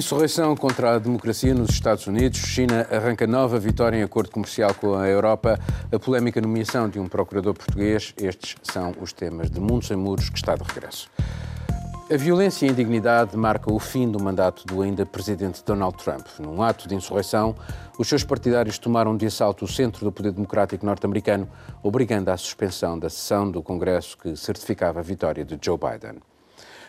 Insurreição 0.00 0.56
contra 0.56 0.94
a 0.94 0.98
democracia 0.98 1.54
nos 1.54 1.68
Estados 1.68 2.06
Unidos. 2.06 2.40
China 2.40 2.88
arranca 2.90 3.26
nova 3.26 3.58
vitória 3.58 3.98
em 3.98 4.02
acordo 4.02 4.30
comercial 4.30 4.72
com 4.72 4.94
a 4.94 5.06
Europa. 5.06 5.60
A 5.92 5.98
polémica 5.98 6.40
nomeação 6.40 6.88
de 6.88 6.98
um 6.98 7.06
procurador 7.06 7.52
português. 7.52 8.14
Estes 8.16 8.56
são 8.62 8.94
os 8.98 9.12
temas 9.12 9.50
de 9.50 9.60
Mundo 9.60 9.84
Sem 9.84 9.98
Muros 9.98 10.30
que 10.30 10.38
está 10.38 10.56
de 10.56 10.62
regresso. 10.62 11.10
A 12.10 12.16
violência 12.16 12.64
e 12.64 12.70
a 12.70 12.72
indignidade 12.72 13.36
marcam 13.36 13.74
o 13.74 13.78
fim 13.78 14.10
do 14.10 14.18
mandato 14.18 14.64
do 14.66 14.80
ainda 14.80 15.04
presidente 15.04 15.62
Donald 15.66 16.02
Trump. 16.02 16.26
Num 16.38 16.62
ato 16.62 16.88
de 16.88 16.94
insurreição, 16.94 17.54
os 17.98 18.08
seus 18.08 18.24
partidários 18.24 18.78
tomaram 18.78 19.14
de 19.14 19.26
assalto 19.26 19.66
o 19.66 19.68
centro 19.68 20.06
do 20.06 20.10
poder 20.10 20.32
democrático 20.32 20.86
norte-americano, 20.86 21.46
obrigando 21.82 22.30
à 22.30 22.38
suspensão 22.38 22.98
da 22.98 23.10
sessão 23.10 23.50
do 23.50 23.62
Congresso 23.62 24.16
que 24.16 24.34
certificava 24.34 25.00
a 25.00 25.02
vitória 25.02 25.44
de 25.44 25.58
Joe 25.60 25.76
Biden. 25.76 26.22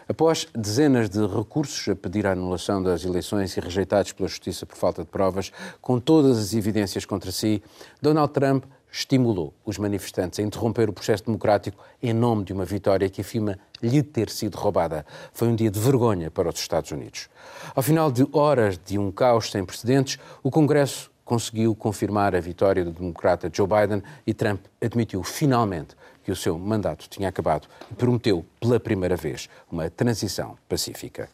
Após 0.08 0.48
dezenas 0.54 1.10
de 1.10 1.26
recursos 1.26 1.88
a 1.88 1.96
pedir 1.96 2.26
a 2.26 2.32
anulação 2.32 2.82
das 2.82 3.06
eleições 3.06 3.56
e 3.56 3.60
rejeitados 3.60 4.12
pela 4.12 4.28
Justiça 4.28 4.66
por 4.66 4.78
falta 4.78 5.04
de 5.04 5.10
provas, 5.10 5.52
com 5.82 6.00
todas 6.00 6.38
as 6.38 6.54
evidências 6.54 7.06
contra 7.06 7.32
si, 7.32 7.62
Donald 8.02 8.34
Trump 8.34 8.66
estimulou 8.92 9.54
os 9.66 9.78
manifestantes 9.78 10.40
a 10.40 10.44
interromper 10.44 10.90
o 10.90 10.94
processo 10.94 11.26
democrático 11.26 11.82
em 12.04 12.14
nome 12.14 12.44
de 12.44 12.52
uma 12.52 12.66
vitória 12.66 13.10
que 13.10 13.22
afirma 13.22 13.58
lhe 13.82 14.04
ter 14.04 14.30
sido 14.30 14.56
roubada. 14.56 15.06
Foi 15.32 15.48
um 15.48 15.56
dia 15.56 15.72
de 15.72 15.80
vergonha 15.80 16.30
para 16.30 16.50
os 16.50 16.60
Estados 16.60 16.92
Unidos. 16.92 17.30
Ao 17.74 17.82
final 17.82 18.12
de 18.12 18.28
horas 18.34 18.78
de 18.78 19.00
um 19.00 19.10
caos 19.12 19.50
sem 19.50 19.64
precedentes, 19.64 20.20
o 20.44 20.52
Congresso 20.52 21.10
conseguiu 21.24 21.74
confirmar 21.74 22.36
a 22.36 22.42
vitória 22.42 22.84
do 22.84 22.92
democrata 22.92 23.50
Joe 23.52 23.66
Biden 23.66 24.04
e 24.28 24.34
Trump 24.34 24.66
admitiu 24.82 25.24
finalmente 25.24 25.96
o 26.32 26.36
seu 26.36 26.58
mandato 26.58 27.08
tinha 27.10 27.30
acabado 27.30 27.68
e 27.92 27.94
prometeu 27.94 28.46
pela 28.60 28.80
primeira 28.80 29.16
vez 29.16 29.50
uma 29.72 29.90
transição 29.90 30.58
pacífica. 30.68 31.30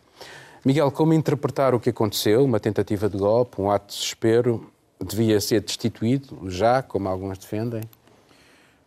Miguel, 0.66 0.92
como 0.92 1.14
interpretar 1.14 1.74
o 1.74 1.80
que 1.80 1.90
aconteceu? 1.90 2.44
Uma 2.44 2.60
tentativa 2.60 3.10
de 3.10 3.18
golpe, 3.18 3.62
um 3.62 3.72
ato 3.72 3.94
de 3.94 4.00
desespero? 4.00 4.70
Devia 5.00 5.40
ser 5.40 5.62
destituído 5.62 6.50
já, 6.50 6.82
como 6.82 7.08
alguns 7.08 7.38
defendem? 7.38 7.82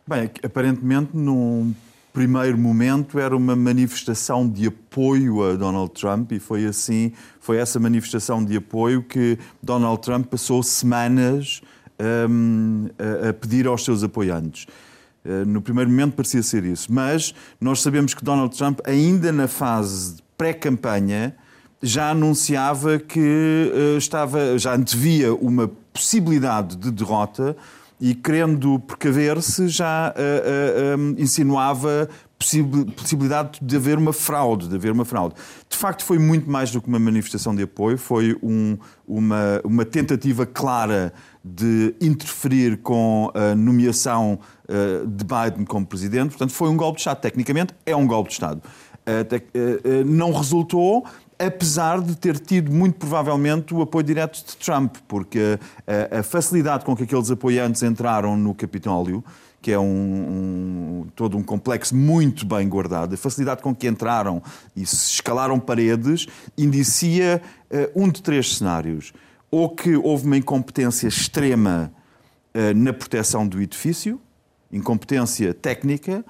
Bem, 0.05 0.29
aparentemente, 0.43 1.15
num 1.15 1.73
primeiro 2.11 2.57
momento, 2.57 3.17
era 3.17 3.35
uma 3.35 3.55
manifestação 3.55 4.47
de 4.47 4.67
apoio 4.67 5.41
a 5.43 5.53
Donald 5.55 5.91
Trump 5.93 6.33
e 6.33 6.39
foi 6.39 6.65
assim, 6.65 7.13
foi 7.39 7.57
essa 7.57 7.79
manifestação 7.79 8.43
de 8.43 8.57
apoio 8.57 9.01
que 9.01 9.39
Donald 9.63 10.01
Trump 10.01 10.27
passou 10.27 10.61
semanas 10.61 11.61
um, 12.29 12.89
a, 12.99 13.29
a 13.29 13.33
pedir 13.33 13.67
aos 13.67 13.85
seus 13.85 14.03
apoiantes. 14.03 14.67
Eh, 15.23 15.45
no 15.45 15.61
primeiro 15.61 15.89
momento 15.89 16.13
parecia 16.15 16.41
ser 16.41 16.63
isso, 16.63 16.91
mas 16.91 17.33
nós 17.59 17.81
sabemos 17.81 18.13
que 18.13 18.23
Donald 18.23 18.55
Trump, 18.57 18.79
ainda 18.85 19.31
na 19.31 19.47
fase 19.47 20.17
pré-campanha, 20.37 21.35
já 21.81 22.11
anunciava 22.11 22.99
que 22.99 23.19
eh, 23.73 23.97
estava, 23.97 24.57
já 24.57 24.75
antevia 24.75 25.33
uma 25.33 25.69
possibilidade 25.93 26.75
de 26.75 26.91
derrota 26.91 27.55
e, 27.99 28.15
querendo 28.15 28.79
precaver-se, 28.79 29.67
já 29.67 30.11
uh, 30.17 30.97
uh, 30.97 30.99
um, 30.99 31.15
insinuava 31.19 32.09
possibilidade 32.95 33.59
de 33.61 33.75
haver 33.75 33.99
uma 33.99 34.11
fraude, 34.11 34.67
de 34.67 34.75
haver 34.75 34.91
uma 34.91 35.05
fraude. 35.05 35.35
De 35.69 35.77
facto, 35.77 36.03
foi 36.03 36.17
muito 36.17 36.49
mais 36.49 36.71
do 36.71 36.81
que 36.81 36.87
uma 36.87 36.97
manifestação 36.97 37.55
de 37.55 37.61
apoio, 37.61 37.99
foi 37.99 38.35
um, 38.41 38.75
uma, 39.07 39.61
uma 39.63 39.85
tentativa 39.85 40.47
clara 40.47 41.13
de 41.45 41.93
interferir 42.01 42.77
com 42.77 43.31
a 43.35 43.53
nomeação 43.53 44.39
de 45.07 45.23
Biden 45.23 45.65
como 45.65 45.85
presidente. 45.85 46.29
Portanto, 46.29 46.51
foi 46.51 46.69
um 46.69 46.77
golpe 46.77 46.97
de 46.97 47.01
Estado. 47.01 47.19
Tecnicamente, 47.19 47.73
é 47.85 47.95
um 47.95 48.07
golpe 48.07 48.29
de 48.29 48.33
Estado. 48.33 48.61
Uh, 49.01 50.01
uh, 50.01 50.05
não 50.05 50.31
resultou, 50.31 51.05
apesar 51.39 52.01
de 52.01 52.15
ter 52.15 52.37
tido 52.39 52.71
muito 52.71 52.95
provavelmente 52.97 53.73
o 53.73 53.81
apoio 53.81 54.03
direto 54.03 54.45
de 54.45 54.55
Trump, 54.57 54.95
porque 55.07 55.59
a, 56.11 56.19
a 56.19 56.23
facilidade 56.23 56.85
com 56.85 56.95
que 56.95 57.03
aqueles 57.03 57.31
apoiantes 57.31 57.81
entraram 57.83 58.37
no 58.37 58.53
Capitólio 58.53 59.23
que 59.61 59.71
é 59.71 59.79
um, 59.79 59.85
um, 59.85 61.07
todo 61.15 61.37
um 61.37 61.43
complexo 61.43 61.95
muito 61.95 62.45
bem 62.45 62.67
guardado, 62.67 63.13
a 63.13 63.17
facilidade 63.17 63.61
com 63.61 63.75
que 63.75 63.87
entraram 63.87 64.41
e 64.75 64.85
se 64.85 65.13
escalaram 65.13 65.59
paredes 65.59 66.25
indicia 66.57 67.41
uh, 67.69 68.03
um 68.03 68.09
de 68.09 68.21
três 68.21 68.57
cenários. 68.57 69.13
Ou 69.51 69.69
que 69.69 69.95
houve 69.95 70.25
uma 70.25 70.37
incompetência 70.37 71.07
extrema 71.07 71.91
uh, 72.55 72.73
na 72.75 72.91
proteção 72.91 73.47
do 73.47 73.61
edifício, 73.61 74.19
incompetência 74.71 75.53
técnica, 75.53 76.23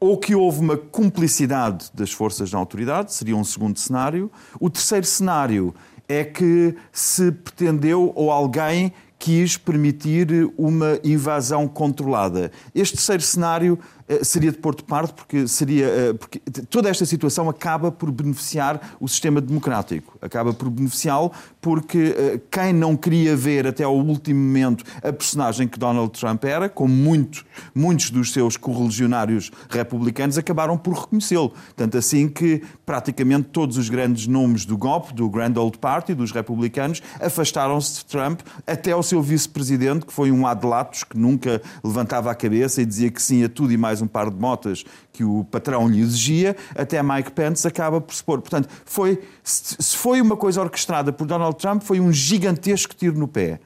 ou 0.00 0.16
que 0.16 0.34
houve 0.34 0.60
uma 0.60 0.76
cumplicidade 0.76 1.90
das 1.92 2.12
forças 2.12 2.50
da 2.50 2.58
autoridade, 2.58 3.12
seria 3.12 3.36
um 3.36 3.44
segundo 3.44 3.78
cenário. 3.78 4.30
O 4.60 4.70
terceiro 4.70 5.06
cenário 5.06 5.74
é 6.08 6.24
que 6.24 6.74
se 6.92 7.32
pretendeu 7.32 8.12
ou 8.14 8.30
alguém 8.30 8.92
quis 9.18 9.56
permitir 9.56 10.28
uma 10.56 10.98
invasão 11.02 11.66
controlada. 11.66 12.52
Este 12.74 12.94
terceiro 12.96 13.22
cenário 13.22 13.78
seria 14.22 14.50
de 14.50 14.58
pôr 14.58 14.74
de 14.74 14.82
parte, 14.82 15.12
porque, 15.12 15.46
seria, 15.46 15.86
eh, 15.86 16.12
porque 16.14 16.40
toda 16.70 16.88
esta 16.88 17.04
situação 17.04 17.48
acaba 17.48 17.92
por 17.92 18.10
beneficiar 18.10 18.96
o 18.98 19.06
sistema 19.06 19.40
democrático. 19.40 20.16
Acaba 20.22 20.52
por 20.52 20.70
beneficiá-lo 20.70 21.30
porque 21.60 22.14
eh, 22.16 22.40
quem 22.50 22.72
não 22.72 22.96
queria 22.96 23.36
ver 23.36 23.66
até 23.66 23.84
ao 23.84 23.96
último 23.96 24.40
momento 24.40 24.84
a 25.02 25.12
personagem 25.12 25.68
que 25.68 25.78
Donald 25.78 26.18
Trump 26.18 26.44
era, 26.44 26.68
como 26.68 26.92
muito, 26.92 27.44
muitos 27.74 28.10
dos 28.10 28.32
seus 28.32 28.56
correligionários 28.56 29.50
republicanos, 29.68 30.38
acabaram 30.38 30.78
por 30.78 30.94
reconhecê-lo. 30.94 31.52
Tanto 31.76 31.98
assim 31.98 32.28
que 32.28 32.62
praticamente 32.86 33.48
todos 33.52 33.76
os 33.76 33.88
grandes 33.88 34.26
nomes 34.26 34.64
do 34.64 34.78
golpe, 34.78 35.12
do 35.12 35.28
Grand 35.28 35.54
Old 35.56 35.78
Party, 35.78 36.14
dos 36.14 36.32
republicanos, 36.32 37.02
afastaram-se 37.20 37.98
de 37.98 38.06
Trump 38.06 38.40
até 38.66 38.92
ao 38.92 39.02
seu 39.02 39.20
vice-presidente, 39.20 40.06
que 40.06 40.12
foi 40.12 40.30
um 40.30 40.46
adelatos 40.46 41.04
que 41.04 41.18
nunca 41.18 41.60
levantava 41.84 42.30
a 42.30 42.34
cabeça 42.34 42.80
e 42.80 42.86
dizia 42.86 43.10
que 43.10 43.20
sim 43.20 43.44
a 43.44 43.48
tudo 43.48 43.72
e 43.72 43.76
mais 43.76 43.97
mais 43.98 44.02
um 44.02 44.06
par 44.06 44.30
de 44.30 44.36
motas 44.36 44.84
que 45.12 45.24
o 45.24 45.44
patrão 45.44 45.88
lhe 45.88 46.00
exigia, 46.00 46.56
até 46.74 47.02
Mike 47.02 47.32
Pence 47.32 47.66
acaba 47.66 48.00
por 48.00 48.14
se 48.14 48.22
pôr. 48.22 48.40
Portanto, 48.40 48.68
foi, 48.84 49.20
se 49.42 49.96
foi 49.96 50.20
uma 50.20 50.36
coisa 50.36 50.60
orquestrada 50.60 51.12
por 51.12 51.26
Donald 51.26 51.56
Trump, 51.56 51.82
foi 51.82 52.00
um 52.00 52.12
gigantesco 52.12 52.94
tiro 52.94 53.18
no 53.18 53.26
pé. 53.26 53.60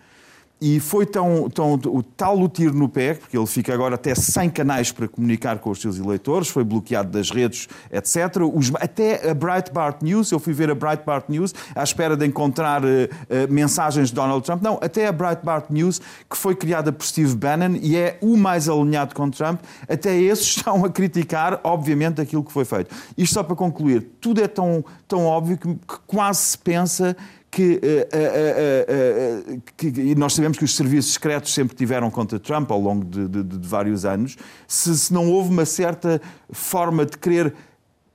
E 0.65 0.79
foi 0.79 1.05
tão, 1.05 1.51
tão 1.51 1.75
o 1.75 2.05
tal 2.05 2.39
o 2.39 2.49
tiro 2.49 2.73
no 2.73 2.89
pé, 2.89 3.15
porque 3.15 3.37
ele 3.37 3.49
fica 3.49 3.75
agora 3.75 3.97
até 3.97 4.15
sem 4.15 4.49
canais 4.49 4.93
para 4.93 5.09
comunicar 5.09 5.59
com 5.59 5.71
os 5.71 5.81
seus 5.81 5.99
eleitores, 5.99 6.47
foi 6.47 6.63
bloqueado 6.63 7.11
das 7.11 7.33
redes, 7.33 7.67
etc. 7.91 8.37
Os, 8.55 8.71
até 8.77 9.29
a 9.29 9.35
Breitbart 9.35 10.03
News, 10.03 10.31
eu 10.31 10.39
fui 10.39 10.53
ver 10.53 10.71
a 10.71 10.75
Breitbart 10.77 11.25
News 11.29 11.53
à 11.75 11.83
espera 11.83 12.17
de 12.17 12.25
encontrar 12.25 12.85
uh, 12.85 12.87
uh, 12.87 13.53
mensagens 13.53 14.11
de 14.11 14.15
Donald 14.15 14.45
Trump. 14.47 14.63
Não, 14.63 14.79
até 14.81 15.09
a 15.09 15.13
Breitbart 15.13 15.65
News, 15.69 16.01
que 16.31 16.37
foi 16.37 16.55
criada 16.55 16.93
por 16.93 17.05
Steve 17.05 17.35
Bannon 17.35 17.77
e 17.83 17.97
é 17.97 18.17
o 18.21 18.37
mais 18.37 18.69
alinhado 18.69 19.17
com 19.17 19.29
Trump, 19.31 19.61
até 19.89 20.17
esses 20.17 20.47
estão 20.59 20.85
a 20.85 20.89
criticar, 20.89 21.59
obviamente, 21.65 22.21
aquilo 22.21 22.45
que 22.45 22.53
foi 22.53 22.65
feito. 22.65 22.95
Isto 23.19 23.35
só 23.35 23.43
para 23.43 23.57
concluir, 23.57 24.07
tudo 24.21 24.41
é 24.41 24.47
tão, 24.47 24.85
tão 25.09 25.25
óbvio 25.27 25.59
que, 25.59 25.75
que 25.75 25.99
quase 26.07 26.39
se 26.39 26.59
pensa 26.59 27.17
que, 27.53 27.75
uh, 27.75 29.47
uh, 29.47 29.53
uh, 29.53 29.63
que, 29.77 30.15
nós 30.15 30.33
sabemos 30.33 30.57
que 30.57 30.65
os 30.65 30.75
serviços 30.75 31.13
secretos 31.13 31.53
sempre 31.53 31.77
tiveram 31.77 32.11
contra 32.11 32.41
Trump 32.41 32.71
ao 32.71 32.81
longo 32.81 33.05
de, 33.05 33.29
de, 33.29 33.43
de 33.43 33.69
vários 33.69 34.07
anos, 34.07 34.39
se, 34.67 34.99
se, 34.99 35.13
não 35.13 35.31
houve 35.31 35.51
uma 35.51 35.67
certa 35.67 36.19
forma 36.51 37.05
de 37.05 37.19
querer 37.19 37.55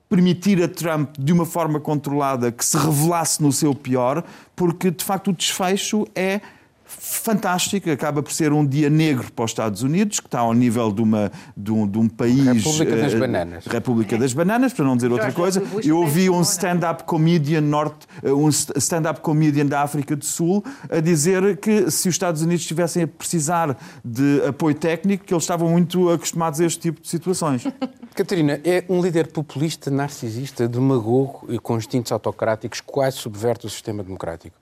permitir 0.09 0.63
a 0.63 0.67
Trump, 0.67 1.15
de 1.19 1.31
uma 1.31 1.45
forma 1.45 1.79
controlada, 1.79 2.51
que 2.51 2.65
se 2.65 2.75
revelasse 2.77 3.43
no 3.43 3.51
seu 3.51 3.75
pior, 3.75 4.23
porque 4.55 4.89
de 4.89 5.05
facto 5.05 5.29
o 5.29 5.33
desfecho 5.33 6.07
é 6.15 6.41
fantástico, 6.87 7.89
acaba 7.91 8.23
por 8.23 8.31
ser 8.31 8.53
um 8.53 8.65
dia 8.65 8.89
negro 8.89 9.31
para 9.31 9.45
os 9.45 9.51
Estados 9.51 9.83
Unidos, 9.83 10.19
que 10.19 10.27
está 10.27 10.39
ao 10.39 10.53
nível 10.53 10.91
de, 10.91 11.01
uma, 11.01 11.31
de, 11.55 11.71
um, 11.71 11.87
de 11.87 11.97
um 11.97 12.07
país... 12.07 12.45
República 12.45 12.95
das 12.95 13.13
uh, 13.13 13.19
Bananas. 13.19 13.65
República 13.65 14.17
das 14.17 14.33
Bananas, 14.33 14.73
para 14.73 14.85
não 14.85 14.95
dizer 14.95 15.11
outra 15.11 15.31
coisa. 15.31 15.61
Eu 15.83 15.97
ouvi 15.97 16.29
um 16.29 16.41
stand-up 16.41 17.03
comedian 17.03 17.61
norte, 17.61 18.07
eh, 18.23 18.31
um 18.31 18.47
stand-up 18.47 19.19
comedian 19.21 19.65
da 19.65 19.81
África 19.81 20.15
do 20.15 20.25
Sul 20.25 20.63
a 20.89 20.99
dizer 20.99 21.57
que 21.57 21.91
se 21.91 22.07
os 22.07 22.15
Estados 22.15 22.41
Unidos 22.41 22.61
estivessem 22.61 23.03
a 23.03 23.07
precisar 23.07 23.77
de 24.03 24.41
apoio 24.47 24.75
técnico, 24.75 25.25
que 25.25 25.33
eles 25.33 25.43
estavam 25.43 25.69
muito 25.69 26.09
acostumados 26.09 26.61
a 26.61 26.65
este 26.65 26.79
tipo 26.79 27.01
de 27.01 27.07
situações. 27.09 27.63
Catarina, 28.15 28.59
é 28.63 28.83
um 28.89 29.01
líder 29.01 29.27
populista, 29.27 29.91
narcisista, 29.91 30.67
demagogo 30.67 31.45
e 31.49 31.59
com 31.59 31.77
instintos 31.77 32.11
autocráticos, 32.11 32.81
quase 32.81 33.17
subverte 33.17 33.65
o 33.65 33.69
sistema 33.69 34.03
democrático. 34.03 34.55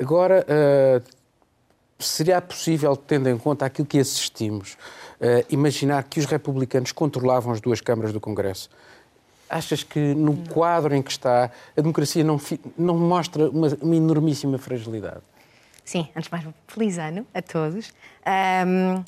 Agora... 0.00 0.44
Uh, 0.48 1.21
seria 2.02 2.40
possível, 2.40 2.96
tendo 2.96 3.28
em 3.28 3.38
conta 3.38 3.66
aquilo 3.66 3.86
que 3.86 3.98
assistimos, 3.98 4.72
uh, 5.20 5.44
imaginar 5.50 6.04
que 6.04 6.20
os 6.20 6.26
republicanos 6.26 6.92
controlavam 6.92 7.52
as 7.52 7.60
duas 7.60 7.80
câmaras 7.80 8.12
do 8.12 8.20
Congresso? 8.20 8.70
Achas 9.48 9.82
que 9.82 10.14
no 10.14 10.36
quadro 10.48 10.94
em 10.94 11.02
que 11.02 11.10
está, 11.10 11.50
a 11.76 11.80
democracia 11.80 12.24
não, 12.24 12.40
não 12.76 12.96
mostra 12.96 13.50
uma, 13.50 13.68
uma 13.80 13.96
enormíssima 13.96 14.58
fragilidade? 14.58 15.20
Sim, 15.84 16.08
antes 16.16 16.30
de 16.30 16.32
mais, 16.32 16.46
feliz 16.68 16.98
ano 16.98 17.26
a 17.34 17.42
todos. 17.42 17.92
Um, 18.66 19.02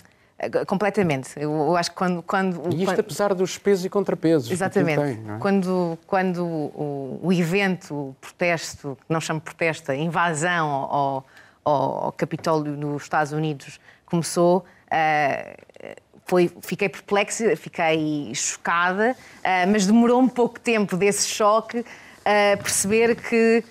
Completamente. 0.66 1.30
Eu, 1.36 1.76
acho 1.76 1.90
que 1.90 1.96
quando. 1.96 2.22
quando 2.22 2.72
e 2.72 2.78
isto 2.78 2.86
quando... 2.86 3.00
apesar 3.00 3.34
dos 3.34 3.56
pesos 3.56 3.84
e 3.84 3.88
contrapesos. 3.88 4.50
Exatamente. 4.50 5.00
Tem, 5.00 5.34
é? 5.34 5.38
Quando, 5.38 5.98
quando 6.06 6.44
o, 6.44 7.20
o, 7.22 7.32
evento, 7.32 7.94
o 7.94 8.16
protesto, 8.20 8.98
que 9.06 9.12
não 9.12 9.20
chamo 9.20 9.40
protesto, 9.40 9.92
invasão 9.92 10.68
ao, 10.68 11.26
ao, 11.64 12.12
Capitólio 12.12 12.76
nos 12.76 13.02
Estados 13.02 13.32
Unidos 13.32 13.80
começou, 14.06 14.58
uh, 14.58 15.94
foi, 16.26 16.50
fiquei 16.62 16.88
perplexa, 16.88 17.56
fiquei 17.56 18.32
chocada, 18.34 19.16
uh, 19.40 19.70
mas 19.70 19.86
demorou 19.86 20.20
um 20.20 20.28
pouco 20.28 20.60
tempo 20.60 20.96
desse 20.96 21.28
choque 21.28 21.84
a 22.24 22.54
uh, 22.54 22.62
perceber 22.62 23.16
que 23.16 23.64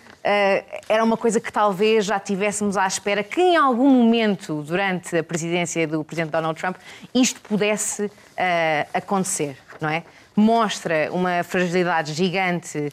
era 0.87 1.03
uma 1.03 1.17
coisa 1.17 1.41
que 1.41 1.51
talvez 1.51 2.05
já 2.05 2.17
tivéssemos 2.17 2.77
à 2.77 2.87
espera 2.87 3.21
que 3.25 3.41
em 3.41 3.57
algum 3.57 3.89
momento 3.89 4.61
durante 4.61 5.17
a 5.17 5.21
presidência 5.21 5.85
do 5.85 6.01
presidente 6.01 6.31
Donald 6.31 6.57
Trump 6.57 6.77
isto 7.13 7.41
pudesse 7.41 8.09
acontecer, 8.93 9.57
não 9.81 9.89
é? 9.89 10.01
Mostra 10.33 11.09
uma 11.11 11.43
fragilidade 11.43 12.13
gigante 12.13 12.89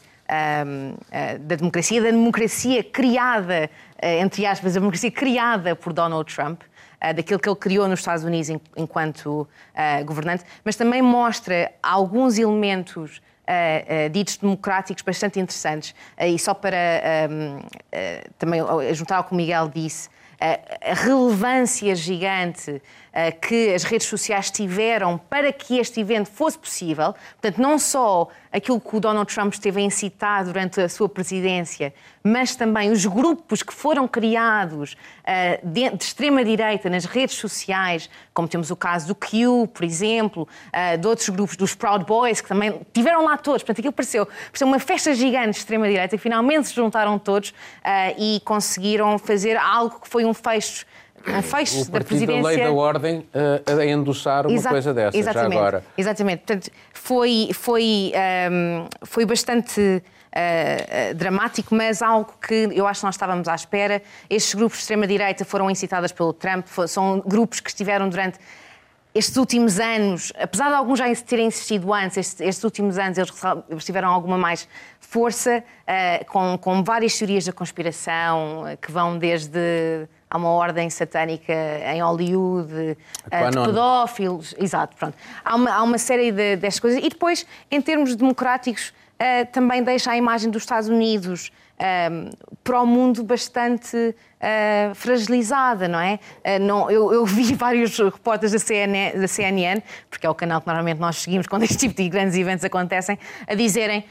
da 1.38 1.54
democracia, 1.54 2.02
da 2.02 2.10
democracia 2.10 2.82
criada, 2.82 3.70
entre 4.02 4.46
aspas, 4.46 4.76
a 4.76 4.80
democracia 4.80 5.10
criada 5.10 5.76
por 5.76 5.92
Donald 5.92 6.32
Trump, 6.32 6.62
daquilo 7.14 7.38
que 7.38 7.48
ele 7.48 7.56
criou 7.56 7.88
nos 7.88 8.00
Estados 8.00 8.24
Unidos 8.24 8.48
enquanto 8.76 9.48
governante, 10.04 10.44
mas 10.64 10.76
também 10.76 11.00
mostra 11.02 11.72
alguns 11.82 12.38
elementos 12.38 13.20
uh, 13.50 14.10
ditos 14.10 14.36
democráticos 14.36 15.02
bastante 15.02 15.40
interessantes. 15.40 15.94
e 16.18 16.38
só 16.38 16.54
para 16.54 16.76
um, 17.30 17.58
também 18.38 18.60
juntar 18.94 19.16
ao 19.16 19.24
que 19.24 19.32
o 19.32 19.36
Miguel 19.36 19.68
disse, 19.68 20.08
a 20.40 20.94
relevância 20.94 21.94
gigante 21.94 22.80
que 23.42 23.74
as 23.74 23.82
redes 23.82 24.06
sociais 24.06 24.50
tiveram 24.50 25.18
para 25.18 25.52
que 25.52 25.78
este 25.78 26.00
evento 26.00 26.30
fosse 26.30 26.58
possível. 26.58 27.12
Portanto, 27.40 27.60
não 27.60 27.78
só 27.78 28.28
aquilo 28.52 28.80
que 28.80 28.96
o 28.96 29.00
Donald 29.00 29.32
Trump 29.32 29.52
esteve 29.52 29.80
a 29.80 29.84
incitar 29.84 30.44
durante 30.44 30.80
a 30.80 30.88
sua 30.88 31.08
presidência, 31.08 31.92
mas 32.22 32.54
também 32.54 32.90
os 32.90 33.04
grupos 33.04 33.62
que 33.62 33.74
foram 33.74 34.06
criados 34.08 34.96
de, 35.62 35.90
de 35.90 36.04
extrema-direita 36.04 36.90
nas 36.90 37.04
redes 37.04 37.36
sociais, 37.36 38.10
como 38.34 38.48
temos 38.48 38.70
o 38.70 38.76
caso 38.76 39.08
do 39.08 39.14
Q, 39.14 39.68
por 39.72 39.84
exemplo, 39.84 40.48
uh, 40.68 40.98
de 40.98 41.06
outros 41.06 41.28
grupos, 41.28 41.56
dos 41.56 41.74
Proud 41.74 42.04
Boys, 42.04 42.40
que 42.40 42.48
também 42.48 42.80
tiveram 42.92 43.24
lá 43.24 43.36
todos. 43.36 43.62
Portanto, 43.62 43.78
aquilo 43.80 43.92
pareceu, 43.92 44.26
pareceu 44.26 44.66
uma 44.66 44.78
festa 44.78 45.14
gigante 45.14 45.50
de 45.50 45.58
extrema-direita, 45.58 46.16
que 46.16 46.22
finalmente 46.22 46.68
se 46.68 46.74
juntaram 46.74 47.18
todos 47.18 47.50
uh, 47.50 48.14
e 48.18 48.40
conseguiram 48.44 49.18
fazer 49.18 49.56
algo 49.56 50.00
que 50.00 50.08
foi 50.08 50.24
um 50.24 50.34
fecho 50.34 50.86
um 51.26 51.42
fecho 51.42 51.90
da 51.90 52.00
presidência. 52.00 52.40
A 52.40 52.48
lei 52.48 52.58
da 52.58 52.72
ordem 52.72 53.18
uh, 53.18 53.78
a 53.78 53.84
endossar 53.84 54.46
uma 54.46 54.62
coisa 54.62 54.94
dessa, 54.94 55.22
já 55.22 55.44
agora. 55.44 55.84
Exatamente. 55.96 56.38
Portanto, 56.38 56.70
foi, 56.92 57.50
foi, 57.52 58.12
um, 58.14 58.18
ehm, 58.18 58.88
foi 59.02 59.26
bastante. 59.26 60.02
Uh, 60.30 61.10
uh, 61.10 61.14
dramático, 61.16 61.74
mas 61.74 62.00
algo 62.00 62.32
que 62.40 62.68
eu 62.72 62.86
acho 62.86 63.00
que 63.00 63.06
nós 63.06 63.16
estávamos 63.16 63.48
à 63.48 63.54
espera. 63.56 64.00
Estes 64.28 64.54
grupos 64.54 64.78
de 64.78 64.82
extrema-direita 64.82 65.44
foram 65.44 65.68
incitados 65.68 66.12
pelo 66.12 66.32
Trump, 66.32 66.66
são 66.86 67.20
grupos 67.26 67.58
que 67.58 67.68
estiveram 67.68 68.08
durante 68.08 68.38
estes 69.14 69.36
últimos 69.36 69.80
anos, 69.80 70.32
apesar 70.40 70.68
de 70.68 70.74
alguns 70.74 70.98
já 70.98 71.12
terem 71.16 71.48
existido 71.48 71.92
antes, 71.92 72.16
estes, 72.16 72.40
estes 72.40 72.62
últimos 72.62 72.96
anos 72.96 73.18
eles 73.18 73.84
tiveram 73.84 74.08
alguma 74.08 74.38
mais 74.38 74.68
força, 75.00 75.64
uh, 75.82 76.24
com, 76.26 76.56
com 76.58 76.84
várias 76.84 77.18
teorias 77.18 77.44
da 77.44 77.52
conspiração, 77.52 78.64
que 78.80 78.92
vão 78.92 79.18
desde 79.18 80.06
há 80.30 80.38
uma 80.38 80.50
ordem 80.50 80.88
satânica 80.88 81.52
em 81.92 82.00
Hollywood, 82.00 82.72
uh, 82.72 83.50
de 83.50 83.66
pedófilos, 83.66 84.54
exato, 84.56 84.96
pronto. 84.96 85.16
Há 85.44 85.56
uma, 85.56 85.72
há 85.72 85.82
uma 85.82 85.98
série 85.98 86.30
de, 86.30 86.54
destas 86.56 86.78
coisas. 86.78 87.04
E 87.04 87.08
depois, 87.08 87.44
em 87.68 87.82
termos 87.82 88.14
democráticos, 88.14 88.92
uh, 89.20 89.46
também 89.52 89.82
deixa 89.82 90.10
a 90.12 90.16
imagem 90.16 90.50
dos 90.50 90.62
Estados 90.62 90.88
Unidos 90.88 91.52
uh, 91.80 92.56
para 92.64 92.80
o 92.80 92.86
mundo 92.86 93.22
bastante 93.22 93.96
uh, 93.96 94.94
fragilizada, 94.94 95.86
não 95.86 96.00
é? 96.00 96.18
Uh, 96.44 96.58
não, 96.60 96.90
eu, 96.90 97.12
eu, 97.12 97.26
vi 97.26 97.52
vários 97.54 97.98
repórteres 97.98 98.52
da 98.52 98.58
CNN, 98.58 99.18
da 99.18 99.28
CNN, 99.28 99.82
porque 100.08 100.26
é 100.26 100.30
o 100.30 100.34
canal 100.34 100.60
que 100.60 100.66
normalmente 100.66 100.98
nós 100.98 101.16
seguimos 101.16 101.46
quando 101.46 101.64
este 101.64 101.76
tipo 101.76 101.94
de 101.94 102.08
grandes 102.08 102.36
eventos 102.36 102.64
acontecem, 102.64 103.18
a 103.46 103.54
dizerem 103.54 104.04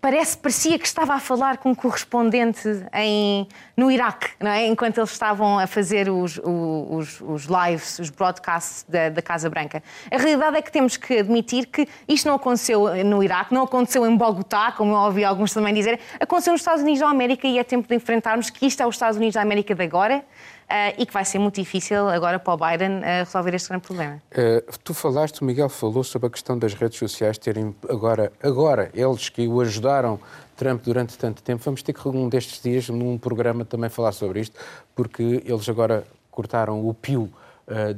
parece, 0.00 0.36
parecia 0.38 0.78
que 0.78 0.86
estava 0.86 1.14
a 1.14 1.20
falar 1.20 1.58
com 1.58 1.70
um 1.70 1.74
correspondente 1.74 2.68
em, 2.94 3.46
no 3.76 3.90
Iraque, 3.90 4.30
não 4.40 4.50
é? 4.50 4.66
enquanto 4.66 4.98
eles 4.98 5.10
estavam 5.10 5.58
a 5.58 5.66
fazer 5.66 6.08
os, 6.08 6.40
os, 6.42 7.20
os 7.20 7.44
lives, 7.44 7.98
os 7.98 8.10
broadcasts 8.10 8.84
da, 8.88 9.10
da, 9.10 9.22
Casa 9.22 9.50
Branca. 9.50 9.82
A 10.10 10.16
realidade 10.16 10.56
é 10.56 10.62
que 10.62 10.72
temos 10.72 10.96
que 10.96 11.18
admitir 11.18 11.66
que 11.66 11.86
isto 12.08 12.26
não 12.26 12.36
aconteceu 12.36 13.04
no 13.04 13.22
Iraque, 13.22 13.52
não 13.52 13.62
aconteceu 13.62 14.06
em 14.06 14.16
Bogotá, 14.16 14.72
como 14.72 14.92
eu 14.92 14.98
ouvi 14.98 15.24
alguns 15.24 15.52
também 15.52 15.74
dizer, 15.74 16.00
aconteceu 16.18 16.52
nos 16.52 16.62
Estados 16.62 16.82
Unidos 16.82 17.00
da 17.00 17.08
América 17.08 17.46
e 17.46 17.58
é 17.58 17.64
tempo 17.64 17.86
de 17.86 17.94
enfrentarmos 17.94 18.48
que 18.48 18.66
isto 18.66 18.82
é 18.82 18.86
os 18.86 18.94
Estados 18.94 19.16
Unidos 19.16 19.34
da 19.34 19.42
América 19.42 19.74
de 19.74 19.82
agora 19.82 20.24
e 20.96 21.04
que 21.04 21.12
vai 21.12 21.24
ser 21.24 21.38
muito 21.38 21.56
difícil 21.56 22.08
agora 22.08 22.38
para 22.38 22.54
o 22.54 22.56
Biden 22.56 22.98
uh, 22.98 23.24
resolver 23.24 23.54
este 23.54 23.68
grande 23.68 23.86
problema. 23.86 24.22
Uh, 24.32 24.78
tu 24.84 24.94
falaste, 24.94 25.42
o 25.42 25.44
Miguel 25.44 25.68
falou 25.68 26.04
sobre 26.04 26.28
a 26.28 26.30
questão 26.30 26.58
das 26.58 26.74
redes 26.74 26.98
sociais 26.98 27.38
terem 27.38 27.74
agora, 27.88 28.32
agora 28.42 28.90
eles 28.94 29.28
que 29.28 29.46
o 29.46 29.60
ajudaram 29.60 30.20
Trump 30.56 30.82
durante 30.84 31.16
tanto 31.18 31.42
tempo, 31.42 31.62
vamos 31.64 31.82
ter 31.82 31.92
que 31.92 32.08
um 32.08 32.28
destes 32.28 32.62
dias 32.62 32.88
num 32.88 33.16
programa 33.18 33.64
também 33.64 33.88
falar 33.88 34.12
sobre 34.12 34.40
isto, 34.40 34.56
porque 34.94 35.42
eles 35.44 35.68
agora 35.68 36.04
cortaram 36.30 36.86
o 36.86 36.92
pio 36.92 37.30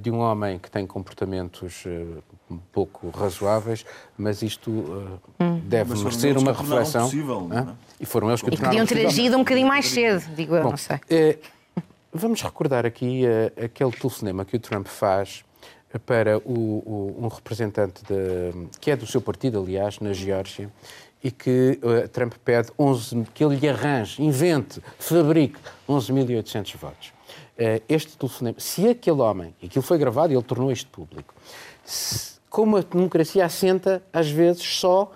de 0.00 0.10
um 0.10 0.18
homem 0.18 0.58
que 0.58 0.70
tem 0.70 0.86
comportamentos 0.86 1.84
um 2.50 2.58
pouco 2.70 3.08
razoáveis, 3.08 3.86
mas 4.18 4.42
isto 4.42 4.70
hum. 5.40 5.60
deve 5.64 5.94
merecer 5.94 6.36
uma 6.36 6.52
reflexão. 6.52 7.04
Possível, 7.04 7.48
é? 7.52 7.66
E 7.98 8.06
foram 8.06 8.28
eles 8.28 8.42
que 8.42 8.54
e 8.54 8.56
podiam 8.56 8.86
ter 8.86 9.06
agido 9.06 9.36
um 9.36 9.40
bocadinho 9.40 9.66
mais 9.66 9.88
cedo, 9.88 10.22
digo 10.36 10.54
eu, 10.54 10.62
Bom, 10.62 10.70
não 10.70 10.76
sei. 10.76 11.00
Vamos 12.14 12.42
recordar 12.42 12.84
aqui 12.84 13.22
uh, 13.24 13.64
aquele 13.64 13.90
telefonema 13.90 14.44
que 14.44 14.54
o 14.54 14.60
Trump 14.60 14.86
faz 14.86 15.42
para 16.04 16.36
o, 16.40 16.42
o, 16.50 17.16
um 17.24 17.28
representante 17.28 18.02
de, 18.04 18.68
que 18.78 18.90
é 18.90 18.96
do 18.96 19.06
seu 19.06 19.22
partido, 19.22 19.58
aliás, 19.58 19.98
na 19.98 20.12
Geórgia, 20.12 20.70
e 21.24 21.30
que 21.30 21.80
uh, 21.82 22.06
Trump 22.08 22.34
pede 22.44 22.70
11, 22.78 23.24
que 23.32 23.42
ele 23.42 23.56
lhe 23.56 23.66
arranje, 23.66 24.22
invente, 24.22 24.82
fabrique 24.98 25.58
11.800 25.88 26.76
votos. 26.76 27.08
Uh, 27.08 27.82
este 27.88 28.14
telefonema, 28.18 28.60
se 28.60 28.86
aquele 28.88 29.22
homem, 29.22 29.54
e 29.62 29.66
aquilo 29.66 29.82
foi 29.82 29.96
gravado 29.96 30.34
e 30.34 30.36
ele 30.36 30.42
tornou 30.42 30.70
isto 30.70 30.90
público, 30.90 31.32
se, 31.82 32.32
como 32.50 32.76
a 32.76 32.82
democracia 32.82 33.46
assenta, 33.46 34.02
às 34.12 34.30
vezes, 34.30 34.62
só 34.62 35.10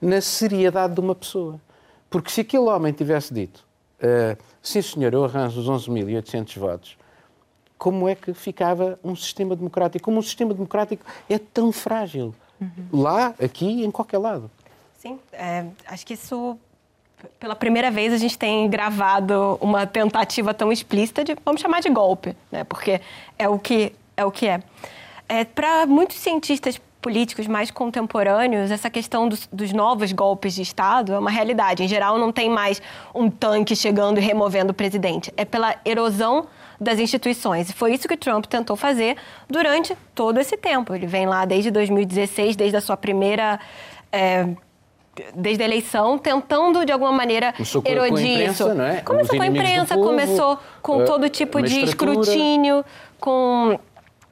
na 0.00 0.22
seriedade 0.22 0.94
de 0.94 1.00
uma 1.00 1.14
pessoa. 1.14 1.60
Porque 2.08 2.30
se 2.30 2.40
aquele 2.40 2.64
homem 2.64 2.90
tivesse 2.90 3.34
dito 3.34 3.66
uh, 4.00 4.42
sim 4.62 4.82
senhor, 4.82 5.12
eu 5.12 5.24
arranjo 5.24 5.60
os 5.60 5.68
11.800 5.86 6.58
votos, 6.58 6.98
como 7.78 8.08
é 8.08 8.14
que 8.14 8.34
ficava 8.34 8.98
um 9.04 9.14
sistema 9.14 9.54
democrático? 9.54 10.04
Como 10.04 10.18
um 10.18 10.22
sistema 10.22 10.52
democrático 10.52 11.04
é 11.30 11.38
tão 11.38 11.70
frágil? 11.70 12.34
Uhum. 12.60 13.02
Lá, 13.02 13.34
aqui, 13.40 13.84
em 13.84 13.90
qualquer 13.90 14.18
lado. 14.18 14.50
Sim, 14.98 15.18
é, 15.32 15.64
acho 15.86 16.04
que 16.04 16.14
isso 16.14 16.58
pela 17.38 17.56
primeira 17.56 17.90
vez 17.90 18.12
a 18.12 18.16
gente 18.16 18.38
tem 18.38 18.68
gravado 18.68 19.58
uma 19.60 19.86
tentativa 19.86 20.54
tão 20.54 20.70
explícita 20.70 21.24
de, 21.24 21.36
vamos 21.44 21.60
chamar 21.60 21.80
de 21.80 21.88
golpe, 21.88 22.36
né? 22.50 22.64
Porque 22.64 23.00
é 23.38 23.48
o 23.48 23.58
que 23.58 23.92
é. 24.16 24.24
O 24.24 24.30
que 24.30 24.46
é. 24.46 24.60
é 25.28 25.44
Para 25.44 25.86
muitos 25.86 26.16
cientistas 26.16 26.80
políticos 27.00 27.46
mais 27.46 27.70
contemporâneos, 27.70 28.70
essa 28.70 28.90
questão 28.90 29.28
dos, 29.28 29.48
dos, 29.52 29.72
novos 29.72 30.12
golpes 30.12 30.54
de 30.54 30.62
Estado 30.62 31.12
é 31.12 31.18
uma 31.18 31.30
realidade. 31.30 31.82
Em 31.82 31.88
geral, 31.88 32.18
não 32.18 32.32
tem 32.32 32.50
mais 32.50 32.82
um 33.14 33.30
tanque 33.30 33.76
chegando 33.76 34.18
e 34.18 34.20
removendo 34.20 34.72
o 34.72 34.74
presidente. 34.74 35.32
É 35.36 35.44
pela 35.44 35.76
erosão 35.84 36.46
das 36.80 36.98
instituições. 36.98 37.70
E 37.70 37.72
foi 37.72 37.94
isso 37.94 38.06
que 38.08 38.16
Trump 38.16 38.46
tentou 38.46 38.76
fazer 38.76 39.16
durante 39.48 39.96
todo 40.14 40.38
esse 40.38 40.56
tempo. 40.56 40.94
Ele 40.94 41.06
vem 41.06 41.26
lá 41.26 41.44
desde 41.44 41.70
2016, 41.70 42.56
desde 42.56 42.76
a 42.76 42.80
sua 42.80 42.96
primeira. 42.96 43.60
É, 44.10 44.48
desde 45.34 45.62
a 45.62 45.66
eleição, 45.66 46.16
tentando 46.16 46.84
de 46.84 46.92
alguma 46.92 47.10
maneira 47.10 47.52
começou 47.52 47.82
erodir 47.84 48.10
com 48.10 48.16
a 48.16 48.20
imprensa, 48.20 48.64
isso. 48.64 48.74
Não 48.74 48.84
é? 48.84 49.00
Começou 49.00 49.36
com 49.36 49.42
a 49.42 49.46
imprensa, 49.46 49.94
povo, 49.94 50.06
começou 50.06 50.58
com 50.80 50.98
uh, 50.98 51.04
todo 51.04 51.28
tipo 51.28 51.60
de 51.60 51.80
escrutínio, 51.80 52.84
com 53.18 53.78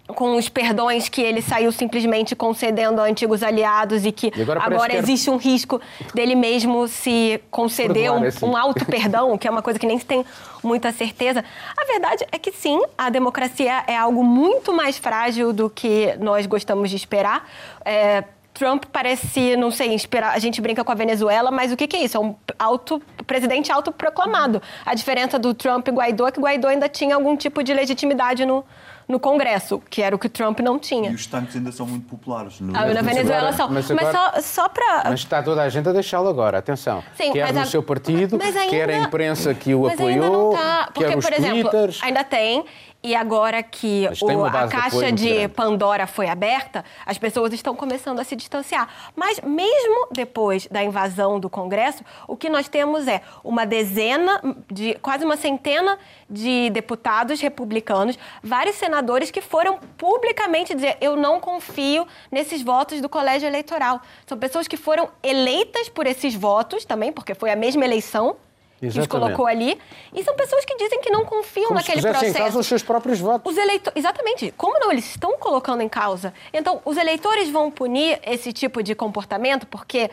com 0.09 0.37
os 0.37 0.49
perdões 0.49 1.09
que 1.09 1.21
ele 1.21 1.43
saiu 1.43 1.73
simplesmente 1.73 2.37
concedendo 2.37 3.01
a 3.01 3.05
antigos 3.05 3.43
aliados 3.43 4.05
e 4.05 4.13
que 4.13 4.33
e 4.37 4.43
agora, 4.43 4.63
agora 4.63 4.97
existe 4.97 5.29
um 5.29 5.37
risco 5.37 5.81
dele 6.15 6.35
mesmo 6.35 6.87
se 6.87 7.41
conceder 7.51 8.13
um, 8.13 8.21
um 8.43 8.57
auto-perdão, 8.57 9.37
que 9.37 9.49
é 9.49 9.51
uma 9.51 9.63
coisa 9.63 9.79
que 9.79 9.87
nem 9.87 9.99
se 9.99 10.07
tem 10.07 10.25
muita 10.63 10.93
certeza. 10.93 11.45
A 11.77 11.85
verdade 11.85 12.25
é 12.31 12.39
que 12.39 12.53
sim, 12.53 12.81
a 12.97 13.11
democracia 13.11 13.85
é 13.87 13.97
algo 13.97 14.23
muito 14.23 14.73
mais 14.73 14.97
frágil 14.97 15.53
do 15.53 15.69
que 15.69 16.15
nós 16.21 16.47
gostamos 16.47 16.91
de 16.91 16.97
esperar. 16.97 17.49
É, 17.85 18.25
Trump 18.57 18.85
parece, 18.91 19.55
não 19.57 19.71
sei, 19.71 19.93
inspirar. 19.93 20.33
A 20.33 20.39
gente 20.39 20.61
brinca 20.63 20.83
com 20.83 20.91
a 20.91 20.95
Venezuela, 20.95 21.51
mas 21.51 21.71
o 21.73 21.77
que, 21.77 21.87
que 21.87 21.97
é 21.97 22.05
isso? 22.05 22.17
É 22.17 22.21
um 22.21 22.35
alto 22.59 23.03
presidente 23.27 23.71
autoproclamado. 23.71 24.63
A 24.85 24.95
diferença 24.95 25.39
do 25.39 25.53
Trump 25.53 25.87
e 25.89 25.91
Guaidó 25.91 26.27
é 26.27 26.33
que 26.33 26.41
Guaidó 26.41 26.69
ainda 26.69 26.89
tinha 26.89 27.15
algum 27.15 27.37
tipo 27.37 27.63
de 27.63 27.75
legitimidade 27.75 28.47
no, 28.47 28.65
no 29.09 29.21
Congresso, 29.21 29.81
que 29.89 30.03
era 30.03 30.15
o 30.15 30.19
que 30.19 30.29
Trump 30.29 30.61
não 30.61 30.79
tinha. 30.79 31.11
E 31.11 31.15
os 31.15 31.27
tanques 31.27 31.55
ainda 31.55 31.71
são 31.71 31.87
muito 31.87 32.07
populares. 32.07 32.61
No 32.61 32.77
ah, 32.77 32.87
na 32.87 33.03
Venezuela 33.03 33.53
são. 33.53 33.69
Mas, 33.69 33.91
agora, 33.91 34.13
mas 34.13 34.45
só, 34.45 34.63
só 34.63 34.69
para. 34.69 35.03
Mas 35.05 35.21
está 35.21 35.43
toda 35.43 35.63
a 35.63 35.69
gente 35.69 35.89
a 35.89 35.93
deixá-lo 35.93 36.29
agora, 36.29 36.59
atenção. 36.59 37.03
Sim, 37.17 37.33
quer 37.33 37.53
no 37.53 37.61
a... 37.61 37.67
seu 37.67 37.83
partido, 37.83 38.39
ainda... 38.43 38.67
quer 38.69 38.91
a 38.91 38.99
imprensa 38.99 39.55
que 39.55 39.75
o 39.75 39.83
mas 39.83 39.95
apoiou, 39.95 40.53
tá... 40.53 40.91
Porque, 40.93 41.09
quer 41.09 41.17
os 41.17 41.25
por 41.25 41.35
exemplo, 41.35 41.71
Twitters. 41.71 42.01
ainda 42.03 42.25
tem 42.25 42.65
e 43.03 43.15
agora 43.15 43.63
que 43.63 44.09
o, 44.21 44.45
a 44.45 44.67
caixa 44.69 45.13
de 45.13 45.47
Pandora 45.49 46.07
foi 46.07 46.29
aberta, 46.29 46.85
as 47.05 47.17
pessoas 47.17 47.53
estão 47.53 47.75
começando 47.75 48.19
a 48.19 48.25
se 48.25 48.35
distanciar. 48.35 48.89
Mas 49.15 49.41
mesmo 49.41 50.09
depois 50.11 50.67
da 50.67 50.83
invasão 50.83 51.39
do 51.39 51.49
Congresso, 51.49 52.03
o 52.27 52.37
que 52.37 52.49
nós 52.49 52.69
temos 52.69 53.07
é 53.07 53.23
uma 53.45 53.65
dezena, 53.65 54.41
de 54.71 54.95
quase 54.95 55.25
uma 55.25 55.37
centena 55.37 55.99
de 56.29 56.71
deputados 56.71 57.41
republicanos, 57.41 58.19
vários 58.43 58.77
senadores 58.77 59.31
que 59.31 59.41
foram 59.41 59.79
publicamente 59.97 60.75
dizer: 60.75 60.97
eu 61.01 61.17
não 61.17 61.39
confio 61.39 62.07
nesses 62.31 62.63
votos 62.63 63.01
do 63.01 63.09
colégio 63.09 63.47
eleitoral. 63.47 64.01
São 64.27 64.37
pessoas 64.37 64.67
que 64.67 64.77
foram 64.77 65.09
eleitas 65.23 65.89
por 65.89 66.07
esses 66.07 66.35
votos 66.35 66.85
também, 66.85 67.13
porque 67.13 67.35
foi 67.35 67.51
a 67.51 67.57
mesma 67.57 67.85
eleição 67.85 68.37
Exatamente. 68.81 68.93
que 68.93 69.01
os 69.01 69.07
colocou 69.07 69.47
ali. 69.47 69.79
E 70.15 70.23
são 70.23 70.35
pessoas 70.35 70.65
que 70.65 70.77
dizem 70.77 71.01
que 71.01 71.11
não 71.11 71.25
confiam 71.25 71.69
Como 71.69 71.81
naquele 71.81 72.01
se 72.01 72.09
processo. 72.09 72.31
em 72.31 72.35
causa 72.35 72.59
os 72.59 72.67
seus 72.67 72.83
próprios 72.83 73.19
votos. 73.19 73.53
Os 73.53 73.59
eleitor... 73.59 73.93
Exatamente. 73.97 74.53
Como 74.57 74.79
não? 74.79 74.93
Eles 74.93 75.07
estão 75.07 75.39
colocando 75.39 75.83
em 75.83 75.89
causa. 75.89 76.33
Então, 76.53 76.81
os 76.85 76.97
eleitores 76.97 77.51
vão 77.51 77.71
punir 77.71 78.21
esse 78.25 78.53
tipo 78.53 78.83
de 78.83 78.95
comportamento 78.95 79.67
porque 79.67 80.11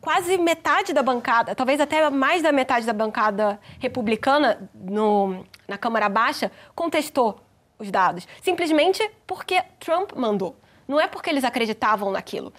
quase 0.00 0.38
metade 0.38 0.92
da 0.92 1.02
bancada, 1.02 1.54
talvez 1.54 1.80
até 1.80 2.08
mais 2.10 2.42
da 2.42 2.52
metade 2.52 2.86
da 2.86 2.92
bancada 2.92 3.58
republicana 3.80 4.70
no, 4.74 5.44
na 5.66 5.76
Câmara 5.76 6.08
Baixa, 6.08 6.50
contestou 6.74 7.40
os 7.78 7.90
dados. 7.90 8.28
Simplesmente 8.42 9.08
porque 9.26 9.60
Trump 9.80 10.12
mandou. 10.14 10.54
Não 10.90 11.00
é 11.00 11.06
porque 11.06 11.30
eles 11.30 11.44
acreditavam 11.44 12.10
naquilo. 12.10 12.52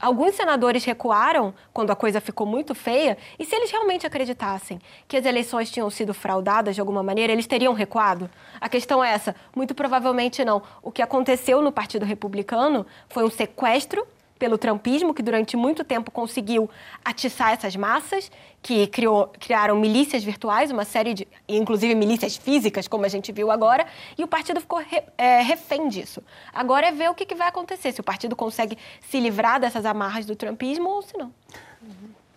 Alguns 0.00 0.34
senadores 0.34 0.84
recuaram 0.84 1.54
quando 1.72 1.92
a 1.92 1.94
coisa 1.94 2.20
ficou 2.20 2.44
muito 2.44 2.74
feia, 2.74 3.16
e 3.38 3.44
se 3.44 3.54
eles 3.54 3.70
realmente 3.70 4.04
acreditassem 4.04 4.80
que 5.06 5.16
as 5.16 5.24
eleições 5.24 5.70
tinham 5.70 5.88
sido 5.88 6.12
fraudadas 6.12 6.74
de 6.74 6.80
alguma 6.80 7.00
maneira, 7.00 7.32
eles 7.32 7.46
teriam 7.46 7.72
recuado? 7.72 8.28
A 8.60 8.68
questão 8.68 9.04
é 9.04 9.12
essa: 9.12 9.36
muito 9.54 9.72
provavelmente 9.72 10.44
não. 10.44 10.64
O 10.82 10.90
que 10.90 11.00
aconteceu 11.00 11.62
no 11.62 11.70
Partido 11.70 12.04
Republicano 12.04 12.84
foi 13.08 13.22
um 13.22 13.30
sequestro 13.30 14.04
pelo 14.38 14.58
trumpismo, 14.58 15.14
que 15.14 15.22
durante 15.22 15.56
muito 15.56 15.84
tempo 15.84 16.10
conseguiu 16.10 16.68
atiçar 17.04 17.52
essas 17.52 17.74
massas, 17.76 18.30
que 18.62 18.86
criou, 18.88 19.32
criaram 19.38 19.76
milícias 19.76 20.24
virtuais, 20.24 20.70
uma 20.70 20.84
série 20.84 21.14
de, 21.14 21.28
inclusive 21.48 21.94
milícias 21.94 22.36
físicas, 22.36 22.88
como 22.88 23.04
a 23.04 23.08
gente 23.08 23.30
viu 23.32 23.50
agora, 23.50 23.86
e 24.18 24.24
o 24.24 24.26
partido 24.26 24.60
ficou 24.60 24.78
re, 24.80 25.02
é, 25.16 25.40
refém 25.42 25.88
disso. 25.88 26.22
Agora 26.52 26.88
é 26.88 26.92
ver 26.92 27.08
o 27.10 27.14
que, 27.14 27.24
que, 27.24 27.34
vai 27.34 27.48
acontecer, 27.48 27.92
se 27.92 28.00
o 28.00 28.04
partido 28.04 28.34
consegue 28.34 28.76
se 29.00 29.20
livrar 29.20 29.60
dessas 29.60 29.86
amarras 29.86 30.26
do 30.26 30.34
trumpismo 30.34 30.88
ou 30.88 31.02
se 31.02 31.16
não. 31.16 31.32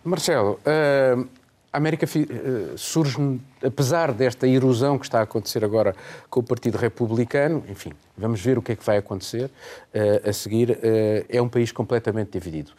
Marcelo, 0.04 0.58
uh, 0.60 1.28
a 1.72 1.76
América 1.76 2.04
uh, 2.04 2.76
surge, 2.76 3.40
apesar 3.64 4.12
desta 4.12 4.46
erosão 4.46 4.98
que 4.98 5.06
está 5.06 5.20
a 5.20 5.22
acontecer 5.22 5.64
agora 5.64 5.94
com 6.28 6.40
o 6.40 6.42
Partido 6.42 6.76
Republicano, 6.76 7.62
enfim, 7.68 7.92
vamos 8.16 8.40
ver 8.40 8.58
o 8.58 8.62
que 8.62 8.72
é 8.72 8.76
que 8.76 8.84
vai 8.84 8.96
acontecer 8.96 9.44
uh, 9.46 10.28
a 10.28 10.32
seguir, 10.32 10.70
uh, 10.70 10.76
é 11.28 11.40
um 11.40 11.48
país 11.48 11.70
completamente 11.70 12.32
dividido. 12.32 12.72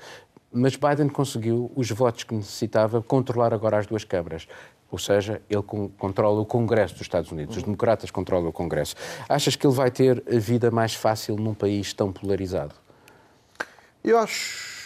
Mas 0.52 0.76
Biden 0.76 1.08
conseguiu 1.08 1.72
os 1.76 1.90
votos 1.92 2.26
que 2.26 2.36
necessitava 2.36 3.02
controlar 3.02 3.54
agora 3.54 3.78
as 3.78 3.88
duas 3.88 4.04
câmaras. 4.04 4.48
Ou 4.92 4.98
seja, 4.98 5.42
ele 5.50 5.64
controla 5.98 6.42
o 6.42 6.46
Congresso 6.46 6.96
dos 6.96 7.04
Estados 7.04 7.32
Unidos, 7.32 7.56
os 7.56 7.64
democratas 7.64 8.12
controlam 8.12 8.50
o 8.50 8.52
Congresso. 8.52 8.94
Achas 9.30 9.56
que 9.56 9.66
ele 9.66 9.74
vai 9.74 9.90
ter 9.90 10.22
a 10.30 10.38
vida 10.38 10.70
mais 10.70 10.94
fácil 10.94 11.38
num 11.38 11.54
país 11.54 11.94
tão 11.94 12.12
polarizado? 12.12 12.76
Eu 14.04 14.20
acho 14.20 14.81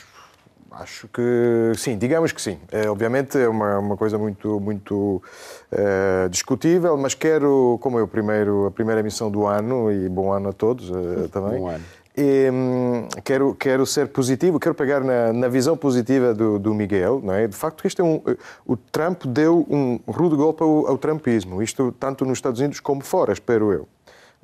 Acho 0.78 1.08
que 1.08 1.72
sim, 1.78 1.98
digamos 1.98 2.34
que 2.34 2.42
sim. 2.42 2.60
É, 2.70 2.90
obviamente 2.90 3.38
é 3.38 3.48
uma, 3.48 3.80
uma 3.80 3.98
coisa 3.98 4.18
muito, 4.18 4.60
muito 4.60 5.24
é, 5.72 6.28
discutível, 6.28 6.98
mas 6.98 7.14
quero, 7.14 7.80
como 7.82 7.98
é 7.98 8.04
o 8.04 8.08
primeiro, 8.08 8.66
a 8.66 8.72
primeira 8.72 9.00
emissão 9.00 9.32
do 9.32 9.48
ano, 9.48 9.90
e 9.90 10.10
bom 10.10 10.34
ano 10.34 10.50
a 10.50 10.54
todos 10.54 10.92
é, 10.92 11.28
também. 11.32 11.60
Bom 11.60 11.70
ano. 11.70 11.84
E, 12.18 12.50
hum, 12.50 13.08
quero, 13.24 13.56
quero 13.56 13.86
ser 13.86 14.08
positivo, 14.08 14.60
quero 14.60 14.76
pegar 14.76 15.02
na, 15.02 15.34
na 15.34 15.48
visão 15.48 15.76
positiva 15.76 16.34
do, 16.34 16.58
do, 16.58 16.74
Miguel, 16.74 17.22
não 17.24 17.34
é? 17.34 17.48
De 17.48 17.56
facto, 17.56 17.86
isto 17.86 18.02
é 18.02 18.06
um, 18.06 18.22
o 18.66 18.78
Trump 18.78 19.26
deu 19.26 19.66
um 19.70 20.00
rude 20.08 20.36
golpe 20.36 20.64
ao, 20.64 20.88
ao 20.88 20.98
Trumpismo, 20.98 21.62
isto 21.62 21.94
tanto 21.94 22.26
nos 22.26 22.38
Estados 22.38 22.60
Unidos 22.60 22.80
como 22.80 23.02
fora, 23.02 23.34
espero 23.34 23.72
eu. 23.72 23.88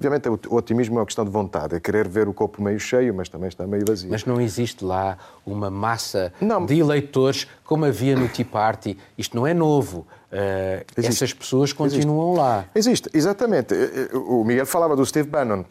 Obviamente, 0.02 0.48
o 0.50 0.56
otimismo 0.56 0.98
é 0.98 1.00
uma 1.00 1.06
questão 1.06 1.24
de 1.24 1.30
vontade, 1.30 1.76
é 1.76 1.80
querer 1.80 2.08
ver 2.08 2.28
o 2.28 2.34
copo 2.34 2.62
meio 2.62 2.80
cheio, 2.80 3.14
mas 3.14 3.30
também 3.30 3.48
está 3.48 3.68
meio 3.68 3.86
vazio. 3.88 4.10
Mas 4.10 4.26
não 4.26 4.42
existe 4.42 4.84
lá 4.84 5.16
uma 5.46 5.70
massa 5.70 6.34
não. 6.42 6.66
de 6.66 6.80
eleitores 6.80 7.48
como 7.64 7.86
havia 7.86 8.16
no 8.16 8.28
Tea 8.28 8.44
Party. 8.44 8.98
Isto 9.16 9.36
não 9.36 9.46
é 9.46 9.54
novo. 9.54 10.08
Uh, 10.32 10.84
essas 10.98 11.34
pessoas 11.34 11.72
continuam 11.72 12.32
existe. 12.32 12.40
lá. 12.40 12.66
Existe, 12.74 13.10
exatamente. 13.14 13.76
Eh, 13.76 14.10
eh, 14.14 14.18
o 14.18 14.44
Miguel 14.44 14.66
falava 14.66 14.96
do 14.96 15.06
Steve 15.06 15.30
Bannon. 15.30 15.66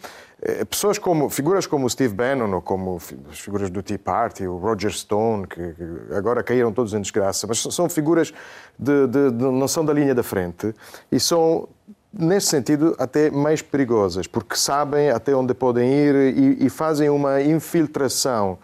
Pessoas 0.70 0.99
como, 0.99 1.28
figuras 1.28 1.66
como 1.66 1.84
o 1.84 1.90
Steve 1.90 2.14
Bannon 2.14 2.54
ou 2.54 2.62
como 2.62 2.99
as 3.30 3.38
figuras 3.38 3.68
do 3.68 3.82
Tea 3.82 3.99
Party, 3.99 4.46
o 4.46 4.56
Roger 4.56 4.90
Stone, 4.90 5.46
que, 5.46 5.75
agora 6.16 6.42
caíram 6.42 6.72
todos 6.72 6.94
em 6.94 7.00
desgraça, 7.00 7.46
mas 7.46 7.60
são 7.60 7.90
figuras 7.90 8.32
de, 8.78 9.06
de, 9.06 9.30
de, 9.32 9.44
não 9.44 9.68
são 9.68 9.84
da 9.84 9.92
linha 9.92 10.14
da 10.14 10.22
frente 10.22 10.75
e 11.12 11.20
são 11.20 11.68
nesse 12.12 12.49
sentido, 12.49 12.95
até 12.99 13.31
mais 13.31 13.62
perigosas, 13.62 14.26
porque 14.26 14.57
sabem 14.57 15.11
até 15.11 15.35
onde 15.35 15.55
podem 15.55 15.93
ir 15.93 16.14
e, 16.37 16.67
e 16.67 16.71
fazem 16.71 17.09
uma 17.09 17.40
infiltração 17.40 18.59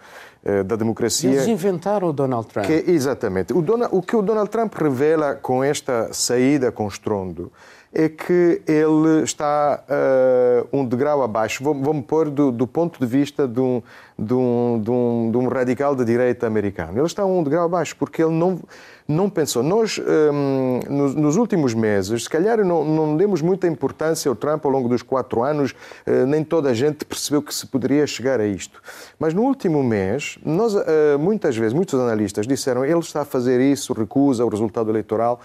eh, 0.45 0.63
da 0.63 0.77
democracia. 0.77 1.31
Eles 1.31 1.49
inventaram 1.49 2.09
o 2.09 2.13
Donald 2.13 2.47
Trump. 2.47 2.67
Que, 2.67 2.85
exatamente. 2.89 3.53
O, 3.53 3.61
Donald, 3.61 3.95
o 3.95 4.01
que 4.01 4.15
o 4.15 4.23
Donald 4.23 4.49
Trump 4.49 4.75
revela 4.75 5.35
com 5.35 5.63
esta 5.63 6.13
saída 6.13 6.71
com 6.71 6.87
estrondo 6.87 7.53
é 7.93 8.09
que 8.09 8.61
ele 8.67 9.23
está 9.23 9.83
uh, 9.89 10.69
um 10.77 10.85
degrau 10.85 11.23
abaixo. 11.23 11.63
Vou-me 11.63 12.03
pôr 12.03 12.29
do, 12.29 12.53
do, 12.53 12.67
ponto 12.67 13.01
de 13.01 13.07
vista 13.07 13.47
de 13.47 13.61
um, 13.61 13.83
de, 14.19 14.35
um, 14.35 14.81
de, 14.83 14.91
um, 14.91 15.31
de 15.31 15.37
um, 15.39 15.49
radical 15.49 15.95
de 15.95 16.05
direita 16.05 16.47
americano. 16.47 16.99
Ele 16.99 17.07
está 17.07 17.25
um 17.25 17.43
degrau 17.43 17.65
abaixo 17.65 17.97
porque 17.97 18.23
ele 18.23 18.33
não, 18.33 18.61
não 19.09 19.31
pensou. 19.31 19.63
Nós, 19.63 19.99
um, 19.99 20.81
nos, 20.91 21.15
nos, 21.15 21.37
últimos 21.37 21.73
meses, 21.75 22.25
se 22.25 22.31
calhar 22.31 22.59
não, 22.65 22.85
não, 22.85 23.17
demos 23.17 23.41
muita 23.41 23.67
importância 23.67 24.29
ao 24.29 24.35
Trump 24.35 24.65
ao 24.67 24.71
longo 24.71 24.89
dos 24.89 25.03
quatro 25.03 25.43
anos, 25.43 25.73
uh, 26.07 26.27
nem 26.27 26.45
toda 26.45 26.71
a 26.71 26.75
gente 26.75 27.05
percebeu 27.05 27.41
que 27.41 27.55
se 27.55 27.67
poderia 27.67 28.07
chegar 28.07 28.41
a 28.41 28.47
isto. 28.47 28.83
Mas 29.19 29.33
no 29.33 29.43
último 29.43 29.83
mês, 29.83 30.39
nós, 30.45 30.75
uh, 30.75 31.19
muitas 31.19 31.57
vezes, 31.57 31.73
muitos 31.73 31.99
analistas 31.99 32.47
disseram 32.47 32.85
ele 32.85 32.99
está 32.99 33.23
a 33.23 33.25
fazer 33.25 33.61
isso, 33.61 33.93
recusa 33.93 34.45
o 34.45 34.49
resultado 34.49 34.91
eleitoral 34.91 35.41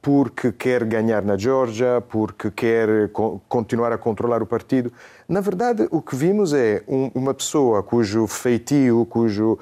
porque 0.00 0.52
quer 0.52 0.84
ganhar 0.84 1.22
na 1.22 1.36
Geórgia, 1.36 2.00
porque 2.00 2.50
quer 2.50 3.10
continuar 3.48 3.92
a 3.92 3.98
controlar 3.98 4.42
o 4.42 4.46
partido. 4.46 4.92
Na 5.28 5.40
verdade, 5.40 5.88
o 5.90 6.00
que 6.00 6.14
vimos 6.14 6.54
é 6.54 6.84
um, 6.86 7.10
uma 7.12 7.34
pessoa 7.34 7.82
cujo 7.82 8.28
feitio, 8.28 9.04
cujo 9.10 9.54
uh, 9.54 9.58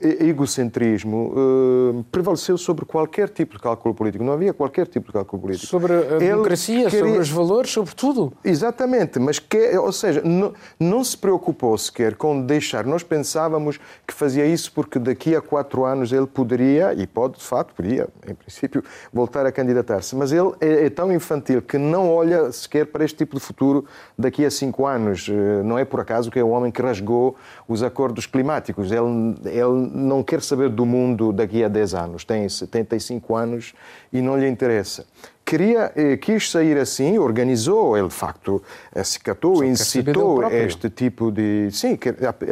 egocentrismo 0.00 1.34
uh, 1.34 2.04
prevaleceu 2.10 2.56
sobre 2.56 2.86
qualquer 2.86 3.28
tipo 3.28 3.56
de 3.56 3.62
cálculo 3.62 3.94
político. 3.94 4.24
Não 4.24 4.32
havia 4.32 4.54
qualquer 4.54 4.86
tipo 4.86 5.08
de 5.08 5.12
cálculo 5.12 5.42
político. 5.42 5.66
Sobre 5.66 5.92
a 5.92 5.96
Ele 5.96 6.18
democracia, 6.18 6.88
queria... 6.88 7.04
sobre 7.04 7.20
os 7.20 7.28
valores, 7.28 7.70
sobre 7.70 7.94
tudo. 7.94 8.32
Exatamente, 8.42 9.18
mas 9.18 9.38
que, 9.38 9.76
ou 9.76 9.92
seja, 9.92 10.22
não, 10.24 10.54
não 10.80 11.04
se 11.04 11.18
preocupou 11.18 11.76
sequer 11.76 12.16
com 12.16 12.40
deixar. 12.40 12.86
Nós 12.86 13.02
pensávamos 13.02 13.78
que 14.06 14.14
fazia 14.14 14.46
isso 14.46 14.72
porque 14.72 14.98
daqui 14.98 15.36
a 15.36 15.42
quatro 15.42 15.84
anos 15.84 16.12
ele 16.12 16.26
poderia, 16.26 16.94
e 16.94 17.06
pode 17.06 17.38
de 17.38 17.44
facto, 17.44 17.74
poderia, 17.74 18.08
em 18.26 18.34
princípio, 18.34 18.82
voltar 19.12 19.44
a 19.44 19.52
candidatar-se. 19.52 20.16
Mas 20.16 20.32
ele 20.32 20.52
é, 20.62 20.86
é 20.86 20.90
tão 20.90 21.12
infantil 21.12 21.60
que 21.60 21.76
não 21.76 22.10
olha 22.10 22.50
sequer 22.52 22.86
para 22.86 23.04
este 23.04 23.18
tipo 23.18 23.36
de 23.36 23.42
futuro 23.42 23.84
daqui 24.16 24.46
a 24.46 24.50
cinco 24.50 24.77
anos. 24.86 25.28
Eh, 25.28 25.62
não 25.62 25.78
é 25.78 25.84
por 25.84 26.00
acaso 26.00 26.30
que 26.30 26.38
é 26.38 26.44
o 26.44 26.48
homem 26.48 26.70
que 26.70 26.82
rasgou 26.82 27.36
os 27.66 27.82
acordos 27.82 28.26
climáticos. 28.26 28.90
Ele, 28.90 29.36
ele 29.44 29.90
não 29.92 30.22
quer 30.22 30.42
saber 30.42 30.68
do 30.68 30.84
mundo 30.84 31.32
daqui 31.32 31.62
a 31.64 31.68
10 31.68 31.94
anos. 31.94 32.24
Tem 32.24 32.48
75 32.48 33.36
anos 33.36 33.74
e 34.12 34.20
não 34.20 34.38
lhe 34.38 34.48
interessa 34.48 35.04
queria, 35.48 35.90
eh, 35.96 36.18
quis 36.18 36.50
sair 36.50 36.76
assim, 36.76 37.16
organizou, 37.16 37.96
ele 37.96 38.08
de 38.08 38.14
facto 38.14 38.62
acicatou, 38.94 39.64
incitou 39.64 40.44
este 40.52 40.90
tipo 40.90 41.32
de. 41.32 41.70
Sim, 41.72 41.98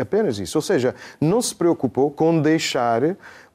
apenas 0.00 0.38
isso. 0.38 0.56
Ou 0.56 0.62
seja, 0.62 0.94
não 1.20 1.42
se 1.42 1.54
preocupou 1.54 2.10
com 2.10 2.40
deixar 2.40 3.02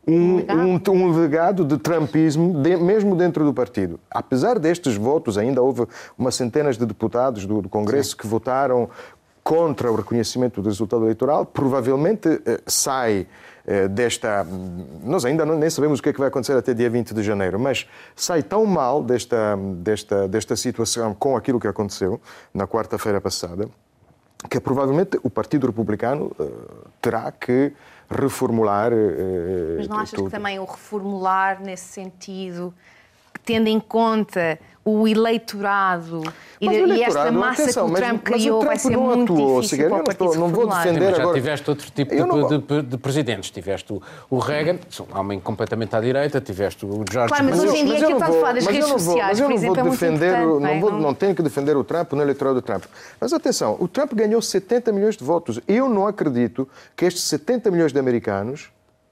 um, 0.07 0.37
um, 0.37 0.81
um, 0.89 1.19
legado 1.19 1.63
de 1.63 1.77
trumpismo, 1.77 2.61
de, 2.61 2.75
mesmo 2.77 3.15
dentro 3.15 3.45
do 3.45 3.53
partido. 3.53 3.99
Apesar 4.09 4.57
destes 4.57 4.95
votos, 4.95 5.37
ainda 5.37 5.61
houve 5.61 5.87
umas 6.17 6.35
centenas 6.35 6.77
de 6.77 6.85
deputados 6.85 7.45
do, 7.45 7.61
do 7.61 7.69
Congresso 7.69 8.11
Sim. 8.11 8.17
que 8.17 8.27
votaram 8.27 8.89
contra 9.43 9.91
o 9.91 9.95
reconhecimento 9.95 10.61
do 10.61 10.69
resultado 10.69 11.03
eleitoral, 11.03 11.45
provavelmente 11.45 12.41
eh, 12.45 12.61
sai 12.67 13.27
eh, 13.65 13.87
desta. 13.87 14.45
Nós 15.03 15.25
ainda 15.25 15.45
não, 15.45 15.57
nem 15.57 15.69
sabemos 15.69 15.99
o 15.99 16.03
que 16.03 16.09
é 16.09 16.13
que 16.13 16.19
vai 16.19 16.27
acontecer 16.27 16.53
até 16.53 16.73
dia 16.73 16.89
20 16.89 17.13
de 17.13 17.23
janeiro, 17.23 17.59
mas 17.59 17.87
sai 18.15 18.43
tão 18.43 18.65
mal 18.65 19.03
desta, 19.03 19.57
desta, 19.77 20.27
desta 20.27 20.55
situação 20.55 21.13
com 21.13 21.35
aquilo 21.35 21.59
que 21.59 21.67
aconteceu 21.67 22.21
na 22.53 22.67
quarta-feira 22.67 23.19
passada, 23.19 23.67
que 24.49 24.59
provavelmente 24.59 25.19
o 25.23 25.29
Partido 25.29 25.67
Republicano 25.67 26.31
uh, 26.39 26.87
terá 26.99 27.31
que 27.31 27.73
reformular. 28.11 28.91
Uh, 28.93 29.77
mas 29.77 29.87
não 29.87 29.97
achas 29.97 30.11
tudo. 30.11 30.25
que 30.25 30.31
também 30.31 30.59
o 30.59 30.65
reformular 30.65 31.61
nesse 31.61 31.85
sentido, 31.85 32.73
tendo 33.43 33.67
em 33.67 33.79
conta 33.79 34.59
o 34.83 35.07
eleitorado 35.07 36.23
e, 36.59 36.67
o 36.67 36.71
eleitorado, 36.71 36.99
e 36.99 37.03
esta 37.03 37.31
massa 37.31 37.63
atenção, 37.63 37.85
que 37.87 37.91
o 37.91 37.95
Trump 37.95 38.21
mas, 38.23 38.23
criou 38.23 38.37
mas 38.37 38.45
o 38.45 38.49
Trump 38.49 38.65
vai 38.65 38.77
ser 38.77 38.97
muito 38.97 39.33
atuou, 39.33 39.61
difícil 39.61 39.89
para 39.89 39.97
o 39.97 40.03
Partido 40.03 40.35
não, 40.35 40.47
vou 40.47 40.67
defender 40.67 41.15
já 41.15 41.21
agora. 41.21 41.35
tiveste 41.35 41.69
outro 41.69 41.91
tipo 41.91 42.15
de, 42.15 42.57
de, 42.57 42.81
de, 42.81 42.97
presidentes. 42.97 43.49
Tiveste 43.51 43.93
o, 43.93 44.01
o 44.29 44.39
Reagan, 44.39 44.79
um 44.99 45.19
homem 45.19 45.39
completamente 45.39 45.95
à 45.95 45.99
direita, 45.99 46.41
tiveste 46.41 46.85
o 46.85 47.03
George 47.11 47.33
Claro, 47.33 47.45
mas 47.45 47.59
hoje 47.63 47.77
em 47.77 47.85
dia 47.85 47.95
aquilo 47.95 48.13
está 48.13 48.25
a 48.25 48.31
falar 48.31 48.53
das 48.53 48.65
redes 48.65 48.87
sociais, 48.87 49.39
por 49.39 49.51
exemplo, 49.51 49.79
é 49.79 49.83
defender, 49.83 50.45
não, 50.45 50.67
é? 50.67 50.79
vou, 50.79 50.91
não 50.91 51.13
tenho 51.13 51.35
que 51.35 51.43
defender 51.43 51.77
o 51.77 51.83
Trump 51.83 52.13
no 52.13 52.21
eleitorado 52.21 52.55
do 52.55 52.61
Trump. 52.61 52.83
Mas 53.19 53.33
atenção, 53.33 53.77
o 53.79 53.87
Trump 53.87 54.13
ganhou 54.13 54.41
70 54.41 54.91
milhões 54.91 55.15
de 55.15 55.23
votos. 55.23 55.59
Eu 55.67 55.87
não 55.87 56.07
acredito 56.07 56.67
que 56.95 57.05
estes 57.05 57.23
70 57.23 57.69
milhões 57.69 57.93
de 57.93 57.99
americanos 57.99 58.69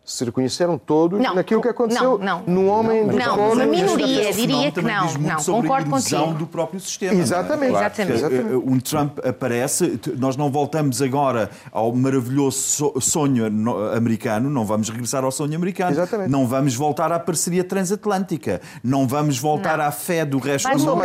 se 0.09 0.25
reconheceram 0.25 0.75
todos 0.75 1.21
não, 1.21 1.35
naquilo 1.35 1.61
que 1.61 1.67
aconteceu 1.67 2.17
não, 2.17 2.41
não, 2.41 2.63
no 2.63 2.65
homem 2.65 3.05
não, 3.05 3.09
do 3.09 3.17
Não, 3.19 3.53
uma 3.53 3.65
minoria 3.65 4.33
diria 4.33 4.71
que 4.71 4.81
não. 4.81 5.13
Não, 5.19 5.43
concordo 5.43 5.87
contigo. 5.87 6.33
do 6.33 6.47
próprio 6.47 6.79
sistema. 6.79 7.13
Exatamente. 7.13 7.69
Claro, 7.69 7.93
Exatamente. 8.11 8.55
Um 8.55 8.79
Trump 8.79 9.19
aparece, 9.23 9.99
nós 10.17 10.35
não 10.35 10.49
voltamos 10.49 10.99
agora 10.99 11.51
ao 11.71 11.93
maravilhoso 11.93 12.91
sonho 12.99 13.45
americano, 13.95 14.49
não 14.49 14.65
vamos 14.65 14.89
regressar 14.89 15.23
ao 15.23 15.31
sonho 15.31 15.55
americano. 15.55 15.91
Exatamente. 15.91 16.31
Não 16.31 16.47
vamos 16.47 16.73
voltar 16.73 17.11
à 17.11 17.19
parceria 17.19 17.63
transatlântica, 17.63 18.61
não 18.83 19.07
vamos 19.07 19.37
voltar 19.37 19.79
à 19.79 19.91
fé 19.91 20.25
do 20.25 20.39
resto 20.39 20.69
do 20.75 20.79
mundo. 20.79 21.03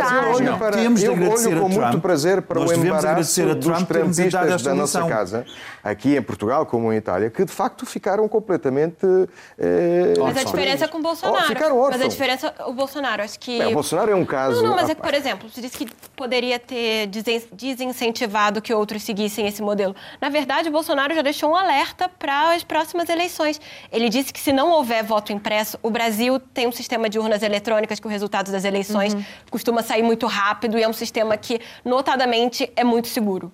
Temos 0.73 1.01
de 1.01 1.07
agradecer 1.07 1.53
a 1.53 1.57
Trump. 1.57 1.73
com 1.73 1.79
muito 1.79 1.99
prazer 1.99 2.41
para 2.41 2.59
nós 2.59 2.71
o 2.71 2.73
embaraço 2.73 3.41
a 3.41 3.55
Trump, 3.55 3.59
dos 3.59 3.83
trampistas 3.83 4.63
da 4.63 4.73
nossa 4.73 5.05
casa, 5.05 5.45
aqui 5.83 6.17
em 6.17 6.21
Portugal 6.23 6.65
como 6.65 6.91
em 6.91 6.97
Itália, 6.97 7.29
que 7.29 7.45
de 7.45 7.51
facto 7.51 7.85
ficaram 7.85 8.27
completamente 8.27 8.94
é, 9.57 10.13
mas 10.19 10.37
a 10.37 10.43
diferença 10.43 10.85
é 10.85 10.87
com 10.87 10.97
o 10.99 11.01
Bolsonaro. 11.01 11.47
Ficaram 11.47 11.77
órfãos. 11.77 11.97
Mas 11.97 12.05
a 12.05 12.09
diferença, 12.09 12.53
o 12.67 12.73
Bolsonaro, 12.73 13.23
acho 13.23 13.39
que. 13.39 13.63
o 13.63 13.71
Bolsonaro 13.71 14.11
é 14.11 14.15
um 14.15 14.25
caso. 14.25 14.61
Não, 14.61 14.69
não 14.69 14.75
mas 14.75 14.89
é 14.89 14.95
que, 14.95 15.01
por 15.01 15.13
exemplo, 15.13 15.49
você 15.49 15.61
disse 15.61 15.77
que 15.77 15.87
poderia 16.15 16.59
ter 16.59 17.07
desincentivado 17.51 18.61
que 18.61 18.73
outros 18.73 19.03
seguissem 19.03 19.47
esse 19.47 19.61
modelo. 19.61 19.95
Na 20.21 20.29
verdade, 20.29 20.69
o 20.69 20.71
Bolsonaro 20.71 21.13
já 21.13 21.21
deixou 21.21 21.51
um 21.51 21.55
alerta 21.55 22.09
para 22.09 22.53
as 22.53 22.63
próximas 22.63 23.09
eleições. 23.09 23.59
Ele 23.91 24.09
disse 24.09 24.31
que 24.31 24.39
se 24.39 24.51
não 24.51 24.69
houver 24.71 25.03
voto 25.03 25.31
impresso, 25.31 25.77
o 25.81 25.89
Brasil 25.89 26.39
tem 26.39 26.67
um 26.67 26.71
sistema 26.71 27.09
de 27.09 27.19
urnas 27.19 27.43
eletrônicas 27.43 27.99
que 27.99 28.07
o 28.07 28.09
resultado 28.09 28.51
das 28.51 28.63
eleições 28.63 29.13
uhum. 29.13 29.23
costuma 29.49 29.81
sair 29.81 30.03
muito 30.03 30.25
rápido 30.27 30.77
e 30.77 30.83
é 30.83 30.87
um 30.87 30.93
sistema 30.93 31.37
que, 31.37 31.59
notadamente, 31.83 32.71
é 32.75 32.83
muito 32.83 33.07
seguro. 33.07 33.51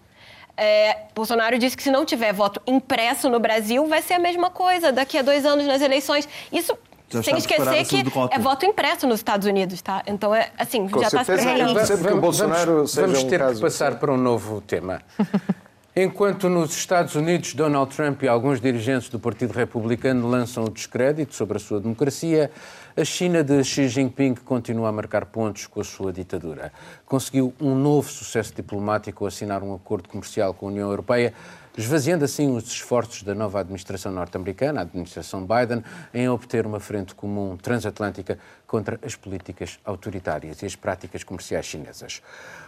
É, 0.57 1.05
Bolsonaro 1.15 1.57
disse 1.57 1.75
que 1.75 1.83
se 1.83 1.91
não 1.91 2.05
tiver 2.05 2.33
voto 2.33 2.61
impresso 2.67 3.29
no 3.29 3.39
Brasil, 3.39 3.85
vai 3.87 4.01
ser 4.01 4.15
a 4.15 4.19
mesma 4.19 4.49
coisa 4.49 4.91
daqui 4.91 5.17
a 5.17 5.21
dois 5.21 5.45
anos 5.45 5.65
nas 5.65 5.81
eleições. 5.81 6.27
Isso 6.51 6.77
já 7.09 7.23
sem 7.23 7.37
esquecer 7.37 7.85
que 7.85 8.03
é 8.31 8.39
voto 8.39 8.65
impresso 8.65 9.05
nos 9.05 9.19
Estados 9.19 9.45
Unidos, 9.45 9.81
tá? 9.81 10.01
Então, 10.07 10.33
é, 10.33 10.51
assim, 10.57 10.87
Com 10.87 11.01
já 11.01 11.07
está 11.07 11.23
se 11.23 11.33
preparando. 11.33 11.73
Vamos, 11.73 11.89
vamos, 11.89 12.37
vamos, 12.37 12.95
vamos 12.95 13.23
ter 13.23 13.41
um 13.41 13.53
que 13.53 13.61
passar 13.61 13.95
para 13.99 14.11
um 14.11 14.17
novo 14.17 14.61
tema. 14.61 15.01
Enquanto 15.93 16.47
nos 16.47 16.73
Estados 16.73 17.15
Unidos 17.15 17.53
Donald 17.53 17.93
Trump 17.93 18.23
e 18.23 18.27
alguns 18.27 18.61
dirigentes 18.61 19.09
do 19.09 19.19
Partido 19.19 19.51
Republicano 19.51 20.25
lançam 20.25 20.63
o 20.63 20.69
descrédito 20.69 21.35
sobre 21.35 21.57
a 21.57 21.59
sua 21.59 21.81
democracia, 21.81 22.49
a 22.95 23.05
China 23.05 23.41
de 23.41 23.63
Xi 23.63 23.87
Jinping 23.87 24.35
continua 24.35 24.89
a 24.89 24.91
marcar 24.91 25.25
pontos 25.25 25.65
com 25.65 25.79
a 25.79 25.83
sua 25.83 26.11
ditadura. 26.11 26.73
Conseguiu 27.05 27.53
um 27.59 27.73
novo 27.73 28.09
sucesso 28.09 28.53
diplomático 28.53 29.23
ao 29.23 29.29
assinar 29.29 29.63
um 29.63 29.73
acordo 29.73 30.09
comercial 30.09 30.53
com 30.53 30.65
a 30.65 30.69
União 30.69 30.89
Europeia, 30.89 31.33
esvaziando 31.77 32.25
assim 32.25 32.53
os 32.53 32.65
esforços 32.65 33.23
da 33.23 33.33
nova 33.33 33.61
administração 33.61 34.11
norte-americana, 34.11 34.81
a 34.81 34.83
administração 34.83 35.45
Biden, 35.47 35.81
em 36.13 36.27
obter 36.27 36.65
uma 36.65 36.81
frente 36.81 37.15
comum 37.15 37.55
transatlântica 37.55 38.37
contra 38.67 38.99
as 39.05 39.15
políticas 39.15 39.79
autoritárias 39.85 40.61
e 40.61 40.65
as 40.65 40.75
práticas 40.75 41.23
comerciais 41.23 41.65
chinesas. 41.65 42.21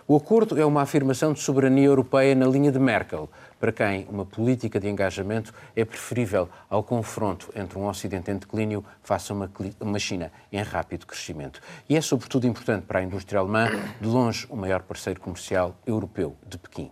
O 0.08 0.16
acordo 0.16 0.60
é 0.60 0.66
uma 0.66 0.82
afirmação 0.82 1.34
de 1.34 1.42
soberania 1.42 1.86
europeia 1.86 2.34
na 2.34 2.46
linha 2.46 2.72
de 2.72 2.80
Merkel, 2.80 3.30
para 3.64 3.72
quem 3.72 4.06
uma 4.10 4.26
política 4.26 4.78
de 4.78 4.90
engajamento 4.90 5.54
é 5.74 5.86
preferível 5.86 6.50
ao 6.70 6.84
confronto 6.84 7.50
entre 7.56 7.80
um 7.80 7.88
Ocidente 7.88 8.30
em 8.30 8.36
declínio 8.36 8.84
face 9.02 9.32
a 9.32 9.36
uma, 9.36 9.50
uma 9.80 9.98
China 10.00 10.34
em 10.52 10.62
rápido 10.62 11.06
crescimento. 11.06 11.62
E 11.88 11.96
é 11.96 12.02
sobretudo 12.02 12.46
importante 12.46 12.86
para 12.86 13.00
a 13.00 13.04
indústria 13.04 13.40
alemã, 13.40 13.70
de 14.02 14.06
longe 14.06 14.46
o 14.50 14.58
maior 14.58 14.82
parceiro 14.82 15.22
comercial 15.22 15.78
europeu 15.88 16.36
de 16.46 16.58
Pequim 16.58 16.92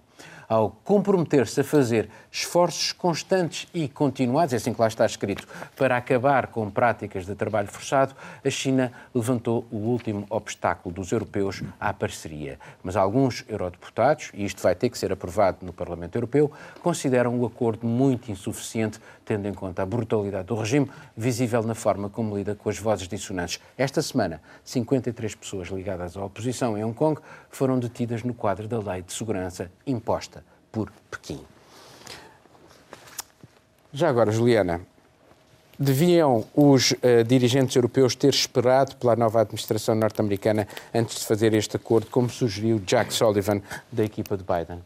ao 0.51 0.69
comprometer-se 0.83 1.61
a 1.61 1.63
fazer 1.63 2.09
esforços 2.29 2.91
constantes 2.91 3.69
e 3.73 3.87
continuados, 3.87 4.53
é 4.53 4.57
assim 4.57 4.73
que 4.73 4.81
lá 4.81 4.87
está 4.89 5.05
escrito, 5.05 5.47
para 5.77 5.95
acabar 5.95 6.47
com 6.47 6.69
práticas 6.69 7.25
de 7.25 7.33
trabalho 7.35 7.69
forçado, 7.69 8.13
a 8.43 8.49
China 8.49 8.91
levantou 9.15 9.65
o 9.71 9.77
último 9.77 10.25
obstáculo 10.29 10.93
dos 10.93 11.09
europeus 11.13 11.63
à 11.79 11.93
parceria. 11.93 12.59
Mas 12.83 12.97
alguns 12.97 13.45
eurodeputados, 13.47 14.29
e 14.33 14.43
isto 14.43 14.61
vai 14.61 14.75
ter 14.75 14.89
que 14.89 14.97
ser 14.97 15.13
aprovado 15.13 15.59
no 15.65 15.71
Parlamento 15.71 16.17
Europeu, 16.17 16.51
consideram 16.83 17.39
o 17.39 17.45
acordo 17.45 17.87
muito 17.87 18.29
insuficiente, 18.29 18.99
tendo 19.23 19.47
em 19.47 19.53
conta 19.53 19.83
a 19.83 19.85
brutalidade 19.85 20.47
do 20.47 20.55
regime, 20.55 20.91
visível 21.15 21.63
na 21.63 21.75
forma 21.75 22.09
como 22.09 22.35
lida 22.35 22.55
com 22.55 22.69
as 22.69 22.77
vozes 22.77 23.07
dissonantes. 23.07 23.61
Esta 23.77 24.01
semana, 24.01 24.41
53 24.65 25.33
pessoas 25.33 25.69
ligadas 25.69 26.17
à 26.17 26.25
oposição 26.25 26.77
em 26.77 26.83
Hong 26.83 26.93
Kong 26.93 27.21
foram 27.49 27.79
detidas 27.79 28.21
no 28.23 28.33
quadro 28.33 28.67
da 28.67 28.79
Lei 28.79 29.01
de 29.01 29.13
Segurança 29.13 29.71
imposta 29.87 30.40
por 30.71 30.91
Pequim. 31.10 31.39
Já 33.93 34.07
agora, 34.07 34.31
Juliana, 34.31 34.81
deviam 35.77 36.45
os 36.55 36.91
uh, 36.91 37.23
dirigentes 37.25 37.75
europeus 37.75 38.15
ter 38.15 38.29
esperado 38.29 38.95
pela 38.95 39.15
nova 39.15 39.41
administração 39.41 39.95
norte-americana 39.95 40.67
antes 40.93 41.19
de 41.19 41.25
fazer 41.25 41.53
este 41.53 41.75
acordo, 41.75 42.07
como 42.10 42.29
sugeriu 42.29 42.79
Jack 42.86 43.13
Sullivan, 43.13 43.62
da 43.91 44.03
equipa 44.03 44.38
de 44.38 44.43
Biden? 44.43 44.81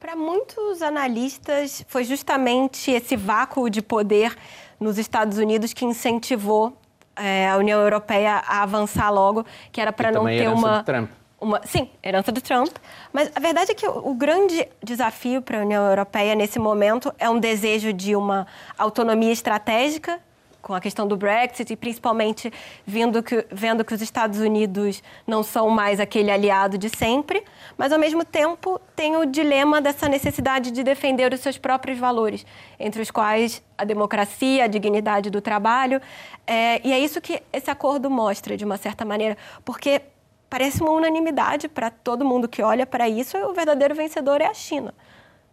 Para 0.00 0.16
muitos 0.16 0.80
analistas, 0.80 1.84
foi 1.88 2.04
justamente 2.04 2.90
esse 2.90 3.16
vácuo 3.16 3.68
de 3.68 3.82
poder 3.82 4.36
nos 4.80 4.96
Estados 4.96 5.38
Unidos 5.38 5.72
que 5.72 5.84
incentivou 5.84 6.72
é, 7.14 7.48
a 7.48 7.56
União 7.56 7.80
Europeia 7.80 8.42
a 8.46 8.62
avançar 8.62 9.10
logo, 9.10 9.44
que 9.70 9.80
era 9.80 9.92
para 9.92 10.10
não 10.10 10.24
ter 10.24 10.48
uma. 10.48 10.82
Trump 10.84 11.10
uma, 11.40 11.60
sim, 11.64 11.88
herança 12.02 12.32
do 12.32 12.40
Trump. 12.40 12.74
Mas 13.12 13.30
a 13.34 13.40
verdade 13.40 13.72
é 13.72 13.74
que 13.74 13.86
o, 13.86 14.10
o 14.10 14.14
grande 14.14 14.66
desafio 14.82 15.40
para 15.40 15.58
a 15.58 15.62
União 15.62 15.84
Europeia 15.84 16.34
nesse 16.34 16.58
momento 16.58 17.12
é 17.18 17.28
um 17.28 17.38
desejo 17.38 17.92
de 17.92 18.16
uma 18.16 18.46
autonomia 18.76 19.32
estratégica 19.32 20.20
com 20.60 20.74
a 20.74 20.80
questão 20.80 21.06
do 21.06 21.16
Brexit 21.16 21.72
e 21.72 21.76
principalmente 21.76 22.52
vendo 22.84 23.22
que, 23.22 23.46
vendo 23.50 23.84
que 23.84 23.94
os 23.94 24.02
Estados 24.02 24.40
Unidos 24.40 25.02
não 25.26 25.42
são 25.42 25.70
mais 25.70 26.00
aquele 26.00 26.30
aliado 26.30 26.76
de 26.76 26.88
sempre, 26.88 27.42
mas 27.76 27.92
ao 27.92 27.98
mesmo 27.98 28.24
tempo 28.24 28.80
tem 28.94 29.16
o 29.16 29.24
dilema 29.24 29.80
dessa 29.80 30.08
necessidade 30.08 30.70
de 30.70 30.82
defender 30.82 31.32
os 31.32 31.40
seus 31.40 31.56
próprios 31.56 31.98
valores, 31.98 32.44
entre 32.78 33.00
os 33.00 33.10
quais 33.10 33.62
a 33.78 33.84
democracia, 33.84 34.64
a 34.64 34.66
dignidade 34.66 35.30
do 35.30 35.40
trabalho. 35.40 36.02
É, 36.46 36.86
e 36.86 36.92
é 36.92 36.98
isso 36.98 37.20
que 37.20 37.40
esse 37.52 37.70
acordo 37.70 38.10
mostra, 38.10 38.56
de 38.56 38.64
uma 38.64 38.76
certa 38.76 39.04
maneira, 39.04 39.38
porque 39.64 40.02
parece 40.48 40.82
uma 40.82 40.92
unanimidade 40.92 41.68
para 41.68 41.90
todo 41.90 42.24
mundo 42.24 42.48
que 42.48 42.62
olha 42.62 42.86
para 42.86 43.08
isso, 43.08 43.36
o 43.38 43.52
verdadeiro 43.52 43.94
vencedor 43.94 44.40
é 44.40 44.46
a 44.46 44.54
China. 44.54 44.94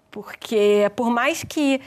Porque 0.10 0.89
por 0.95 1.10
mais 1.10 1.43
que 1.43 1.81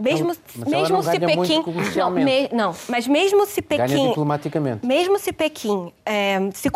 mesmo, 0.00 0.34
não, 0.56 0.68
mesmo 0.70 1.02
se 1.02 1.20
Pequim 1.20 1.62
não, 1.96 2.10
me, 2.10 2.48
não, 2.50 2.74
mas 2.88 3.06
mesmo 3.06 3.44
se 3.44 3.60
Pequim 3.60 3.86
ganha 3.86 4.08
diplomaticamente 4.08 4.86
mesmo 4.86 5.18
se 5.18 5.34
Pequim 5.34 5.92
é, 6.06 6.38
se 6.54 6.70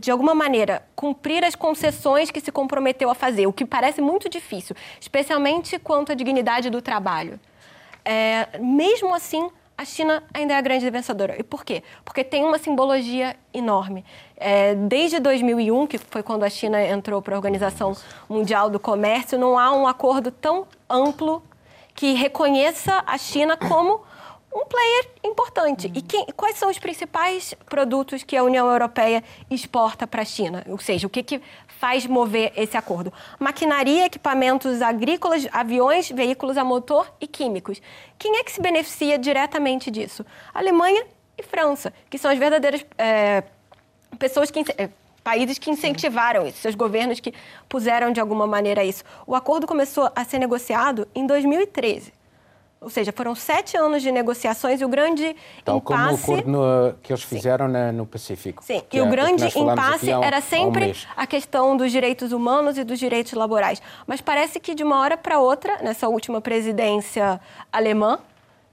de 0.00 0.10
alguma 0.10 0.34
maneira 0.34 0.82
cumprir 0.96 1.44
as 1.44 1.54
concessões 1.54 2.30
que 2.30 2.40
se 2.40 2.50
comprometeu 2.50 3.10
a 3.10 3.14
fazer 3.14 3.46
o 3.46 3.52
que 3.52 3.66
parece 3.66 4.00
muito 4.00 4.26
difícil 4.26 4.74
especialmente 4.98 5.78
quanto 5.78 6.12
à 6.12 6.14
dignidade 6.14 6.70
do 6.70 6.80
trabalho 6.80 7.38
é, 8.06 8.58
mesmo 8.58 9.14
assim 9.14 9.50
a 9.76 9.84
China 9.84 10.22
ainda 10.32 10.54
é 10.54 10.56
a 10.56 10.60
grande 10.60 10.88
vencedora. 10.90 11.36
E 11.38 11.42
por 11.42 11.64
quê? 11.64 11.82
Porque 12.04 12.22
tem 12.22 12.44
uma 12.44 12.58
simbologia 12.58 13.36
enorme. 13.52 14.04
É, 14.36 14.74
desde 14.74 15.18
2001, 15.18 15.86
que 15.86 15.98
foi 15.98 16.22
quando 16.22 16.44
a 16.44 16.50
China 16.50 16.82
entrou 16.82 17.20
para 17.22 17.34
a 17.34 17.38
Organização 17.38 17.96
Mundial 18.28 18.70
do 18.70 18.78
Comércio, 18.78 19.38
não 19.38 19.58
há 19.58 19.72
um 19.74 19.86
acordo 19.86 20.30
tão 20.30 20.66
amplo 20.88 21.42
que 21.94 22.12
reconheça 22.14 23.02
a 23.06 23.18
China 23.18 23.56
como 23.56 24.00
um 24.54 24.66
player 24.66 25.10
importante. 25.24 25.90
E 25.94 26.02
quem, 26.02 26.26
quais 26.36 26.56
são 26.56 26.68
os 26.68 26.78
principais 26.78 27.54
produtos 27.66 28.22
que 28.22 28.36
a 28.36 28.44
União 28.44 28.70
Europeia 28.70 29.24
exporta 29.50 30.06
para 30.06 30.22
a 30.22 30.24
China? 30.24 30.62
Ou 30.68 30.78
seja, 30.78 31.06
o 31.06 31.10
que, 31.10 31.22
que 31.22 31.40
faz 31.82 32.06
mover 32.06 32.52
esse 32.56 32.76
acordo? 32.76 33.12
Maquinaria, 33.40 34.06
equipamentos 34.06 34.80
agrícolas, 34.80 35.48
aviões, 35.50 36.08
veículos 36.08 36.56
a 36.56 36.62
motor 36.62 37.12
e 37.20 37.26
químicos. 37.26 37.82
Quem 38.16 38.36
é 38.36 38.44
que 38.44 38.52
se 38.52 38.62
beneficia 38.62 39.18
diretamente 39.18 39.90
disso? 39.90 40.24
Alemanha 40.54 41.04
e 41.36 41.42
França, 41.42 41.92
que 42.08 42.18
são 42.18 42.30
as 42.30 42.38
verdadeiras 42.38 42.86
é, 42.96 43.42
pessoas 44.16 44.48
que 44.48 44.60
é, 44.78 44.90
países 45.24 45.58
que 45.58 45.72
incentivaram 45.72 46.46
isso, 46.46 46.58
seus 46.58 46.76
governos 46.76 47.18
que 47.18 47.34
puseram 47.68 48.12
de 48.12 48.20
alguma 48.20 48.46
maneira 48.46 48.84
isso. 48.84 49.02
O 49.26 49.34
acordo 49.34 49.66
começou 49.66 50.08
a 50.14 50.24
ser 50.24 50.38
negociado 50.38 51.08
em 51.12 51.26
2013. 51.26 52.12
Ou 52.82 52.90
seja, 52.90 53.12
foram 53.12 53.34
sete 53.34 53.76
anos 53.76 54.02
de 54.02 54.10
negociações 54.10 54.80
e 54.80 54.84
o 54.84 54.88
grande 54.88 55.36
Tal 55.64 55.76
impasse... 55.78 55.86
como 55.86 56.10
o 56.10 56.14
acordo 56.14 56.50
no, 56.50 56.94
que 57.00 57.12
eles 57.12 57.22
fizeram 57.22 57.68
na, 57.68 57.92
no 57.92 58.04
Pacífico. 58.04 58.62
Sim, 58.64 58.82
e 58.92 59.00
o 59.00 59.06
é, 59.06 59.08
grande 59.08 59.46
impasse 59.56 60.10
era 60.10 60.40
sempre 60.40 60.94
a 61.16 61.26
questão 61.26 61.76
dos 61.76 61.92
direitos 61.92 62.32
humanos 62.32 62.76
e 62.76 62.82
dos 62.82 62.98
direitos 62.98 63.32
laborais. 63.34 63.80
Mas 64.06 64.20
parece 64.20 64.58
que 64.58 64.74
de 64.74 64.82
uma 64.82 64.98
hora 65.00 65.16
para 65.16 65.38
outra, 65.38 65.78
nessa 65.80 66.08
última 66.08 66.40
presidência 66.40 67.40
alemã 67.72 68.18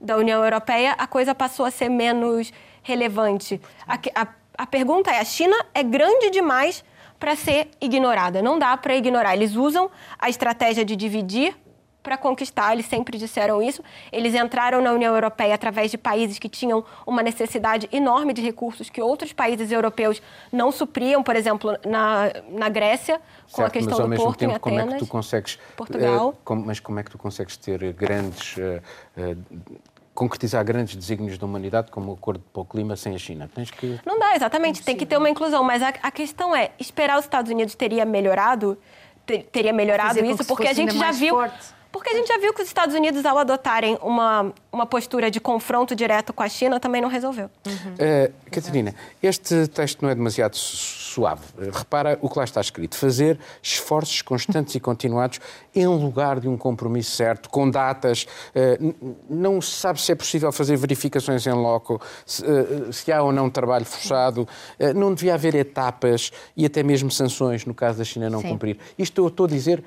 da 0.00 0.16
União 0.16 0.42
Europeia, 0.42 0.94
a 0.98 1.06
coisa 1.06 1.32
passou 1.32 1.64
a 1.64 1.70
ser 1.70 1.88
menos 1.88 2.52
relevante. 2.82 3.60
A, 3.86 3.94
a, 4.22 4.26
a 4.58 4.66
pergunta 4.66 5.10
é, 5.10 5.20
a 5.20 5.24
China 5.24 5.56
é 5.72 5.84
grande 5.84 6.30
demais 6.30 6.82
para 7.18 7.36
ser 7.36 7.68
ignorada. 7.80 8.42
Não 8.42 8.58
dá 8.58 8.76
para 8.76 8.96
ignorar. 8.96 9.36
Eles 9.36 9.54
usam 9.54 9.90
a 10.18 10.28
estratégia 10.28 10.84
de 10.84 10.96
dividir 10.96 11.54
para 12.02 12.16
conquistar, 12.16 12.72
eles 12.72 12.86
sempre 12.86 13.18
disseram 13.18 13.62
isso. 13.62 13.82
Eles 14.10 14.34
entraram 14.34 14.80
na 14.80 14.92
União 14.92 15.14
Europeia 15.14 15.54
através 15.54 15.90
de 15.90 15.98
países 15.98 16.38
que 16.38 16.48
tinham 16.48 16.84
uma 17.06 17.22
necessidade 17.22 17.88
enorme 17.92 18.32
de 18.32 18.40
recursos 18.40 18.88
que 18.88 19.00
outros 19.00 19.32
países 19.32 19.70
europeus 19.70 20.22
não 20.52 20.72
supriam, 20.72 21.22
por 21.22 21.36
exemplo, 21.36 21.76
na, 21.86 22.32
na 22.48 22.68
Grécia, 22.68 23.20
com 23.50 23.56
certo, 23.56 23.68
a 23.68 23.70
questão 23.70 23.90
mas 23.90 24.00
ao 24.00 24.06
do 24.06 24.10
mesmo 24.10 24.24
porto 24.24 24.38
tempo, 24.38 24.56
em 24.56 24.58
como 24.58 24.76
Atenas. 24.76 24.94
é 24.94 24.98
que 24.98 25.04
tu 25.04 25.10
consegues 25.10 25.58
Portugal. 25.76 26.28
uh, 26.28 26.36
como, 26.44 26.66
mas 26.66 26.80
como 26.80 26.98
é 27.00 27.02
que 27.02 27.10
tu 27.10 27.18
consegues 27.18 27.56
ter 27.56 27.92
grandes 27.92 28.56
uh, 28.56 28.82
uh, 29.20 29.80
concretizar 30.14 30.64
grandes 30.64 30.96
desígnios 30.96 31.38
da 31.38 31.46
humanidade 31.46 31.90
como 31.90 32.10
o 32.10 32.14
acordo 32.14 32.42
para 32.52 32.62
o 32.62 32.64
clima 32.64 32.96
sem 32.96 33.14
a 33.14 33.18
China? 33.18 33.50
Tens 33.54 33.70
que 33.70 33.98
Não 34.04 34.18
dá, 34.18 34.34
exatamente. 34.34 34.82
Tem 34.82 34.96
que 34.96 35.06
ter 35.06 35.16
uma 35.16 35.30
inclusão, 35.30 35.62
mas 35.62 35.82
a, 35.82 35.88
a 36.02 36.10
questão 36.10 36.54
é, 36.54 36.70
esperar 36.78 37.18
os 37.18 37.24
Estados 37.24 37.50
Unidos 37.50 37.74
teria 37.74 38.04
melhorado, 38.04 38.76
ter, 39.24 39.44
teria 39.44 39.72
melhorado 39.72 40.24
isso, 40.24 40.38
que 40.38 40.44
porque 40.44 40.68
a 40.68 40.72
gente 40.72 40.96
já 40.96 41.10
viu 41.10 41.34
forte. 41.34 41.79
Porque 41.92 42.10
a 42.10 42.12
gente 42.14 42.28
já 42.28 42.38
viu 42.38 42.54
que 42.54 42.62
os 42.62 42.68
Estados 42.68 42.94
Unidos, 42.94 43.24
ao 43.24 43.36
adotarem 43.36 43.98
uma, 44.00 44.52
uma 44.70 44.86
postura 44.86 45.30
de 45.30 45.40
confronto 45.40 45.94
direto 45.94 46.32
com 46.32 46.42
a 46.42 46.48
China, 46.48 46.78
também 46.78 47.02
não 47.02 47.08
resolveu. 47.08 47.46
Uh, 47.66 48.32
Catarina, 48.50 48.94
este 49.22 49.66
texto 49.68 50.02
não 50.02 50.08
é 50.08 50.14
demasiado 50.14 50.54
suave. 50.54 51.42
Repara 51.72 52.16
o 52.22 52.28
que 52.28 52.38
lá 52.38 52.44
está 52.44 52.60
escrito. 52.60 52.96
Fazer 52.96 53.38
esforços 53.60 54.22
constantes 54.22 54.74
e 54.76 54.80
continuados 54.80 55.40
em 55.74 55.86
lugar 55.86 56.38
de 56.38 56.48
um 56.48 56.56
compromisso 56.56 57.10
certo, 57.10 57.50
com 57.50 57.68
datas. 57.68 58.26
Uh, 58.54 59.14
não 59.28 59.60
se 59.60 59.72
sabe 59.72 60.00
se 60.00 60.12
é 60.12 60.14
possível 60.14 60.52
fazer 60.52 60.76
verificações 60.76 61.44
em 61.46 61.52
loco, 61.52 62.00
se, 62.24 62.44
uh, 62.44 62.92
se 62.92 63.10
há 63.10 63.20
ou 63.20 63.32
não 63.32 63.50
trabalho 63.50 63.84
forçado. 63.84 64.48
não 64.94 65.12
devia 65.12 65.34
haver 65.34 65.56
etapas 65.56 66.30
e 66.56 66.64
até 66.64 66.82
mesmo 66.82 67.10
sanções 67.10 67.64
no 67.64 67.74
caso 67.74 67.98
da 67.98 68.04
China 68.04 68.30
não 68.30 68.40
Sim. 68.40 68.48
cumprir. 68.48 68.78
Isto 68.96 69.22
eu 69.22 69.28
estou 69.28 69.46
a 69.46 69.48
dizer 69.48 69.82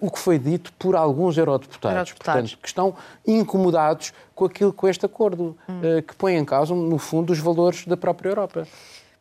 o 0.00 0.10
que 0.10 0.18
foi 0.18 0.38
dito 0.38 0.72
por 0.74 0.96
alguns 0.96 1.38
eurodeputados, 1.38 1.96
Eurodeputados. 1.96 2.54
Portanto, 2.54 2.62
que 2.62 2.68
estão 2.68 2.94
incomodados 3.26 4.12
com 4.34 4.44
aquilo, 4.44 4.72
com 4.72 4.88
este 4.88 5.06
acordo, 5.06 5.56
eh, 5.82 6.02
que 6.02 6.14
põe 6.16 6.34
em 6.34 6.44
causa, 6.44 6.74
no 6.74 6.98
fundo, 6.98 7.32
os 7.32 7.38
valores 7.38 7.86
da 7.86 7.96
própria 7.96 8.30
Europa. 8.30 8.66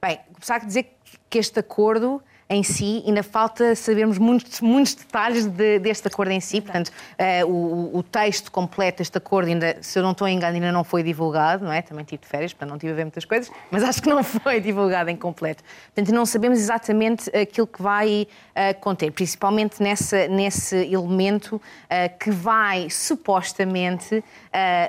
Bem, 0.02 0.20
começar 0.34 0.56
a 0.56 0.66
dizer 0.66 0.98
que 1.30 1.38
este 1.38 1.60
acordo 1.60 2.22
em 2.52 2.64
si, 2.64 3.02
ainda 3.08 3.24
falta 3.24 3.74
sabermos 3.76 4.18
muitos, 4.18 4.60
muitos 4.60 4.94
detalhes 4.94 5.46
de- 5.48 5.80
deste 5.80 6.06
acordo 6.10 6.32
em 6.32 6.42
si. 6.42 6.60
Portanto, 6.60 6.92
eh, 7.18 7.46
o, 7.46 7.92
o 7.94 8.04
texto 8.04 8.52
completo 8.52 8.98
deste 8.98 9.18
acordo, 9.18 9.48
ainda, 9.48 9.78
se 9.82 9.98
eu 9.98 10.04
não 10.04 10.12
estou 10.12 10.28
em 10.28 10.36
engano, 10.36 10.56
ainda 10.56 10.70
não 10.70 10.84
foi 10.84 11.02
divulgado, 11.02 11.64
não 11.64 11.72
é? 11.72 11.82
Também 11.82 12.04
tive 12.04 12.22
de 12.24 12.28
férias, 12.28 12.52
portanto 12.52 12.70
não 12.72 12.78
tive 12.78 12.92
a 12.92 12.96
ver 12.96 13.06
muitas 13.06 13.24
coisas, 13.24 13.50
mas 13.72 13.82
acho 13.86 14.02
que 14.02 14.10
não 14.10 14.22
foi 14.22 14.60
divulgado 14.60 15.10
em 15.10 15.16
completo. 15.16 15.64
Portanto, 15.96 16.14
não 16.14 16.26
sabemos 16.26 16.60
exatamente 16.60 17.30
aquilo 17.36 17.66
que 17.68 17.82
vai 17.82 18.28
eh, 18.54 18.74
conter, 18.74 19.12
principalmente 19.12 19.82
nessa, 19.82 20.28
nesse 20.28 20.76
elemento 20.76 21.62
eh, 21.90 22.10
que 22.10 22.30
vai 22.32 22.90
supostamente 22.90 24.22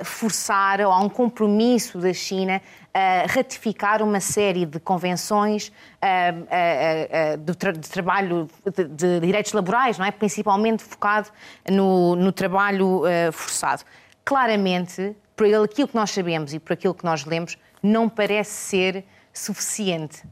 forçar, 0.03 0.81
ou 0.81 0.91
há 0.91 0.99
um 0.99 1.09
compromisso 1.09 1.99
da 1.99 2.13
China 2.13 2.61
a 2.95 3.27
ratificar 3.27 4.03
uma 4.03 4.21
série 4.21 4.67
de 4.67 4.79
convenções 4.79 5.73
ah, 6.01 6.07
ah, 6.51 7.33
ah, 7.33 7.37
de, 7.37 7.55
tra- 7.55 7.73
de 7.73 7.89
trabalho, 7.89 8.49
de, 8.77 8.85
de 8.85 9.21
direitos 9.21 9.53
laborais, 9.53 9.99
não 9.99 10.05
é? 10.05 10.11
principalmente 10.11 10.83
focado 10.83 11.29
no, 11.71 12.15
no 12.17 12.33
trabalho 12.33 13.03
forçado. 13.33 13.83
Claramente, 14.25 15.17
por 15.35 15.47
aquilo 15.47 15.89
que 15.89 15.97
nós 15.97 16.11
sabemos 16.11 16.53
e 16.53 16.59
por 16.59 16.75
aquilo 16.75 16.95
que 16.95 17.05
nós 17.05 17.25
lemos, 17.25 17.57
não 17.83 18.09
parece 18.09 18.51
ser 18.51 19.05
suficiente. 19.33 20.23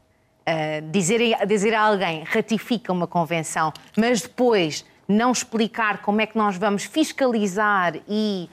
Uh, 0.41 0.89
dizer, 0.91 1.45
dizer 1.45 1.73
a 1.73 1.81
alguém 1.81 2.23
ratifica 2.23 2.91
uma 2.91 3.05
convenção, 3.05 3.71
mas 3.95 4.21
depois 4.21 4.85
não 5.07 5.31
explicar 5.31 6.01
como 6.01 6.21
é 6.21 6.25
que 6.25 6.37
nós 6.37 6.57
vamos 6.57 6.83
fiscalizar 6.83 7.95
e 8.07 8.49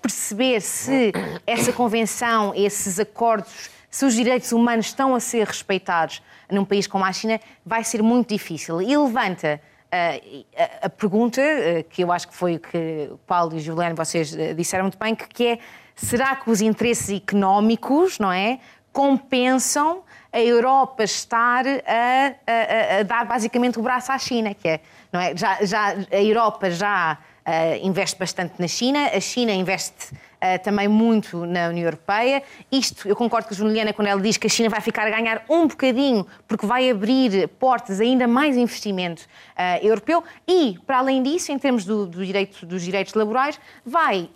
perceber 0.00 0.60
se 0.60 1.12
essa 1.46 1.72
convenção, 1.72 2.52
esses 2.54 2.98
acordos, 2.98 3.70
se 3.90 4.04
os 4.04 4.14
direitos 4.14 4.52
humanos 4.52 4.86
estão 4.86 5.14
a 5.14 5.20
ser 5.20 5.46
respeitados 5.46 6.22
num 6.50 6.64
país 6.64 6.86
como 6.86 7.04
a 7.04 7.12
China, 7.12 7.40
vai 7.64 7.84
ser 7.84 8.02
muito 8.02 8.28
difícil. 8.28 8.80
E 8.80 8.96
levanta 8.96 9.60
uh, 9.86 10.44
a, 10.82 10.88
pergunta, 10.88 11.40
uh, 11.40 11.84
que 11.90 12.02
eu 12.02 12.10
acho 12.12 12.28
que 12.28 12.34
foi 12.34 12.56
o 12.56 12.60
que 12.60 13.10
Paulo 13.26 13.54
e 13.56 13.60
Juliano, 13.60 13.94
vocês 13.94 14.32
uh, 14.32 14.54
disseram 14.54 14.84
muito 14.84 14.98
bem, 14.98 15.14
que, 15.14 15.46
é, 15.46 15.58
será 15.94 16.36
que 16.36 16.50
os 16.50 16.60
interesses 16.60 17.10
económicos, 17.16 18.18
não 18.18 18.32
é, 18.32 18.60
compensam 18.92 20.02
a 20.32 20.40
Europa 20.40 21.04
estar 21.04 21.64
a, 21.66 21.70
a- 22.46 23.00
a- 23.00 23.02
dar 23.02 23.24
basicamente 23.26 23.78
o 23.78 23.82
braço 23.82 24.10
à 24.12 24.18
China, 24.18 24.54
que 24.54 24.68
é, 24.68 24.80
não 25.12 25.20
é? 25.20 25.36
Já, 25.36 25.58
já, 25.64 25.94
a 26.10 26.22
Europa 26.22 26.70
já 26.70 27.18
investe 27.82 28.18
bastante 28.18 28.54
na 28.58 28.68
China, 28.68 29.06
a 29.06 29.20
China 29.20 29.52
investe 29.52 30.12
ah, 30.40 30.58
também 30.58 30.86
muito 30.86 31.44
na 31.46 31.68
União 31.68 31.84
Europeia. 31.84 32.42
Isto, 32.70 33.08
eu 33.08 33.16
concordo 33.16 33.48
com 33.48 33.54
a 33.54 33.56
Juliana 33.56 33.92
quando 33.92 34.08
ela 34.08 34.20
diz 34.20 34.36
que 34.36 34.46
a 34.46 34.50
China 34.50 34.68
vai 34.68 34.80
ficar 34.80 35.06
a 35.06 35.10
ganhar 35.10 35.44
um 35.48 35.66
bocadinho, 35.66 36.26
porque 36.46 36.64
vai 36.64 36.88
abrir 36.88 37.48
portas 37.58 38.00
ainda 38.00 38.28
mais 38.28 38.56
investimento 38.56 39.26
ah, 39.56 39.78
europeu 39.82 40.22
e, 40.46 40.78
para 40.86 40.98
além 40.98 41.22
disso, 41.22 41.50
em 41.50 41.58
termos 41.58 41.84
do, 41.84 42.06
do 42.06 42.24
direito, 42.24 42.64
dos 42.64 42.82
direitos 42.82 43.14
laborais, 43.14 43.58
vai, 43.84 44.30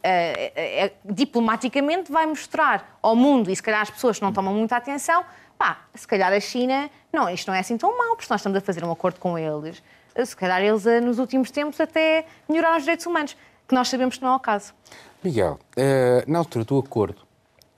diplomaticamente, 1.05 2.11
vai 2.11 2.27
mostrar 2.27 2.99
ao 3.01 3.15
mundo, 3.15 3.51
e 3.51 3.57
se 3.57 3.63
calhar 3.63 3.83
as 3.83 3.91
pessoas 3.91 4.21
não 4.21 4.33
tomam 4.33 4.55
muita 4.55 4.77
atenção, 4.77 5.25
pá, 5.57 5.83
se 5.95 6.07
calhar 6.07 6.33
a 6.33 6.41
China, 6.41 6.91
não, 7.13 7.29
isto 7.31 7.47
não 7.47 7.55
é 7.55 7.61
assim 7.61 7.77
tão 7.77 7.97
mau, 7.97 8.17
porque 8.17 8.27
nós 8.31 8.41
estamos 8.41 8.59
a 8.59 8.61
fazer 8.61 8.83
um 8.85 8.91
acordo 8.91 9.21
com 9.21 9.39
eles. 9.39 9.83
Se 10.25 10.37
calhar 10.37 10.61
eles, 10.63 10.87
eh, 10.87 11.01
nos 11.01 11.19
últimos 11.19 11.51
tempos, 11.51 11.81
até 11.81 12.27
melhoraram 12.49 12.77
os 12.77 12.83
direitos 12.83 13.07
humanos, 13.07 13.37
que 13.67 13.75
nós 13.75 13.89
sabemos 13.89 14.17
que 14.17 14.23
não 14.23 14.33
é 14.33 14.37
o 14.37 14.41
caso. 14.41 14.75
Miguel, 15.23 15.59
eh, 15.77 16.25
na 16.27 16.41
altura 16.41 16.65
do 16.65 16.79
acordo, 16.79 17.23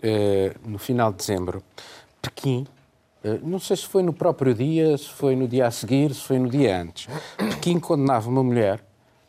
eh, 0.02 0.54
no 0.64 0.78
final 0.78 1.10
de 1.12 1.18
dezembro, 1.18 1.62
Pequim, 2.22 2.66
eh, 3.22 3.38
não 3.42 3.58
sei 3.58 3.76
se 3.76 3.86
foi 3.86 4.02
no 4.02 4.12
próprio 4.12 4.54
dia, 4.54 4.96
se 4.96 5.10
foi 5.10 5.36
no 5.36 5.46
dia 5.46 5.66
a 5.66 5.70
seguir, 5.70 6.14
se 6.14 6.22
foi 6.22 6.38
no 6.38 6.48
dia 6.48 6.80
antes, 6.80 7.06
Pequim 7.36 7.78
condenava 7.78 8.28
uma 8.30 8.42
mulher, 8.42 8.82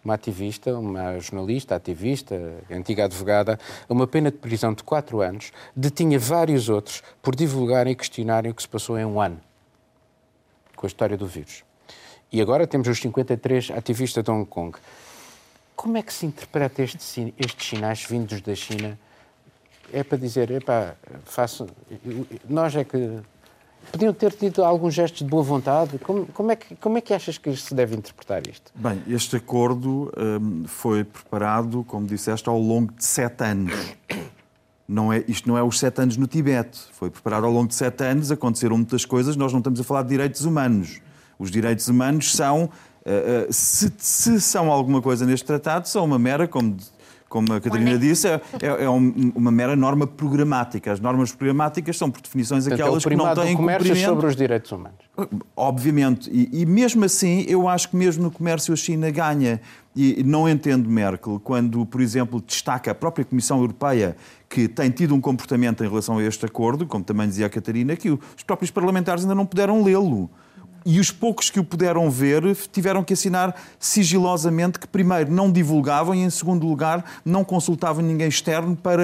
uma 0.03 0.13
ativista, 0.13 0.77
uma 0.77 1.19
jornalista, 1.19 1.75
ativista, 1.75 2.35
antiga 2.71 3.05
advogada, 3.05 3.59
a 3.89 3.93
uma 3.93 4.07
pena 4.07 4.31
de 4.31 4.37
prisão 4.37 4.73
de 4.73 4.83
quatro 4.83 5.19
anos, 5.19 5.51
detinha 5.75 6.17
vários 6.17 6.69
outros 6.69 7.03
por 7.21 7.35
divulgarem 7.35 7.91
e 7.93 7.95
questionarem 7.95 8.51
o 8.51 8.55
que 8.55 8.61
se 8.61 8.69
passou 8.69 8.97
em 8.97 9.03
um 9.03 9.19
ano 9.19 9.41
com 10.75 10.85
a 10.85 10.87
história 10.87 11.17
do 11.17 11.25
vírus. 11.25 11.63
E 12.31 12.41
agora 12.41 12.67
temos 12.67 12.87
os 12.87 12.99
53 12.99 13.71
ativistas 13.71 14.23
de 14.23 14.31
Hong 14.31 14.45
Kong. 14.45 14.77
Como 15.75 15.97
é 15.97 16.01
que 16.01 16.13
se 16.13 16.25
interpreta 16.25 16.81
este 16.81 17.33
estes 17.37 17.67
sinais 17.67 18.03
vindos 18.03 18.41
da 18.41 18.55
China? 18.55 18.97
É 19.93 20.03
para 20.03 20.17
dizer, 20.17 20.49
epá, 20.51 20.95
faço, 21.25 21.67
nós 22.49 22.75
é 22.75 22.83
que 22.83 23.21
podiam 23.91 24.13
ter 24.13 24.31
tido 24.31 24.63
alguns 24.63 24.93
gestos 24.93 25.19
de 25.19 25.29
boa 25.29 25.43
vontade. 25.43 25.97
Como, 25.99 26.25
como 26.27 26.51
é 26.51 26.55
que, 26.55 26.75
como 26.75 26.97
é 26.97 27.01
que 27.01 27.13
achas 27.13 27.37
que 27.37 27.55
se 27.55 27.73
deve 27.73 27.95
interpretar 27.95 28.45
isto? 28.47 28.71
Bem, 28.75 29.01
este 29.07 29.35
acordo 29.35 30.11
hum, 30.17 30.63
foi 30.65 31.03
preparado, 31.03 31.83
como 31.83 32.05
disseste, 32.07 32.49
ao 32.49 32.59
longo 32.59 32.91
de 32.93 33.05
sete 33.05 33.43
anos. 33.43 33.73
Não 34.87 35.11
é, 35.11 35.23
isto 35.27 35.47
não 35.47 35.57
é 35.57 35.63
os 35.63 35.79
sete 35.79 36.01
anos 36.01 36.17
no 36.17 36.27
Tibete. 36.27 36.79
Foi 36.91 37.09
preparado 37.09 37.45
ao 37.45 37.51
longo 37.51 37.67
de 37.67 37.75
sete 37.75 38.03
anos, 38.03 38.31
aconteceram 38.31 38.77
muitas 38.77 39.05
coisas. 39.05 39.35
Nós 39.35 39.51
não 39.51 39.59
estamos 39.59 39.79
a 39.79 39.83
falar 39.83 40.03
de 40.03 40.09
direitos 40.09 40.45
humanos. 40.45 41.01
Os 41.37 41.51
direitos 41.51 41.87
humanos 41.87 42.35
são, 42.35 42.69
eh, 43.05 43.45
eh, 43.47 43.51
se, 43.51 43.91
se 43.97 44.41
são 44.41 44.71
alguma 44.71 45.01
coisa 45.01 45.25
neste 45.25 45.45
tratado, 45.45 45.87
são 45.87 46.05
uma 46.05 46.17
mera, 46.17 46.47
como, 46.47 46.77
como 47.27 47.53
a 47.53 47.59
Catarina 47.59 47.97
disse, 47.97 48.27
é, 48.27 48.41
é, 48.61 48.83
é 48.85 48.89
uma 48.89 49.51
mera 49.51 49.75
norma 49.75 50.07
programática. 50.07 50.91
As 50.91 50.99
normas 50.99 51.31
programáticas 51.33 51.97
são, 51.97 52.09
por 52.09 52.21
definições, 52.21 52.63
Portanto, 52.63 52.81
aquelas 52.81 53.05
é 53.05 53.09
que 53.09 53.15
não 53.15 53.35
têm 53.35 53.55
comércio 53.55 53.95
sobre 53.97 54.27
os 54.27 54.35
direitos 54.35 54.71
humanos. 54.71 54.99
Obviamente. 55.55 56.29
E, 56.31 56.61
e 56.61 56.65
mesmo 56.65 57.03
assim, 57.03 57.45
eu 57.47 57.67
acho 57.67 57.89
que 57.89 57.95
mesmo 57.95 58.23
no 58.23 58.31
comércio 58.31 58.73
a 58.73 58.77
China 58.77 59.09
ganha. 59.11 59.59
E 59.95 60.23
não 60.23 60.47
entendo 60.47 60.89
Merkel 60.89 61.39
quando, 61.41 61.85
por 61.85 62.01
exemplo, 62.01 62.41
destaca 62.45 62.91
a 62.91 62.95
própria 62.95 63.23
Comissão 63.23 63.59
Europeia 63.59 64.17
que 64.49 64.67
tem 64.67 64.89
tido 64.89 65.15
um 65.15 65.21
comportamento 65.21 65.83
em 65.83 65.89
relação 65.89 66.17
a 66.17 66.23
este 66.23 66.45
acordo, 66.45 66.85
como 66.85 67.03
também 67.03 67.27
dizia 67.27 67.45
a 67.45 67.49
Catarina, 67.49 67.95
que 67.95 68.09
os 68.09 68.43
próprios 68.45 68.71
parlamentares 68.71 69.23
ainda 69.23 69.35
não 69.35 69.45
puderam 69.45 69.83
lê-lo. 69.83 70.29
E 70.85 70.99
os 70.99 71.09
poucos 71.09 71.49
que 71.49 71.59
o 71.59 71.63
puderam 71.63 72.11
ver 72.11 72.55
tiveram 72.71 73.03
que 73.03 73.13
assinar 73.13 73.55
sigilosamente 73.79 74.77
que, 74.77 74.87
primeiro, 74.87 75.31
não 75.31 75.51
divulgavam 75.51 76.13
e, 76.13 76.19
em 76.19 76.29
segundo 76.29 76.67
lugar, 76.67 77.03
não 77.25 77.43
consultavam 77.43 78.05
ninguém 78.05 78.27
externo 78.27 78.75
para 78.75 79.01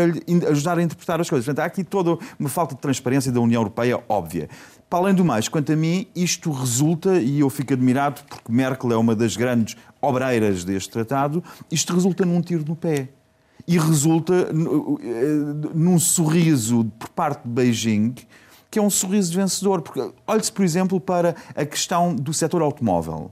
ajudar 0.52 0.78
a 0.78 0.84
interpretar 0.84 1.20
as 1.20 1.28
coisas. 1.28 1.44
Portanto, 1.44 1.64
há 1.64 1.66
aqui 1.66 1.84
toda 1.84 2.20
uma 2.38 2.50
falta 2.50 2.76
de 2.76 2.82
transparência 2.82 3.32
da 3.32 3.40
União 3.40 3.62
Europeia 3.62 4.00
óbvia. 4.08 4.48
Para 4.88 5.00
além 5.00 5.16
do 5.16 5.26
mais, 5.26 5.48
quanto 5.48 5.72
a 5.72 5.76
mim, 5.76 6.06
isto 6.16 6.52
resulta, 6.52 7.16
e 7.16 7.40
eu 7.40 7.50
fico 7.50 7.74
admirado 7.74 8.22
porque 8.30 8.52
Merkel 8.52 8.92
é 8.92 8.98
uma 8.98 9.16
das 9.16 9.36
grandes 9.36 9.76
obreiras 10.00 10.64
deste 10.64 10.92
tratado, 10.92 11.44
isto 11.72 11.96
resulta 11.96 12.24
num 12.26 12.42
tiro 12.42 12.64
no 12.64 12.76
pé. 12.76 13.10
E 13.68 13.80
resulta 13.80 14.34
eh, 14.34 15.74
num 15.74 15.98
sorriso 15.98 16.92
por 17.00 17.10
parte 17.10 17.42
de 17.44 17.50
Beijing 17.50 18.14
que 18.72 18.80
é 18.80 18.82
um 18.82 18.90
sorriso 18.90 19.36
vencedor. 19.36 19.82
Porque 19.82 20.12
olhe-se, 20.26 20.52
por 20.52 20.64
exemplo, 20.64 21.00
para 21.00 21.36
a 21.54 21.66
questão 21.66 22.16
do 22.16 22.34
setor 22.34 22.62
automóvel 22.62 23.32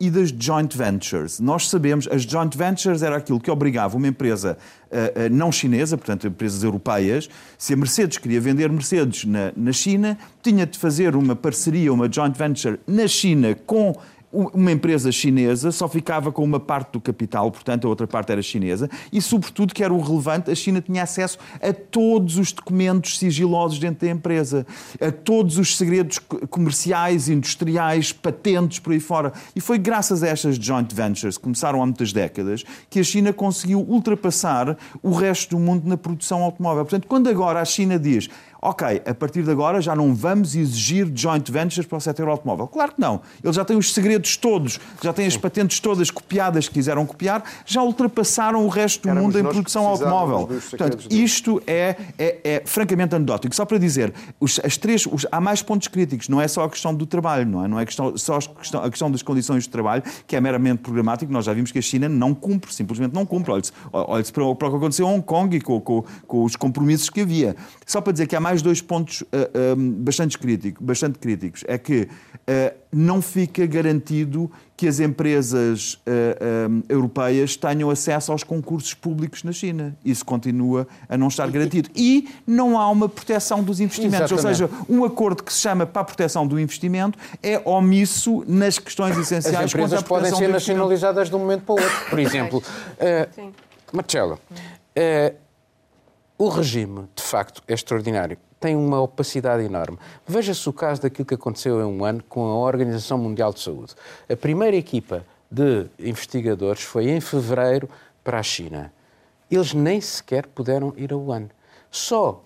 e 0.00 0.10
das 0.10 0.30
joint 0.30 0.74
ventures. 0.74 1.38
Nós 1.38 1.68
sabemos, 1.68 2.08
as 2.10 2.22
joint 2.22 2.56
ventures 2.56 3.02
era 3.02 3.18
aquilo 3.18 3.38
que 3.38 3.50
obrigava 3.50 3.98
uma 3.98 4.08
empresa 4.08 4.56
uh, 4.90 5.26
uh, 5.26 5.28
não 5.30 5.52
chinesa, 5.52 5.98
portanto, 5.98 6.26
empresas 6.26 6.64
europeias, 6.64 7.28
se 7.58 7.74
a 7.74 7.76
Mercedes 7.76 8.16
queria 8.16 8.40
vender 8.40 8.70
Mercedes 8.70 9.26
na, 9.26 9.52
na 9.54 9.72
China, 9.72 10.16
tinha 10.42 10.66
de 10.66 10.78
fazer 10.78 11.14
uma 11.14 11.36
parceria, 11.36 11.92
uma 11.92 12.10
joint 12.10 12.34
venture 12.36 12.80
na 12.86 13.06
China 13.06 13.54
com 13.66 13.94
uma 14.32 14.70
empresa 14.70 15.10
chinesa 15.10 15.72
só 15.72 15.88
ficava 15.88 16.30
com 16.30 16.44
uma 16.44 16.60
parte 16.60 16.92
do 16.92 17.00
capital, 17.00 17.50
portanto 17.50 17.86
a 17.86 17.88
outra 17.88 18.06
parte 18.06 18.30
era 18.30 18.40
chinesa, 18.40 18.88
e 19.12 19.20
sobretudo, 19.20 19.74
que 19.74 19.82
era 19.82 19.92
o 19.92 20.00
relevante, 20.00 20.50
a 20.50 20.54
China 20.54 20.80
tinha 20.80 21.02
acesso 21.02 21.38
a 21.60 21.72
todos 21.72 22.36
os 22.36 22.52
documentos 22.52 23.18
sigilosos 23.18 23.78
dentro 23.78 24.06
da 24.06 24.12
empresa, 24.12 24.66
a 25.00 25.10
todos 25.10 25.58
os 25.58 25.76
segredos 25.76 26.18
comerciais, 26.48 27.28
industriais, 27.28 28.12
patentes 28.12 28.78
por 28.78 28.92
aí 28.92 29.00
fora. 29.00 29.32
E 29.54 29.60
foi 29.60 29.78
graças 29.78 30.22
a 30.22 30.28
estas 30.28 30.56
joint 30.56 30.94
ventures, 30.94 31.36
que 31.36 31.42
começaram 31.42 31.82
há 31.82 31.86
muitas 31.86 32.12
décadas, 32.12 32.64
que 32.88 33.00
a 33.00 33.04
China 33.04 33.32
conseguiu 33.32 33.80
ultrapassar 33.80 34.76
o 35.02 35.12
resto 35.12 35.56
do 35.56 35.58
mundo 35.58 35.88
na 35.88 35.96
produção 35.96 36.42
automóvel. 36.42 36.84
Portanto, 36.84 37.08
quando 37.08 37.28
agora 37.28 37.60
a 37.60 37.64
China 37.64 37.98
diz 37.98 38.28
ok, 38.60 39.02
a 39.06 39.14
partir 39.14 39.42
de 39.42 39.50
agora 39.50 39.80
já 39.80 39.94
não 39.96 40.14
vamos 40.14 40.54
exigir 40.54 41.10
joint 41.14 41.50
ventures 41.50 41.86
para 41.86 41.98
o 41.98 42.00
setor 42.00 42.28
automóvel. 42.28 42.66
Claro 42.66 42.92
que 42.92 43.00
não. 43.00 43.20
Eles 43.42 43.56
já 43.56 43.64
têm 43.64 43.76
os 43.76 43.92
segredos 43.92 44.36
todos, 44.36 44.78
já 45.02 45.12
têm 45.12 45.26
as 45.26 45.36
patentes 45.36 45.80
todas 45.80 46.10
copiadas 46.10 46.68
que 46.68 46.74
quiseram 46.74 47.06
copiar, 47.06 47.42
já 47.64 47.82
ultrapassaram 47.82 48.64
o 48.64 48.68
resto 48.68 49.02
do 49.02 49.08
Éramos 49.08 49.34
mundo 49.34 49.38
em 49.38 49.42
produção 49.42 49.86
automóvel. 49.86 50.46
Portanto, 50.46 51.06
isto 51.10 51.62
é, 51.66 51.96
é, 52.18 52.38
é, 52.44 52.62
francamente 52.64 53.14
anedótico. 53.14 53.54
Só 53.54 53.64
para 53.64 53.78
dizer, 53.78 54.12
os, 54.38 54.60
as 54.62 54.76
três, 54.76 55.06
os, 55.06 55.26
há 55.30 55.40
mais 55.40 55.62
pontos 55.62 55.88
críticos, 55.88 56.28
não 56.28 56.40
é 56.40 56.48
só 56.48 56.64
a 56.64 56.70
questão 56.70 56.94
do 56.94 57.06
trabalho, 57.06 57.46
não 57.46 57.64
é? 57.64 57.68
Não 57.68 57.80
é 57.80 57.86
questão, 57.86 58.16
só 58.16 58.36
a 58.36 58.40
questão, 58.40 58.84
a 58.84 58.90
questão 58.90 59.10
das 59.10 59.22
condições 59.22 59.64
de 59.64 59.70
trabalho, 59.70 60.02
que 60.26 60.36
é 60.36 60.40
meramente 60.40 60.82
programático. 60.82 61.32
Nós 61.32 61.44
já 61.44 61.52
vimos 61.52 61.72
que 61.72 61.78
a 61.78 61.82
China 61.82 62.08
não 62.08 62.34
cumpre, 62.34 62.72
simplesmente 62.72 63.14
não 63.14 63.24
cumpre. 63.24 63.52
Olhe-se 63.52 63.72
olhe 63.92 64.24
para, 64.24 64.54
para 64.54 64.68
o 64.68 64.70
que 64.70 64.76
aconteceu 64.76 65.06
em 65.06 65.14
Hong 65.14 65.22
Kong 65.22 65.56
e 65.56 65.60
com, 65.60 65.80
com, 65.80 66.04
com 66.26 66.44
os 66.44 66.56
compromissos 66.56 67.08
que 67.08 67.20
havia. 67.20 67.56
Só 67.86 68.00
para 68.00 68.12
dizer 68.12 68.26
que 68.26 68.36
há 68.36 68.40
mais 68.40 68.49
mais 68.50 68.62
dois 68.62 68.82
pontos 68.82 69.22
uh, 69.22 69.26
um, 69.78 69.92
bastante, 69.92 70.36
crítico, 70.36 70.82
bastante 70.82 71.20
críticos. 71.20 71.62
É 71.68 71.78
que 71.78 72.02
uh, 72.02 72.76
não 72.92 73.22
fica 73.22 73.64
garantido 73.64 74.50
que 74.76 74.88
as 74.88 74.98
empresas 74.98 75.94
uh, 75.94 76.68
um, 76.68 76.82
europeias 76.88 77.54
tenham 77.54 77.88
acesso 77.90 78.32
aos 78.32 78.42
concursos 78.42 78.92
públicos 78.92 79.44
na 79.44 79.52
China. 79.52 79.96
Isso 80.04 80.24
continua 80.24 80.88
a 81.08 81.16
não 81.16 81.28
estar 81.28 81.48
garantido. 81.48 81.88
E 81.94 82.28
não 82.44 82.76
há 82.76 82.90
uma 82.90 83.08
proteção 83.08 83.62
dos 83.62 83.78
investimentos. 83.78 84.32
Exatamente. 84.32 84.62
Ou 84.62 84.68
seja, 84.68 84.86
um 84.88 85.04
acordo 85.04 85.44
que 85.44 85.52
se 85.52 85.60
chama 85.60 85.86
para 85.86 86.02
a 86.02 86.04
proteção 86.04 86.44
do 86.44 86.58
investimento 86.58 87.16
é 87.40 87.62
omisso 87.64 88.42
nas 88.48 88.80
questões 88.80 89.16
essenciais. 89.16 89.66
As 89.66 89.70
empresas 89.70 90.02
podem 90.02 90.34
ser 90.34 90.48
nacionalizadas 90.48 91.30
de 91.30 91.36
um 91.36 91.38
momento 91.38 91.62
para 91.62 91.74
o 91.74 91.78
outro. 91.80 92.10
Por 92.10 92.18
exemplo, 92.18 92.58
uh, 92.58 93.52
Marcelo, 93.92 94.34
uh, 94.34 95.39
o 96.40 96.48
regime, 96.48 97.06
de 97.14 97.22
facto, 97.22 97.62
é 97.68 97.74
extraordinário. 97.74 98.38
Tem 98.58 98.74
uma 98.74 98.98
opacidade 98.98 99.62
enorme. 99.62 99.98
Veja-se 100.26 100.66
o 100.70 100.72
caso 100.72 101.02
daquilo 101.02 101.26
que 101.26 101.34
aconteceu 101.34 101.78
em 101.82 101.84
um 101.84 102.02
ano 102.02 102.22
com 102.26 102.40
a 102.46 102.56
Organização 102.56 103.18
Mundial 103.18 103.52
de 103.52 103.60
Saúde. 103.60 103.94
A 104.26 104.34
primeira 104.34 104.74
equipa 104.74 105.22
de 105.50 105.86
investigadores 105.98 106.80
foi 106.80 107.10
em 107.10 107.20
fevereiro 107.20 107.90
para 108.24 108.38
a 108.38 108.42
China. 108.42 108.90
Eles 109.50 109.74
nem 109.74 110.00
sequer 110.00 110.46
puderam 110.46 110.94
ir 110.96 111.12
a 111.12 111.16
Wuhan. 111.18 111.50
Só 111.90 112.42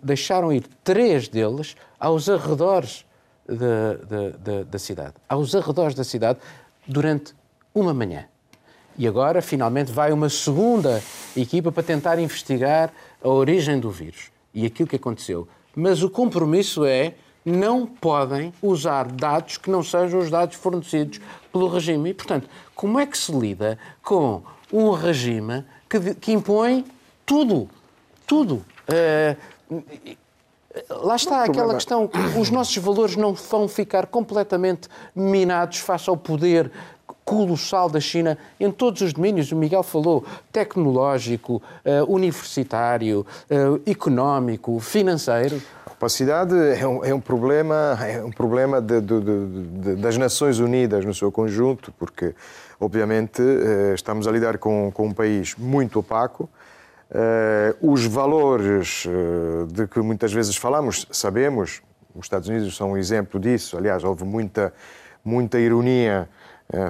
deixaram 0.00 0.52
ir 0.52 0.64
três 0.84 1.26
deles 1.26 1.74
aos 1.98 2.28
arredores 2.28 3.04
da 4.70 4.78
cidade. 4.78 5.14
Aos 5.28 5.52
arredores 5.52 5.96
da 5.96 6.04
cidade 6.04 6.38
durante 6.86 7.34
uma 7.74 7.92
manhã. 7.92 8.24
E 8.96 9.08
agora, 9.08 9.40
finalmente, 9.40 9.90
vai 9.90 10.12
uma 10.12 10.28
segunda 10.28 11.02
equipa 11.34 11.72
para 11.72 11.82
tentar 11.82 12.18
investigar 12.18 12.92
a 13.22 13.28
origem 13.28 13.78
do 13.78 13.90
vírus 13.90 14.30
e 14.54 14.66
aquilo 14.66 14.88
que 14.88 14.96
aconteceu. 14.96 15.46
Mas 15.74 16.02
o 16.02 16.10
compromisso 16.10 16.84
é 16.84 17.14
não 17.44 17.86
podem 17.86 18.52
usar 18.62 19.10
dados 19.10 19.56
que 19.56 19.70
não 19.70 19.82
sejam 19.82 20.20
os 20.20 20.30
dados 20.30 20.56
fornecidos 20.56 21.20
pelo 21.50 21.68
regime. 21.68 22.10
E, 22.10 22.14
portanto, 22.14 22.48
como 22.74 22.98
é 22.98 23.06
que 23.06 23.18
se 23.18 23.32
lida 23.32 23.78
com 24.02 24.42
um 24.72 24.90
regime 24.90 25.64
que, 25.88 26.14
que 26.14 26.32
impõe 26.32 26.84
tudo? 27.26 27.68
Tudo. 28.26 28.64
Uh, 28.88 29.82
lá 30.88 31.16
está 31.16 31.44
aquela 31.44 31.74
questão: 31.74 32.08
os 32.38 32.50
nossos 32.50 32.76
valores 32.76 33.16
não 33.16 33.34
vão 33.34 33.66
ficar 33.66 34.06
completamente 34.06 34.88
minados 35.14 35.78
face 35.78 36.08
ao 36.08 36.16
poder 36.16 36.70
colossal 37.32 37.88
da 37.88 37.98
China 37.98 38.36
em 38.60 38.70
todos 38.70 39.00
os 39.00 39.12
domínios. 39.12 39.50
O 39.50 39.56
Miguel 39.56 39.82
falou 39.82 40.24
tecnológico, 40.52 41.62
uh, 41.84 42.12
universitário, 42.12 43.26
uh, 43.50 43.80
económico, 43.90 44.78
financeiro. 44.78 45.60
A 45.86 45.92
opacidade 45.92 46.54
é 46.54 46.86
um, 46.86 47.04
é 47.04 47.14
um 47.14 47.20
problema, 47.20 47.98
é 48.02 48.22
um 48.22 48.30
problema 48.30 48.80
de, 48.82 49.00
de, 49.00 49.20
de, 49.20 49.96
das 49.96 50.18
Nações 50.18 50.58
Unidas 50.58 51.04
no 51.04 51.14
seu 51.14 51.32
conjunto, 51.32 51.92
porque, 51.98 52.34
obviamente, 52.78 53.40
uh, 53.40 53.94
estamos 53.94 54.28
a 54.28 54.30
lidar 54.30 54.58
com, 54.58 54.90
com 54.92 55.06
um 55.06 55.14
país 55.14 55.54
muito 55.56 56.00
opaco. 56.00 56.48
os 57.80 58.06
valores 58.06 59.06
de 59.70 59.86
que 59.86 60.00
muitas 60.00 60.32
vezes 60.32 60.56
falamos, 60.56 61.06
sabemos, 61.10 61.82
os 62.14 62.24
Estados 62.24 62.48
Unidos 62.48 62.74
são 62.74 62.92
um 62.92 62.96
exemplo 62.96 63.38
disso. 63.38 63.76
Aliás, 63.76 64.02
houve 64.02 64.24
muita, 64.24 64.72
muita 65.22 65.58
ironia 65.58 66.26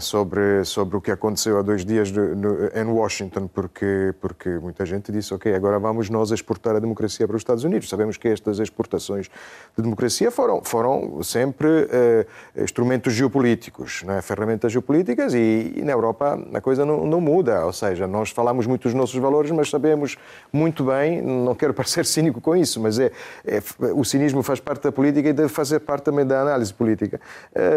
sobre, 0.01 0.65
sobre 0.65 0.97
o 0.97 1.01
que 1.01 1.11
aconteceu 1.11 1.59
há 1.59 1.63
dois 1.63 1.85
dias 1.85 2.11
no, 2.11 2.69
em 2.75 2.85
Washington, 2.85 3.49
porque, 3.49 4.15
porque 4.21 4.49
muita 4.51 4.87
gente 4.87 5.11
disse, 5.11 5.35
ok, 5.35 5.53
agora 5.55 5.79
vamos 5.79 6.09
nós 6.09 6.31
exportar 6.31 6.77
a 6.77 6.79
democracia 6.79 7.27
para 7.27 7.37
os 7.37 7.41
Estados 7.41 7.65
Unidos. 7.65 7.89
Sabemos 7.89 8.17
que 8.17 8.29
estas 8.29 8.59
exportações 8.59 9.29
de 9.77 9.83
democracia 9.83 10.31
foram, 10.31 10.63
foram 10.63 11.23
sempre 11.23 11.69
uh, 11.69 12.63
instrumentos 12.63 13.13
geopolíticos, 13.13 14.05
é? 14.09 14.23
ferramentas 14.23 14.73
geopolíticas, 14.73 15.35
e, 15.35 15.73
e, 15.77 15.83
na 15.83 15.93
Europa 15.93 16.39
a 16.55 16.61
coisa 16.61 16.85
não, 16.85 17.07
não 17.07 17.21
muda. 17.21 17.65
Ou 17.67 17.73
seja, 17.73 18.07
nós 18.07 18.31
falamos 18.31 18.67
muito 18.67 18.83
dos 18.83 18.95
nossos 18.95 19.17
valores, 19.17 19.51
mas 19.51 19.69
sabemos 19.69 20.17
muito 20.53 20.85
bem, 20.85 21.21
não 21.21 21.55
quero 21.55 21.75
parecer 21.75 22.07
cínico 22.07 22.41
com 22.41 22.55
isso, 22.55 22.81
mas 22.81 22.99
é, 22.99 23.11
é 23.45 23.61
o 23.95 24.05
cinismo 24.05 24.43
faz 24.43 24.61
parte 24.61 24.85
da 24.85 24.93
política 24.93 25.29
e 25.29 25.33
deve 25.33 25.49
fazer 25.49 25.81
parte 25.81 26.05
também 26.05 26.27
da 26.27 26.41
análise 26.41 26.73
política. 26.73 27.21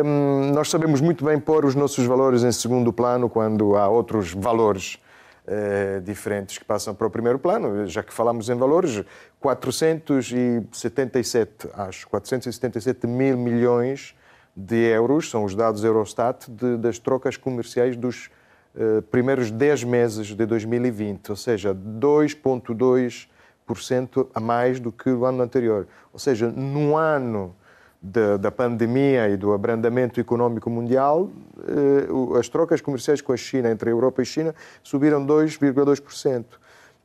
Um, 0.05 0.51
nós 0.53 0.69
sabemos 0.69 1.01
muito 1.01 1.25
bem 1.25 1.39
pôr 1.39 1.65
os 1.65 1.75
nossos 1.75 1.84
nossos 1.85 2.05
valores 2.07 2.43
em 2.43 2.51
segundo 2.51 2.91
plano 2.91 3.29
quando 3.29 3.75
há 3.75 3.87
outros 3.87 4.33
valores 4.33 4.99
eh, 5.45 6.01
diferentes 6.03 6.57
que 6.57 6.65
passam 6.65 6.95
para 6.95 7.05
o 7.05 7.11
primeiro 7.11 7.37
plano. 7.37 7.85
Já 7.85 8.01
que 8.01 8.11
falamos 8.11 8.49
em 8.49 8.55
valores, 8.55 9.03
477, 9.39 11.69
acho, 11.75 12.09
477 12.09 13.05
mil 13.05 13.37
milhões 13.37 14.15
de 14.57 14.77
euros 14.77 15.29
são 15.29 15.43
os 15.43 15.53
dados 15.53 15.83
Eurostat 15.83 16.49
de, 16.49 16.75
das 16.77 16.97
trocas 16.97 17.37
comerciais 17.37 17.95
dos 17.95 18.31
eh, 18.75 19.01
primeiros 19.11 19.51
10 19.51 19.83
meses 19.83 20.29
de 20.29 20.43
2020, 20.43 21.29
ou 21.29 21.35
seja, 21.35 21.75
2,2% 21.75 24.27
a 24.33 24.39
mais 24.39 24.79
do 24.79 24.91
que 24.91 25.11
o 25.11 25.23
ano 25.23 25.43
anterior. 25.43 25.87
Ou 26.11 26.17
seja, 26.17 26.49
num 26.49 26.97
ano 26.97 27.55
da, 28.01 28.37
da, 28.37 28.51
pandemia 28.51 29.29
e 29.29 29.37
do 29.37 29.53
abrandamento 29.53 30.19
económico 30.19 30.69
mundial, 30.69 31.29
eh, 31.67 32.37
as 32.39 32.47
trocas 32.47 32.79
comerciais 32.81 33.21
com 33.21 33.33
a 33.33 33.37
China, 33.37 33.71
entre 33.71 33.89
a 33.89 33.93
Europa 33.93 34.21
e 34.21 34.23
a 34.23 34.25
China, 34.25 34.55
subiram 34.83 35.25
2,2%. 35.25 36.45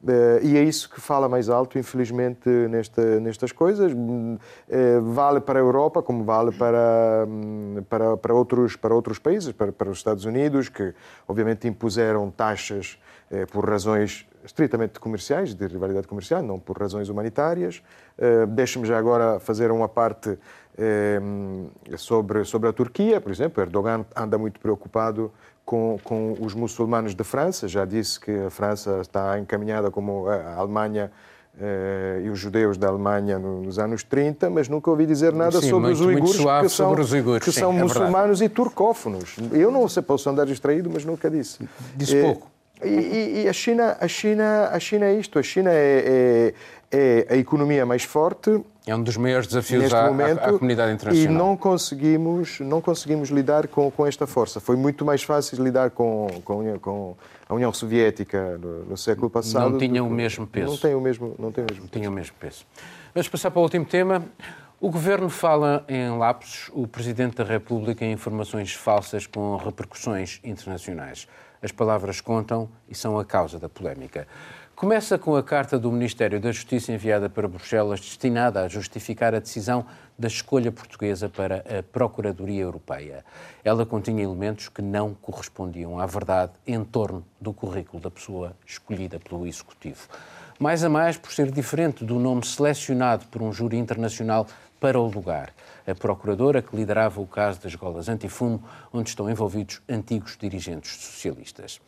Uh, 0.03 0.41
e 0.43 0.57
é 0.57 0.63
isso 0.63 0.89
que 0.89 0.99
fala 0.99 1.29
mais 1.29 1.51
alto, 1.51 1.79
infelizmente, 1.79 2.49
nesta, 2.49 3.21
nestas 3.21 3.53
coisas. 3.53 3.93
Uh, 3.93 4.39
vale 5.03 5.41
para 5.41 5.59
a 5.59 5.63
Europa, 5.63 6.03
como 6.03 6.25
vale 6.25 6.53
para, 6.53 7.27
um, 7.29 7.83
para, 7.87 8.17
para, 8.17 8.35
outros, 8.35 8.77
para 8.77 8.95
outros 8.95 9.19
países, 9.19 9.53
para, 9.53 9.71
para 9.71 9.91
os 9.91 9.99
Estados 9.99 10.25
Unidos, 10.25 10.71
que 10.71 10.95
obviamente 11.29 11.69
impuseram 11.69 12.31
taxas 12.31 12.99
uh, 13.31 13.47
por 13.53 13.69
razões 13.69 14.27
estritamente 14.43 14.99
comerciais, 14.99 15.55
de 15.55 15.67
rivalidade 15.67 16.09
comercial, 16.09 16.43
não 16.43 16.59
por 16.59 16.79
razões 16.79 17.11
humanitárias. 17.11 17.83
Deixe-me 18.49 18.87
já 18.87 18.97
agora 18.97 19.39
fazer 19.39 19.71
uma 19.71 19.87
parte 19.87 20.39
sobre, 21.97 22.45
sobre 22.45 22.69
a 22.69 22.73
Turquia, 22.73 23.21
por 23.21 23.31
exemplo. 23.31 23.63
Erdogan 23.63 24.05
anda 24.17 24.39
muito 24.39 24.61
preocupado 24.61 25.33
com, 25.65 25.99
com 26.03 26.37
os 26.41 26.55
muçulmanos 26.55 27.15
de 27.15 27.25
França. 27.25 27.69
Já 27.69 27.85
disse 27.85 28.19
que 28.19 28.31
a 28.31 28.51
França 28.51 29.01
está 29.01 29.39
encaminhada 29.39 29.91
como 29.91 30.29
a 30.29 30.55
Alemanha 30.57 31.11
eh, 31.59 32.23
e 32.25 32.31
os 32.31 32.39
judeus 32.39 32.79
da 32.79 32.89
Alemanha 32.89 33.39
nos 33.39 33.79
anos 33.79 34.03
30, 34.03 34.49
mas 34.49 34.69
nunca 34.69 34.91
ouvi 34.91 35.05
dizer 35.05 35.33
nada 35.33 35.61
sim, 35.61 35.69
sobre, 35.69 35.89
muito, 35.89 36.01
os 36.01 36.07
uigures, 36.07 36.37
que 36.63 36.69
são, 36.71 36.93
os 36.93 37.13
uigures, 37.13 37.45
que 37.45 37.53
sim, 37.53 37.61
são 37.61 37.73
é 37.73 37.83
muçulmanos 37.83 38.41
e 38.41 38.49
turcófonos. 38.49 39.37
Eu 39.53 39.71
não 39.71 39.89
sei, 39.89 40.03
posso 40.03 40.31
andar 40.31 40.47
distraído, 40.47 40.89
mas 40.91 41.05
nunca 41.05 41.29
disse. 41.29 41.69
Disse 41.95 42.17
eh, 42.17 42.23
pouco. 42.23 42.51
E, 42.85 43.43
e, 43.45 43.49
a 43.49 43.53
China, 43.53 43.97
a 44.01 44.09
China, 44.09 44.71
a 44.73 44.79
China 44.79 45.07
é 45.07 45.15
isto. 45.15 45.39
A 45.39 45.43
China 45.43 45.71
é, 45.73 46.55
é, 46.91 47.27
é 47.29 47.35
a 47.35 47.37
economia 47.37 47.85
mais 47.85 48.05
forte 48.05 48.63
é 48.87 48.97
um 48.97 49.03
dos 49.03 49.17
maiores 49.17 49.47
desafios 49.47 49.93
à, 49.93 50.07
momento, 50.07 50.39
à, 50.39 50.53
comunidade 50.53 50.93
internacional. 50.93 51.33
E 51.33 51.39
não 51.39 51.57
conseguimos, 51.57 52.59
não 52.61 52.81
conseguimos 52.81 53.29
lidar 53.29 53.69
com, 53.69 53.91
com 53.91 54.07
esta 54.07 54.27
força. 54.27 54.59
Foi 54.59 54.75
muito 54.75 55.05
mais 55.05 55.23
fácil 55.23 55.63
lidar 55.63 55.91
com, 55.91 56.29
com, 56.45 56.79
com 56.79 57.17
a 57.49 57.55
União 57.55 57.73
Soviética 57.73 58.59
no, 58.59 58.87
no 58.87 58.97
século 58.97 59.29
passado. 59.31 59.71
Não 59.71 59.79
tinha 59.79 60.03
o 60.03 60.11
mesmo 60.11 60.47
peso. 60.47 60.73
Não 60.73 60.77
tem 60.77 60.95
o 60.95 61.01
mesmo, 61.01 61.35
não 61.39 61.53
tem 61.53 61.65
o 61.65 61.67
mesmo 61.69 61.83
peso. 61.83 61.93
Tinha 61.93 62.11
o 62.11 62.13
mesmo 62.13 62.35
peso. 62.41 62.65
Vamos 63.15 63.29
passar 63.29 63.51
para 63.51 63.61
o 63.61 63.63
último 63.63 63.85
tema. 63.85 64.25
O 64.83 64.89
Governo 64.89 65.29
fala 65.29 65.85
em 65.87 66.09
lapsos, 66.17 66.71
o 66.73 66.87
Presidente 66.87 67.37
da 67.37 67.45
República 67.45 68.03
em 68.03 68.13
informações 68.13 68.73
falsas 68.73 69.27
com 69.27 69.55
repercussões 69.57 70.41
internacionais. 70.43 71.29
As 71.63 71.71
palavras 71.71 72.23
contam 72.23 72.67
e 72.89 72.95
são 72.95 73.19
a 73.19 73.25
causa 73.27 73.59
da 73.59 73.69
polémica. 73.69 74.27
Começa 74.75 75.19
com 75.19 75.37
a 75.37 75.43
carta 75.43 75.79
do 75.79 75.93
Ministério 75.93 76.41
da 76.41 76.51
Justiça 76.51 76.91
enviada 76.91 77.29
para 77.29 77.47
Bruxelas, 77.47 78.01
destinada 78.01 78.63
a 78.63 78.69
justificar 78.69 79.35
a 79.35 79.39
decisão 79.39 79.85
da 80.19 80.29
escolha 80.29 80.73
portuguesa 80.73 81.29
para 81.29 81.57
a 81.57 81.83
Procuradoria 81.83 82.63
Europeia. 82.63 83.23
Ela 83.63 83.85
continha 83.85 84.25
elementos 84.25 84.71
que 84.71 84.81
não 84.81 85.13
correspondiam 85.13 86.01
à 86.01 86.07
verdade 86.07 86.53
em 86.67 86.83
torno 86.83 87.23
do 87.39 87.53
currículo 87.53 88.03
da 88.03 88.11
pessoa 88.11 88.57
escolhida 88.67 89.21
pelo 89.21 89.47
Executivo. 89.47 90.09
Mais 90.59 90.85
a 90.85 90.89
mais 90.89 91.17
por 91.17 91.33
ser 91.33 91.51
diferente 91.51 92.05
do 92.05 92.19
nome 92.19 92.45
selecionado 92.47 93.27
por 93.27 93.41
um 93.41 93.53
júri 93.53 93.79
internacional 93.79 94.47
para 94.81 94.99
o 94.99 95.07
lugar. 95.07 95.53
A 95.87 95.95
procuradora 95.95 96.63
que 96.63 96.75
liderava 96.75 97.21
o 97.21 97.27
caso 97.27 97.61
das 97.61 97.75
golas 97.75 98.09
antifumo, 98.09 98.63
onde 98.93 99.11
estão 99.11 99.31
envolvidos 99.31 99.83
antigos 99.89 100.37
dirigentes 100.41 100.97
socialistas. 100.97 101.81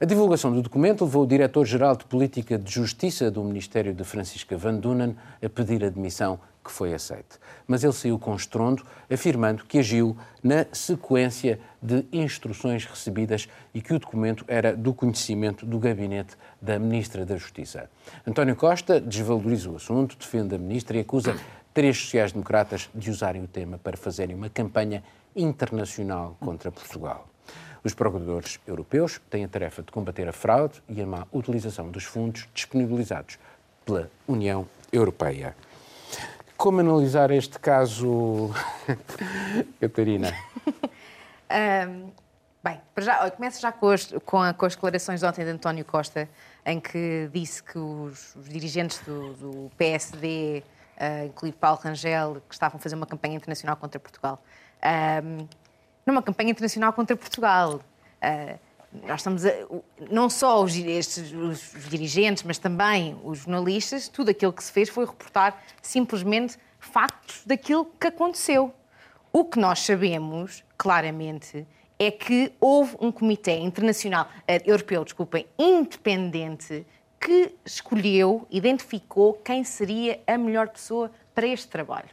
A 0.00 0.04
divulgação 0.04 0.52
do 0.52 0.60
documento 0.60 1.04
levou 1.04 1.22
o 1.22 1.26
diretor-geral 1.26 1.96
de 1.96 2.04
Política 2.04 2.58
de 2.58 2.70
Justiça 2.70 3.30
do 3.30 3.44
Ministério 3.44 3.94
de 3.94 4.02
Francisca 4.02 4.56
Van 4.56 4.74
Dunen 4.74 5.16
a 5.42 5.48
pedir 5.48 5.84
admissão, 5.84 6.40
que 6.64 6.72
foi 6.72 6.92
aceite. 6.92 7.38
Mas 7.66 7.84
ele 7.84 7.92
saiu 7.92 8.18
com 8.18 8.34
estrondo, 8.34 8.84
afirmando 9.08 9.64
que 9.64 9.78
agiu 9.78 10.16
na 10.42 10.66
sequência 10.72 11.60
de 11.80 12.04
instruções 12.10 12.84
recebidas 12.86 13.48
e 13.72 13.80
que 13.80 13.94
o 13.94 13.98
documento 14.00 14.44
era 14.48 14.76
do 14.76 14.92
conhecimento 14.92 15.64
do 15.64 15.78
gabinete 15.78 16.36
da 16.60 16.78
Ministra 16.78 17.24
da 17.24 17.36
Justiça. 17.36 17.88
António 18.26 18.56
Costa 18.56 19.00
desvaloriza 19.00 19.70
o 19.70 19.76
assunto, 19.76 20.16
defende 20.18 20.56
a 20.56 20.58
Ministra 20.58 20.96
e 20.96 21.00
acusa 21.00 21.36
três 21.74 21.98
sociais-democratas 21.98 22.88
de 22.94 23.10
usarem 23.10 23.42
o 23.42 23.48
tema 23.48 23.76
para 23.76 23.96
fazerem 23.96 24.36
uma 24.36 24.48
campanha 24.48 25.02
internacional 25.34 26.36
contra 26.38 26.70
Portugal. 26.70 27.28
Os 27.82 27.92
procuradores 27.92 28.60
europeus 28.66 29.20
têm 29.28 29.44
a 29.44 29.48
tarefa 29.48 29.82
de 29.82 29.90
combater 29.90 30.26
a 30.28 30.32
fraude 30.32 30.80
e 30.88 31.02
a 31.02 31.06
má 31.06 31.26
utilização 31.32 31.90
dos 31.90 32.04
fundos 32.04 32.48
disponibilizados 32.54 33.38
pela 33.84 34.08
União 34.26 34.66
Europeia. 34.90 35.54
Como 36.56 36.80
analisar 36.80 37.32
este 37.32 37.58
caso, 37.58 38.50
Catarina? 39.80 40.32
um, 41.50 42.10
bem, 42.62 42.80
já, 42.98 43.30
começo 43.32 43.60
já 43.60 43.72
com 43.72 43.88
as, 43.88 44.14
com, 44.24 44.40
a, 44.40 44.54
com 44.54 44.64
as 44.64 44.74
declarações 44.76 45.20
de 45.20 45.26
ontem 45.26 45.44
de 45.44 45.50
António 45.50 45.84
Costa, 45.84 46.28
em 46.64 46.80
que 46.80 47.28
disse 47.34 47.62
que 47.62 47.76
os, 47.76 48.34
os 48.36 48.48
dirigentes 48.48 49.00
do, 49.00 49.34
do 49.34 49.70
PSD, 49.76 50.62
uh, 50.96 51.26
incluindo 51.26 51.56
Paulo 51.56 51.78
Rangel, 51.82 52.42
que 52.48 52.54
estavam 52.54 52.78
a 52.78 52.80
fazer 52.80 52.94
uma 52.94 53.06
campanha 53.06 53.36
internacional 53.36 53.76
contra 53.76 53.98
Portugal. 53.98 54.42
Um, 54.82 55.46
numa 56.06 56.22
campanha 56.22 56.50
internacional 56.50 56.92
contra 56.92 57.16
Portugal. 57.16 57.80
Uh, 58.22 58.58
nós 59.06 59.20
estamos 59.20 59.44
a, 59.44 59.50
não 60.10 60.30
só 60.30 60.62
os, 60.62 60.76
estes, 60.76 61.32
os, 61.32 61.72
dirigentes, 61.88 62.44
mas 62.44 62.58
também 62.58 63.18
os 63.24 63.38
jornalistas, 63.40 64.08
tudo 64.08 64.30
aquilo 64.30 64.52
que 64.52 64.62
se 64.62 64.70
fez 64.70 64.88
foi 64.88 65.04
reportar 65.04 65.60
simplesmente 65.82 66.56
factos 66.78 67.42
daquilo 67.44 67.86
que 67.98 68.06
aconteceu. 68.06 68.72
O 69.32 69.44
que 69.44 69.58
nós 69.58 69.80
sabemos, 69.80 70.62
claramente, 70.78 71.66
é 71.98 72.10
que 72.10 72.52
houve 72.60 72.96
um 73.00 73.10
comitê 73.10 73.58
internacional, 73.58 74.26
uh, 74.26 74.62
europeu, 74.64 75.04
desculpem, 75.04 75.46
independente, 75.58 76.86
que 77.24 77.54
escolheu, 77.64 78.46
identificou 78.50 79.32
quem 79.32 79.64
seria 79.64 80.20
a 80.26 80.36
melhor 80.36 80.68
pessoa 80.68 81.10
para 81.34 81.46
este 81.46 81.68
trabalho 81.68 82.10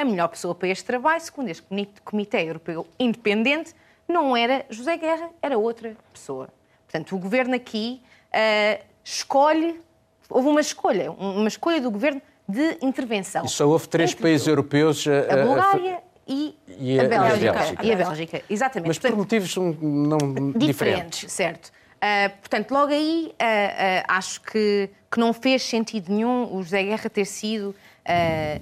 a 0.00 0.04
melhor 0.04 0.28
pessoa 0.28 0.54
para 0.54 0.68
este 0.68 0.84
trabalho, 0.84 1.20
segundo 1.20 1.48
este 1.48 1.62
Comitê 2.04 2.42
Europeu 2.42 2.86
Independente, 2.98 3.74
não 4.08 4.36
era 4.36 4.64
José 4.70 4.96
Guerra, 4.96 5.30
era 5.40 5.58
outra 5.58 5.94
pessoa. 6.12 6.48
Portanto, 6.86 7.14
o 7.14 7.18
governo 7.18 7.54
aqui 7.54 8.02
uh, 8.28 8.84
escolhe, 9.04 9.80
houve 10.28 10.48
uma 10.48 10.60
escolha, 10.60 11.12
uma 11.12 11.48
escolha 11.48 11.80
do 11.80 11.90
governo 11.90 12.20
de 12.48 12.78
intervenção. 12.82 13.44
E 13.44 13.48
só 13.48 13.68
houve 13.68 13.88
três 13.88 14.14
países 14.14 14.46
europeus. 14.46 15.06
Uh, 15.06 15.10
a 15.30 15.44
Bulgária 15.44 15.96
a... 15.96 16.10
E, 16.26 16.56
e, 16.78 17.00
a, 17.00 17.04
Bélgica. 17.08 17.52
Bélgica. 17.52 17.86
E 17.86 17.92
a 17.92 17.96
Bélgica, 17.96 18.42
exatamente. 18.48 18.88
Mas 18.88 18.98
Portanto, 18.98 19.12
por 19.12 19.18
motivos 19.18 19.56
não 19.56 20.18
diferentes. 20.52 20.58
Diferentes, 20.58 21.32
certo. 21.32 21.72
Uh, 22.00 22.30
portanto, 22.38 22.70
logo 22.70 22.92
aí 22.92 23.26
uh, 23.26 23.32
uh, 23.32 24.04
acho 24.08 24.40
que, 24.40 24.88
que 25.10 25.20
não 25.20 25.34
fez 25.34 25.62
sentido 25.62 26.10
nenhum 26.10 26.54
o 26.54 26.62
José 26.62 26.82
Guerra 26.82 27.10
ter 27.10 27.26
sido 27.26 27.74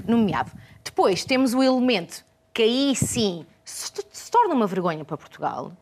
nomeado. 0.06 0.50
Depois 0.84 1.24
temos 1.24 1.54
o 1.54 1.62
elemento 1.62 2.22
que 2.52 2.62
aí 2.62 2.94
sim 2.94 3.46
se, 3.64 3.90
se 4.10 4.30
torna 4.30 4.52
uma 4.52 4.66
vergonha 4.66 5.02
para 5.06 5.16
Portugal, 5.16 5.72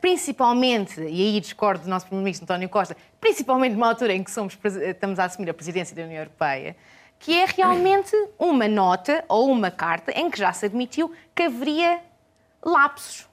principalmente, 0.00 1.00
e 1.00 1.22
aí 1.22 1.40
discordo 1.40 1.82
do 1.82 1.90
nosso 1.90 2.06
Primeiro-Ministro 2.06 2.44
António 2.44 2.68
Costa, 2.68 2.96
principalmente 3.20 3.72
numa 3.72 3.88
altura 3.88 4.12
em 4.12 4.22
que 4.22 4.30
somos, 4.30 4.56
estamos 4.62 5.18
a 5.18 5.24
assumir 5.24 5.50
a 5.50 5.54
presidência 5.54 5.96
da 5.96 6.02
União 6.02 6.18
Europeia, 6.18 6.76
que 7.18 7.34
é 7.34 7.44
realmente 7.44 8.14
uma 8.38 8.68
nota 8.68 9.24
ou 9.28 9.50
uma 9.50 9.70
carta 9.70 10.12
em 10.12 10.30
que 10.30 10.38
já 10.38 10.52
se 10.52 10.66
admitiu 10.66 11.10
que 11.34 11.42
haveria 11.42 11.98
lapsos. 12.64 13.26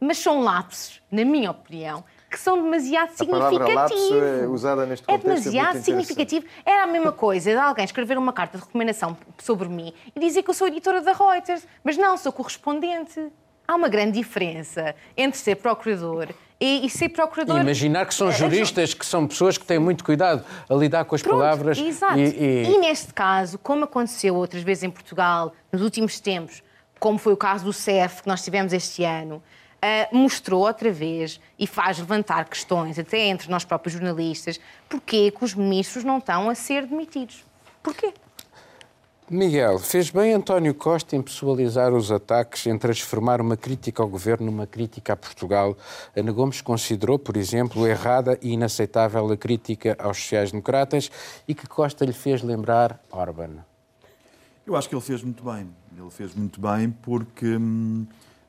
Mas 0.00 0.18
são 0.18 0.40
lapsos, 0.40 1.00
na 1.08 1.24
minha 1.24 1.52
opinião, 1.52 2.02
que 2.34 2.40
são 2.40 2.60
demasiado 2.60 3.10
a 3.10 3.16
significativos. 3.16 4.12
É 4.42 4.46
usada 4.48 4.84
neste 4.84 5.08
é 5.08 5.16
demasiado 5.16 5.78
é 5.78 5.80
significativo. 5.80 6.44
Era 6.66 6.82
a 6.82 6.86
mesma 6.86 7.12
coisa 7.12 7.52
de 7.52 7.56
alguém 7.56 7.84
escrever 7.84 8.18
uma 8.18 8.32
carta 8.32 8.58
de 8.58 8.64
recomendação 8.64 9.16
sobre 9.38 9.68
mim 9.68 9.92
e 10.14 10.18
dizer 10.18 10.42
que 10.42 10.50
eu 10.50 10.54
sou 10.54 10.66
editora 10.66 11.00
da 11.00 11.12
Reuters, 11.12 11.64
mas 11.84 11.96
não, 11.96 12.16
sou 12.16 12.32
correspondente. 12.32 13.28
Há 13.66 13.76
uma 13.76 13.88
grande 13.88 14.18
diferença 14.18 14.94
entre 15.16 15.38
ser 15.38 15.56
procurador 15.56 16.28
e, 16.60 16.84
e 16.84 16.90
ser 16.90 17.08
procurador. 17.10 17.58
E 17.58 17.60
imaginar 17.60 18.04
que 18.04 18.12
são 18.12 18.26
é, 18.26 18.30
é 18.30 18.34
juristas, 18.34 18.92
que 18.92 19.06
são 19.06 19.26
pessoas 19.26 19.56
que 19.56 19.64
têm 19.64 19.78
muito 19.78 20.04
cuidado 20.04 20.44
a 20.68 20.74
lidar 20.74 21.04
com 21.04 21.14
as 21.14 21.22
Pronto, 21.22 21.38
palavras. 21.38 21.78
Exato. 21.78 22.18
E, 22.18 22.24
e... 22.24 22.74
e 22.74 22.78
neste 22.78 23.14
caso, 23.14 23.56
como 23.58 23.84
aconteceu 23.84 24.34
outras 24.34 24.62
vezes 24.62 24.82
em 24.82 24.90
Portugal, 24.90 25.54
nos 25.72 25.80
últimos 25.80 26.18
tempos, 26.18 26.62
como 26.98 27.16
foi 27.16 27.32
o 27.32 27.36
caso 27.36 27.64
do 27.64 27.72
CEF 27.72 28.22
que 28.22 28.28
nós 28.28 28.42
tivemos 28.42 28.72
este 28.72 29.04
ano, 29.04 29.42
uh, 29.84 30.16
mostrou 30.16 30.66
outra 30.66 30.90
vez 30.90 31.38
e 31.58 31.66
faz 31.66 31.98
levantar 31.98 32.48
questões, 32.48 32.98
até 32.98 33.26
entre 33.26 33.50
nós 33.50 33.64
próprios 33.64 33.92
jornalistas, 33.92 34.58
porquê 34.88 35.30
que 35.30 35.44
os 35.44 35.54
ministros 35.54 36.04
não 36.04 36.18
estão 36.18 36.48
a 36.48 36.54
ser 36.54 36.86
demitidos. 36.86 37.44
Porquê? 37.82 38.14
Miguel, 39.30 39.78
fez 39.78 40.10
bem 40.10 40.34
António 40.34 40.74
Costa 40.74 41.16
em 41.16 41.22
pessoalizar 41.22 41.94
os 41.94 42.12
ataques, 42.12 42.66
em 42.66 42.76
transformar 42.76 43.40
uma 43.40 43.56
crítica 43.56 44.02
ao 44.02 44.08
governo 44.08 44.46
numa 44.46 44.66
crítica 44.66 45.14
a 45.14 45.16
Portugal. 45.16 45.74
Ana 46.14 46.30
Gomes 46.30 46.60
considerou, 46.60 47.18
por 47.18 47.34
exemplo, 47.34 47.86
errada 47.86 48.38
e 48.42 48.52
inaceitável 48.52 49.32
a 49.32 49.36
crítica 49.36 49.96
aos 49.98 50.18
sociais-democratas 50.18 51.10
e 51.48 51.54
que 51.54 51.66
Costa 51.66 52.04
lhe 52.04 52.12
fez 52.12 52.42
lembrar 52.42 53.00
Orban. 53.10 53.64
Eu 54.66 54.76
acho 54.76 54.90
que 54.90 54.94
ele 54.94 55.02
fez 55.02 55.22
muito 55.22 55.42
bem. 55.42 55.70
Ele 55.96 56.10
fez 56.10 56.34
muito 56.34 56.60
bem 56.60 56.90
porque 56.90 57.46
hum, 57.56 58.06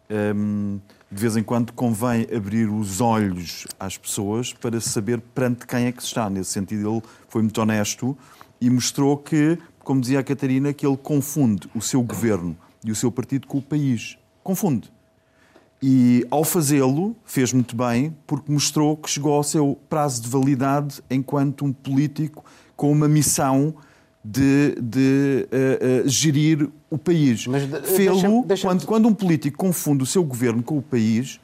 hum, 0.09 0.79
de 1.15 1.21
vez 1.21 1.37
em 1.37 1.43
quando 1.43 1.71
convém 1.71 2.27
abrir 2.35 2.69
os 2.69 2.99
olhos 2.99 3.65
às 3.79 3.97
pessoas 3.97 4.51
para 4.51 4.81
saber 4.81 5.21
perante 5.21 5.65
quem 5.65 5.85
é 5.85 5.91
que 5.93 6.01
se 6.01 6.07
está. 6.07 6.29
Nesse 6.29 6.51
sentido, 6.51 6.91
ele 6.91 7.01
foi 7.29 7.41
muito 7.41 7.57
honesto 7.61 8.17
e 8.59 8.69
mostrou 8.69 9.15
que, 9.15 9.57
como 9.79 10.01
dizia 10.01 10.19
a 10.19 10.23
Catarina, 10.23 10.73
que 10.73 10.85
ele 10.85 10.97
confunde 10.97 11.69
o 11.73 11.81
seu 11.81 12.03
governo 12.03 12.57
e 12.83 12.91
o 12.91 12.95
seu 12.95 13.09
partido 13.09 13.47
com 13.47 13.59
o 13.59 13.61
país. 13.61 14.17
Confunde. 14.43 14.91
E 15.81 16.27
ao 16.29 16.43
fazê-lo, 16.43 17.15
fez 17.23 17.53
muito 17.53 17.77
bem, 17.77 18.13
porque 18.27 18.51
mostrou 18.51 18.97
que 18.97 19.09
chegou 19.09 19.35
ao 19.35 19.43
seu 19.43 19.79
prazo 19.87 20.21
de 20.21 20.27
validade 20.27 21.01
enquanto 21.09 21.63
um 21.63 21.71
político 21.71 22.43
com 22.75 22.91
uma 22.91 23.07
missão 23.07 23.73
de, 24.25 24.75
de 24.81 25.47
uh, 25.51 26.05
uh, 26.05 26.09
gerir 26.09 26.67
o 26.89 26.97
país. 26.97 27.45
Mas 27.45 27.63
Fê-lo 27.95 28.43
quando, 28.59 28.85
quando 28.85 29.07
um 29.07 29.13
político 29.13 29.55
confunde 29.55 30.01
o 30.01 30.05
seu 30.05 30.23
governo 30.23 30.63
com 30.63 30.79
o 30.79 30.81
país, 30.81 31.39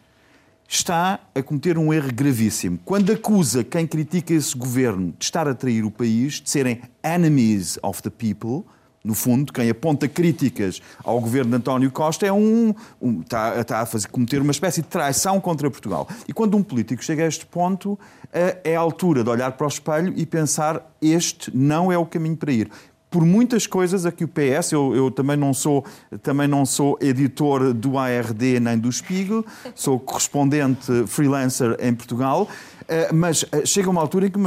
está 0.67 1.19
a 1.35 1.43
cometer 1.43 1.77
um 1.77 1.93
erro 1.93 2.11
gravíssimo. 2.11 2.79
Quando 2.83 3.11
acusa 3.11 3.63
quem 3.63 3.85
critica 3.85 4.33
esse 4.33 4.57
governo 4.57 5.13
de 5.19 5.25
estar 5.25 5.47
a 5.47 5.53
trair 5.53 5.85
o 5.85 5.91
país, 5.91 6.41
de 6.41 6.49
serem 6.49 6.81
enemies 7.03 7.77
of 7.83 8.01
the 8.01 8.09
people, 8.09 8.65
no 9.03 9.15
fundo, 9.15 9.51
quem 9.51 9.69
aponta 9.69 10.07
críticas 10.07 10.81
ao 11.03 11.19
governo 11.19 11.51
de 11.51 11.57
António 11.57 11.91
Costa 11.91 12.25
é 12.25 12.31
um, 12.31 12.73
um 13.01 13.21
está, 13.21 13.59
está, 13.59 13.79
a 13.79 13.85
fazer, 13.85 14.07
cometer 14.07 14.41
uma 14.41 14.51
espécie 14.51 14.81
de 14.81 14.87
traição 14.87 15.39
contra 15.39 15.69
Portugal. 15.71 16.07
E 16.27 16.33
quando 16.33 16.55
um 16.55 16.61
político 16.61 17.03
chega 17.03 17.23
a 17.23 17.27
este 17.27 17.45
ponto, 17.45 17.97
eh, 18.31 18.59
é 18.63 18.75
a 18.75 18.79
altura 18.79 19.23
de 19.23 19.29
olhar 19.29 19.53
para 19.53 19.65
o 19.65 19.67
espelho 19.67 20.13
e 20.15 20.25
pensar 20.25 20.91
este 21.01 21.55
não 21.55 21.91
é 21.91 21.97
o 21.97 22.05
caminho 22.05 22.37
para 22.37 22.51
ir 22.51 22.69
por 23.11 23.25
muitas 23.25 23.67
coisas 23.67 24.05
aqui 24.05 24.23
o 24.23 24.27
PS, 24.27 24.71
eu, 24.71 24.95
eu, 24.95 25.11
também, 25.11 25.35
não 25.35 25.53
sou, 25.53 25.83
também 26.23 26.47
não 26.47 26.65
sou 26.65 26.97
editor 27.01 27.73
do 27.73 27.97
ARD 27.97 28.57
nem 28.61 28.79
do 28.79 28.89
Spiegel, 28.89 29.45
sou 29.75 29.99
correspondente 29.99 31.05
freelancer 31.07 31.75
em 31.81 31.93
Portugal, 31.93 32.47
mas 33.13 33.45
eh, 33.51 33.65
chega 33.65 33.89
uma 33.89 34.01
altura 34.01 34.27
em 34.27 34.31
que 34.31 34.39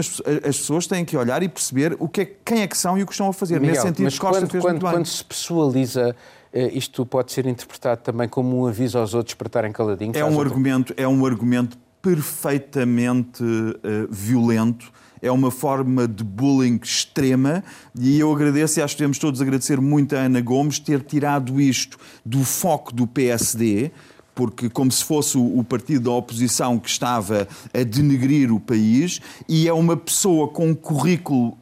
as 0.46 0.56
pessoas 0.58 0.86
têm 0.86 1.04
que 1.04 1.16
olhar 1.16 1.42
e 1.42 1.48
perceber 1.48 1.96
o 1.98 2.08
que 2.08 2.20
é, 2.20 2.32
quem 2.44 2.62
é 2.62 2.66
que 2.66 2.76
são 2.76 2.98
e 2.98 3.02
o 3.02 3.06
que 3.06 3.12
estão 3.12 3.28
a 3.28 3.32
fazer. 3.32 3.54
Miguel, 3.54 3.70
Nesse 3.70 3.86
sentido, 3.86 4.04
mas 4.04 4.18
Costa 4.18 4.40
quando, 4.40 4.50
fez 4.50 4.64
quando, 4.64 4.80
quando 4.80 5.06
se 5.06 5.24
pessoaliza 5.24 6.14
eh, 6.52 6.70
isto 6.74 7.04
pode 7.06 7.32
ser 7.32 7.46
interpretado 7.46 8.02
também 8.02 8.28
como 8.28 8.62
um 8.62 8.66
aviso 8.66 8.98
aos 8.98 9.14
outros 9.14 9.34
para 9.34 9.46
estarem 9.46 9.72
caladinhos? 9.72 10.16
É 10.16 10.24
um, 10.24 10.40
argumento, 10.40 10.94
é 10.96 11.08
um 11.08 11.24
argumento 11.24 11.78
perfeitamente 12.02 13.42
uh, 13.42 13.78
violento 14.10 14.92
é 15.24 15.32
uma 15.32 15.50
forma 15.50 16.06
de 16.06 16.22
bullying 16.22 16.78
extrema 16.82 17.64
e 17.98 18.20
eu 18.20 18.30
agradeço 18.30 18.78
e 18.78 18.82
acho 18.82 18.94
que 18.94 18.98
devemos 18.98 19.18
todos 19.18 19.40
agradecer 19.40 19.80
muito 19.80 20.14
a 20.14 20.18
Ana 20.18 20.42
Gomes 20.42 20.78
ter 20.78 21.02
tirado 21.02 21.58
isto 21.58 21.96
do 22.24 22.44
foco 22.44 22.94
do 22.94 23.06
PSD, 23.06 23.90
porque 24.34 24.68
como 24.68 24.90
se 24.90 25.04
fosse 25.04 25.38
o 25.38 25.62
partido 25.62 26.04
da 26.04 26.10
oposição 26.10 26.78
que 26.78 26.88
estava 26.88 27.46
a 27.72 27.82
denegrir 27.82 28.52
o 28.52 28.58
país, 28.58 29.20
e 29.48 29.68
é 29.68 29.72
uma 29.72 29.96
pessoa 29.96 30.48
com 30.48 30.68
um 30.68 30.74
currículo 30.74 31.56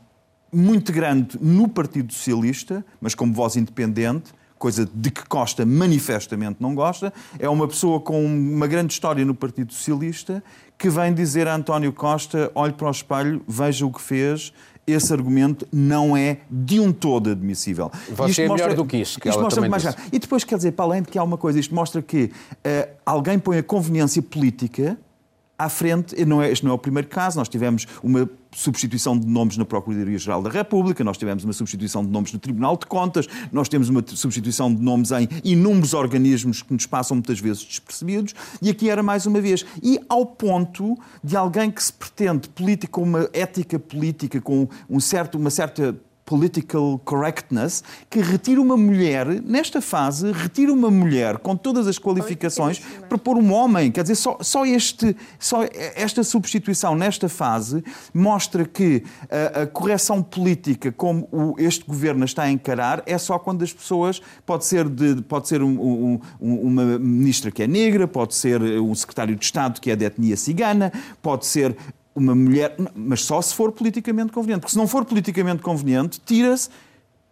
muito 0.53 0.93
grande 0.93 1.39
no 1.41 1.69
Partido 1.69 2.13
Socialista, 2.13 2.85
mas 3.01 3.15
como 3.15 3.33
voz 3.33 3.57
independente, 3.57 4.33
coisa 4.59 4.89
de 4.95 5.11
que 5.11 5.27
Costa 5.27 5.67
manifestamente 5.67 6.59
não 6.61 6.75
gosta, 6.75 7.13
é 7.39 7.49
uma 7.49 7.67
pessoa 7.67 7.99
com 7.99 8.25
uma 8.25 8.67
grande 8.67 8.93
história 8.93 9.25
no 9.25 9.35
Partido 9.35 9.73
Socialista 9.73 10.43
que 10.79 10.89
vem 10.89 11.15
dizer 11.15 11.49
a 11.49 11.55
António 11.55 11.93
Costa: 11.93 12.51
olhe 12.55 12.73
para 12.73 12.89
o 12.89 12.91
espelho, 12.91 13.43
veja 13.47 13.87
o 13.87 13.93
que 13.93 14.01
fez. 14.01 14.53
Esse 14.87 15.13
argumento 15.13 15.67
não 15.73 16.17
é 16.17 16.39
de 16.51 16.81
um 16.81 16.93
todo 16.93 17.31
admissível. 17.31 17.91
Você 18.11 18.31
isto 18.31 18.41
é 18.43 18.49
mostra, 18.49 18.69
melhor 18.69 18.77
do 18.77 18.85
que 18.85 18.97
isso. 18.97 19.21
Que 19.21 19.29
isto 19.29 19.41
mostra 19.41 19.69
mais 19.69 19.83
disse. 19.83 19.97
E 20.13 20.19
depois, 20.19 20.43
quer 20.43 20.57
dizer, 20.57 20.73
para 20.73 20.85
além 20.85 21.03
de 21.03 21.09
que 21.09 21.19
há 21.19 21.23
uma 21.23 21.39
coisa, 21.39 21.61
isto 21.61 21.75
mostra 21.75 22.03
que 22.03 22.25
uh, 22.25 22.91
alguém 23.07 23.39
põe 23.39 23.59
a 23.59 23.63
conveniência 23.63 24.21
política 24.21 24.99
à 25.65 25.69
frente, 25.69 26.25
não 26.25 26.43
é, 26.43 26.51
este 26.51 26.65
não 26.65 26.73
é 26.73 26.75
o 26.75 26.79
primeiro 26.79 27.09
caso, 27.09 27.39
nós 27.39 27.49
tivemos 27.49 27.87
uma 28.03 28.29
substituição 28.51 29.19
de 29.19 29.27
nomes 29.27 29.57
na 29.57 29.65
Procuradoria-Geral 29.65 30.43
da 30.43 30.51
República, 30.51 31.03
nós 31.05 31.17
tivemos 31.17 31.45
uma 31.45 31.53
substituição 31.53 32.05
de 32.05 32.11
nomes 32.11 32.33
no 32.33 32.39
Tribunal 32.39 32.77
de 32.77 32.87
Contas, 32.87 33.27
nós 33.51 33.69
temos 33.69 33.89
uma 33.89 34.05
substituição 34.07 34.75
de 34.75 34.83
nomes 34.83 35.11
em 35.13 35.29
inúmeros 35.45 35.95
organismos 35.95 36.63
que 36.63 36.73
nos 36.73 36.85
passam 36.85 37.17
muitas 37.17 37.39
vezes 37.39 37.65
despercebidos, 37.65 38.35
e 38.61 38.69
aqui 38.69 38.91
era 38.91 39.03
mais 39.03 39.25
uma 39.25 39.41
vez. 39.41 39.65
E 39.83 40.01
ao 40.09 40.27
ponto 40.27 40.99
de 41.23 41.37
alguém 41.37 41.71
que 41.71 41.83
se 41.83 41.93
pretende 41.93 42.49
política, 42.49 43.01
uma 43.01 43.29
ética 43.33 43.79
política, 43.79 44.41
com 44.41 44.69
um 44.91 45.01
certo, 45.01 45.39
uma 45.39 45.51
certa 45.51 45.97
political 46.25 46.99
correctness, 47.05 47.83
que 48.09 48.21
retira 48.21 48.61
uma 48.61 48.77
mulher, 48.77 49.27
nesta 49.43 49.81
fase, 49.81 50.33
retira 50.33 50.73
uma 50.73 50.91
mulher 50.91 51.39
com 51.39 51.57
todas 51.57 51.87
as 51.87 51.99
qualificações 51.99 52.81
para 53.09 53.19
pôr 53.19 53.37
um 53.37 53.53
homem. 53.53 53.91
Quer 53.91 54.03
dizer, 54.03 54.15
só, 54.15 54.39
só, 54.41 54.65
este, 54.65 55.17
só 55.39 55.65
esta 55.95 56.23
substituição 56.23 56.95
nesta 56.95 57.29
fase 57.29 57.85
mostra 58.15 58.65
que 58.65 59.03
a, 59.31 59.63
a 59.63 59.67
correção 59.67 60.23
política, 60.23 60.93
como 60.93 61.29
o, 61.33 61.55
este 61.59 61.85
governo 61.85 62.25
está 62.25 62.45
a 62.45 62.51
encarar, 62.51 63.03
é 63.07 63.19
só 63.19 63.39
quando 63.39 63.63
as 63.63 63.73
pessoas. 63.73 64.21
Pode 64.47 64.65
ser, 64.65 64.89
de, 64.89 65.23
pode 65.23 65.49
ser 65.49 65.63
um, 65.63 66.19
um, 66.41 66.55
uma 66.55 66.99
ministra 66.99 67.51
que 67.51 67.63
é 67.63 67.67
negra, 67.67 68.07
pode 68.07 68.35
ser 68.35 68.63
um 68.63 68.95
secretário 68.95 69.35
de 69.37 69.45
Estado 69.45 69.81
que 69.81 69.91
é 69.91 69.97
de 69.97 70.05
etnia 70.05 70.37
cigana, 70.37 70.93
pode 71.21 71.47
ser 71.47 71.77
uma 72.15 72.35
mulher, 72.35 72.77
mas 72.95 73.25
só 73.25 73.41
se 73.41 73.55
for 73.55 73.73
politicamente 73.73 74.33
conveniente, 74.33 74.61
porque 74.61 74.73
se 74.73 74.79
não 74.79 74.87
for 74.87 75.05
politicamente 75.05 75.63
conveniente, 75.63 76.21
tira-se 76.25 76.69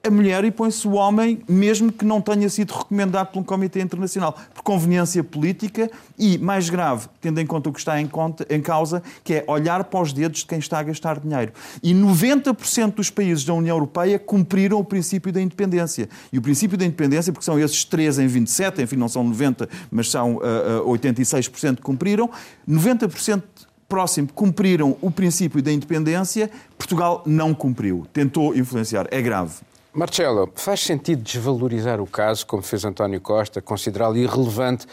a 0.02 0.10
mulher 0.10 0.44
e 0.44 0.50
põe-se 0.50 0.88
o 0.88 0.92
homem, 0.92 1.42
mesmo 1.46 1.92
que 1.92 2.06
não 2.06 2.22
tenha 2.22 2.48
sido 2.48 2.72
recomendado 2.72 3.28
por 3.32 3.40
um 3.40 3.42
Comitê 3.42 3.82
Internacional, 3.82 4.34
por 4.54 4.62
conveniência 4.62 5.22
política 5.22 5.90
e, 6.18 6.38
mais 6.38 6.70
grave, 6.70 7.06
tendo 7.20 7.38
em 7.38 7.46
conta 7.46 7.68
o 7.68 7.72
que 7.72 7.78
está 7.78 8.00
em, 8.00 8.06
conta, 8.06 8.46
em 8.48 8.62
causa, 8.62 9.02
que 9.22 9.34
é 9.34 9.44
olhar 9.46 9.84
para 9.84 10.00
os 10.00 10.12
dedos 10.12 10.40
de 10.40 10.46
quem 10.46 10.58
está 10.58 10.78
a 10.78 10.82
gastar 10.82 11.20
dinheiro. 11.20 11.52
E 11.82 11.94
90% 11.94 12.94
dos 12.94 13.10
países 13.10 13.44
da 13.44 13.52
União 13.52 13.76
Europeia 13.76 14.18
cumpriram 14.18 14.78
o 14.78 14.84
princípio 14.84 15.30
da 15.30 15.40
independência. 15.40 16.08
E 16.32 16.38
o 16.38 16.42
princípio 16.42 16.78
da 16.78 16.86
independência, 16.86 17.30
porque 17.30 17.44
são 17.44 17.58
esses 17.58 17.84
3 17.84 18.20
em 18.20 18.26
27, 18.26 18.82
enfim, 18.82 18.96
não 18.96 19.08
são 19.08 19.22
90, 19.22 19.68
mas 19.90 20.10
são 20.10 20.36
uh, 20.36 20.86
uh, 20.86 20.98
86% 20.98 21.76
que 21.76 21.82
cumpriram, 21.82 22.30
90% 22.66 23.42
próximo 23.91 24.28
cumpriram 24.32 24.97
o 25.01 25.11
princípio 25.11 25.61
da 25.61 25.72
independência, 25.72 26.49
Portugal 26.78 27.24
não 27.26 27.53
cumpriu, 27.53 28.07
tentou 28.12 28.55
influenciar. 28.55 29.09
É 29.11 29.20
grave. 29.20 29.57
Marcelo, 29.93 30.49
faz 30.55 30.80
sentido 30.80 31.20
desvalorizar 31.20 32.01
o 32.01 32.07
caso, 32.07 32.47
como 32.47 32.62
fez 32.62 32.84
António 32.84 33.20
Costa, 33.20 33.61
considerá-lo 33.61 34.16
irrelevante 34.16 34.86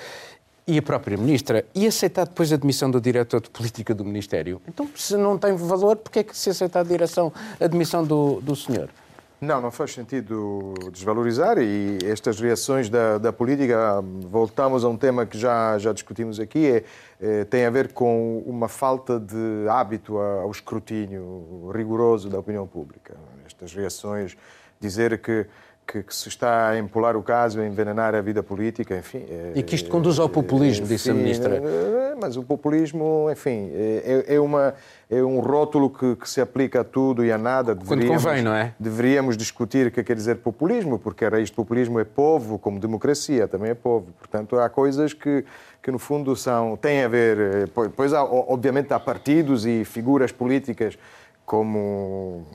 e 0.67 0.79
a 0.79 0.81
própria 0.81 1.15
Ministra, 1.15 1.63
e 1.75 1.85
aceitar 1.85 2.25
depois 2.25 2.51
a 2.51 2.55
admissão 2.55 2.89
do 2.89 2.99
diretor 2.99 3.39
de 3.39 3.51
política 3.51 3.93
do 3.93 4.03
Ministério? 4.03 4.59
Então, 4.67 4.89
se 4.95 5.15
não 5.15 5.37
tem 5.37 5.55
valor, 5.55 5.97
porquê 5.97 6.19
é 6.19 6.23
que 6.23 6.35
se 6.35 6.49
aceita 6.49 6.79
a, 6.79 6.83
direção, 6.83 7.31
a 7.61 7.65
admissão 7.65 8.03
do, 8.03 8.41
do 8.41 8.55
senhor? 8.55 8.89
Não, 9.39 9.61
não 9.61 9.69
faz 9.69 9.93
sentido 9.93 10.73
desvalorizar 10.91 11.59
e 11.59 11.99
estas 12.03 12.39
reações 12.39 12.89
da, 12.89 13.19
da 13.19 13.31
política, 13.31 14.03
voltamos 14.27 14.83
a 14.83 14.89
um 14.89 14.97
tema 14.97 15.27
que 15.27 15.37
já, 15.37 15.77
já 15.77 15.93
discutimos 15.93 16.39
aqui, 16.39 16.65
é, 16.65 16.83
é, 17.21 17.45
tem 17.45 17.63
a 17.63 17.69
ver 17.69 17.93
com 17.93 18.39
uma 18.47 18.67
falta 18.67 19.19
de 19.19 19.69
hábito 19.69 20.17
ao 20.17 20.49
escrutínio 20.49 21.69
rigoroso 21.71 22.29
da 22.29 22.39
opinião 22.39 22.65
pública. 22.65 23.15
Estas 23.45 23.71
reações, 23.75 24.35
dizer 24.79 25.21
que 25.21 25.45
que, 25.87 26.03
que, 26.03 26.13
se 26.13 26.27
está 26.27 26.69
a 26.69 26.77
empolar 26.77 27.15
o 27.15 27.23
caso, 27.23 27.61
a 27.61 27.65
envenenar 27.65 28.13
a 28.13 28.21
vida 28.21 28.43
política, 28.43 28.97
enfim. 28.97 29.25
É, 29.29 29.53
e 29.55 29.63
que 29.63 29.73
isto 29.73 29.89
conduz 29.89 30.19
ao 30.19 30.27
populismo, 30.27 30.83
enfim, 30.83 30.93
disse 30.93 31.09
a 31.09 31.13
ministra. 31.13 31.55
É, 31.55 32.15
mas 32.19 32.35
o 32.35 32.43
populismo, 32.43 33.29
enfim, 33.31 33.71
é, 33.73 34.25
é, 34.35 34.39
uma, 34.39 34.73
é 35.09 35.23
um 35.23 35.39
rótulo 35.39 35.89
que, 35.89 36.17
que, 36.17 36.29
se 36.29 36.41
aplica 36.41 36.81
a 36.81 36.83
tudo 36.83 37.23
e 37.23 37.31
a 37.31 37.37
nada. 37.37 37.73
Quando 37.75 38.05
convém, 38.05 38.43
não 38.43 38.53
é? 38.53 38.73
Deveríamos 38.77 39.37
discutir 39.37 39.87
o 39.87 39.91
que 39.91 40.03
quer 40.03 40.15
dizer 40.15 40.35
populismo, 40.37 40.99
porque 40.99 41.23
a 41.23 41.29
raiz 41.29 41.49
do 41.49 41.55
populismo 41.55 41.99
é 41.99 42.03
povo, 42.03 42.59
como 42.59 42.79
democracia 42.79 43.47
também 43.47 43.71
é 43.71 43.75
povo. 43.75 44.07
Portanto, 44.19 44.59
há 44.59 44.69
coisas 44.69 45.13
que, 45.13 45.45
que 45.81 45.89
no 45.89 45.99
fundo 45.99 46.35
são, 46.35 46.75
têm 46.75 47.03
a 47.03 47.07
ver. 47.07 47.37
Eh, 47.37 47.89
pois, 47.95 48.11
há, 48.13 48.23
obviamente, 48.23 48.93
há 48.93 48.99
partidos 48.99 49.65
e 49.65 49.85
figuras 49.85 50.33
políticas 50.33 50.97
como 51.45 52.45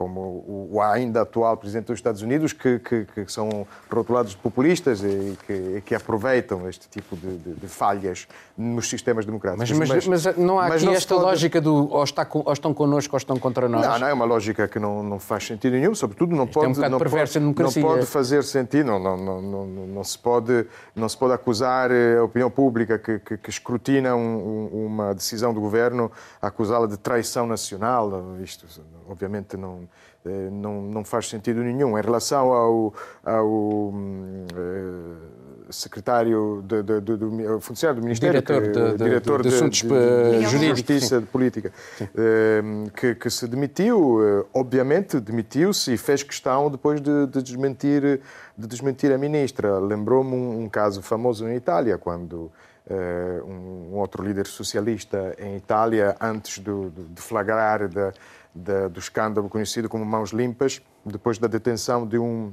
como 0.00 0.70
o 0.72 0.80
ainda 0.80 1.20
atual 1.20 1.58
presidente 1.58 1.88
dos 1.88 1.98
Estados 1.98 2.22
Unidos, 2.22 2.54
que, 2.54 2.78
que, 2.78 3.04
que 3.04 3.30
são 3.30 3.66
rotulados 3.92 4.30
de 4.30 4.38
populistas 4.38 5.02
e 5.04 5.36
que, 5.46 5.82
que 5.84 5.94
aproveitam 5.94 6.66
este 6.66 6.88
tipo 6.88 7.14
de, 7.14 7.36
de, 7.36 7.52
de, 7.52 7.68
falhas 7.68 8.26
nos 8.56 8.88
sistemas 8.88 9.26
democráticos. 9.26 9.70
Mas, 9.72 9.90
mas, 9.90 10.06
mas, 10.06 10.24
mas 10.24 10.36
não 10.38 10.58
há 10.58 10.68
aqui 10.68 10.86
não 10.86 10.94
esta 10.94 11.14
pode... 11.14 11.26
lógica 11.26 11.60
do 11.60 11.92
ou, 11.92 12.02
está, 12.02 12.26
ou 12.32 12.50
estão 12.50 12.72
connosco 12.72 13.14
ou 13.14 13.18
estão 13.18 13.38
contra 13.38 13.68
nós? 13.68 13.86
Não, 13.86 13.98
não 13.98 14.06
é 14.06 14.12
uma 14.14 14.24
lógica 14.24 14.66
que 14.66 14.78
não, 14.78 15.02
não 15.02 15.20
faz 15.20 15.46
sentido 15.46 15.74
nenhum, 15.74 15.94
sobretudo 15.94 16.34
não 16.34 16.44
Isto 16.44 16.54
pode, 16.54 16.66
é 16.66 16.86
um 16.86 16.90
não, 16.90 16.98
pode, 16.98 17.60
não 17.60 17.82
pode 17.82 18.06
fazer 18.06 18.42
sentido, 18.42 18.86
não, 18.86 18.98
não, 18.98 19.42
não, 19.42 19.66
não, 19.66 20.02
se 20.02 20.18
pode, 20.18 20.64
não 20.96 21.10
se 21.10 21.16
pode 21.18 21.34
acusar 21.34 21.90
a 21.92 22.24
opinião 22.24 22.50
pública 22.50 22.98
que, 22.98 23.18
que, 23.18 23.36
que 23.36 23.50
escrutina 23.50 24.16
um, 24.16 24.86
uma 24.86 25.14
decisão 25.14 25.52
do 25.52 25.60
governo, 25.60 26.10
acusá-la 26.40 26.86
de 26.86 26.96
traição 26.96 27.46
nacional, 27.46 28.10
isto 28.42 28.66
obviamente 29.06 29.58
não 29.58 29.80
eh, 29.82 29.89
não, 30.24 30.82
não 30.82 31.04
faz 31.04 31.28
sentido 31.28 31.62
nenhum. 31.62 31.98
Em 31.98 32.02
relação 32.02 32.52
ao, 32.52 32.94
ao, 33.24 33.94
eh, 34.54 35.72
secretário 35.72 36.62
de, 36.66 36.82
de, 36.82 37.00
de, 37.00 37.16
do 37.16 37.60
funcionário 37.60 38.00
do 38.00 38.04
Ministério, 38.04 38.42
diretor 38.42 38.62
que, 38.62 38.68
de, 38.68 39.04
diretor 39.04 39.42
de, 39.42 39.48
assuntos 39.48 39.82
de, 39.82 40.42
justiça, 40.42 41.16
sim. 41.16 41.20
de 41.20 41.26
política, 41.26 41.72
que, 42.96 43.14
que, 43.14 43.30
se 43.30 43.46
demitiu, 43.46 44.46
obviamente 44.52 45.20
demitiu-se 45.20 45.94
e 45.94 45.96
fez 45.96 46.24
questão 46.24 46.70
depois 46.70 47.00
de, 47.00 47.26
desmentir 47.26 48.20
de 48.58 48.66
desmentir 48.66 49.12
a 49.12 49.18
ministra. 49.18 49.78
Lembrou-me 49.78 50.34
um, 50.34 50.64
um, 50.64 50.68
caso 50.68 51.00
famoso 51.00 51.48
em 51.48 51.54
Itália 51.54 51.96
quando 51.96 52.50
um, 52.90 53.92
um, 53.92 53.98
outro 53.98 54.22
líder 54.22 54.46
socialista 54.46 55.34
em 55.38 55.56
Itália, 55.56 56.16
antes 56.20 56.58
do, 56.58 56.90
de 56.90 57.22
flagrar 57.22 57.88
da, 57.88 58.12
do 58.54 58.98
escândalo 58.98 59.48
conhecido 59.48 59.88
como 59.88 60.04
Mãos 60.04 60.30
Limpas, 60.30 60.82
depois 61.04 61.38
da 61.38 61.46
detenção 61.46 62.06
de 62.06 62.18
um 62.18 62.52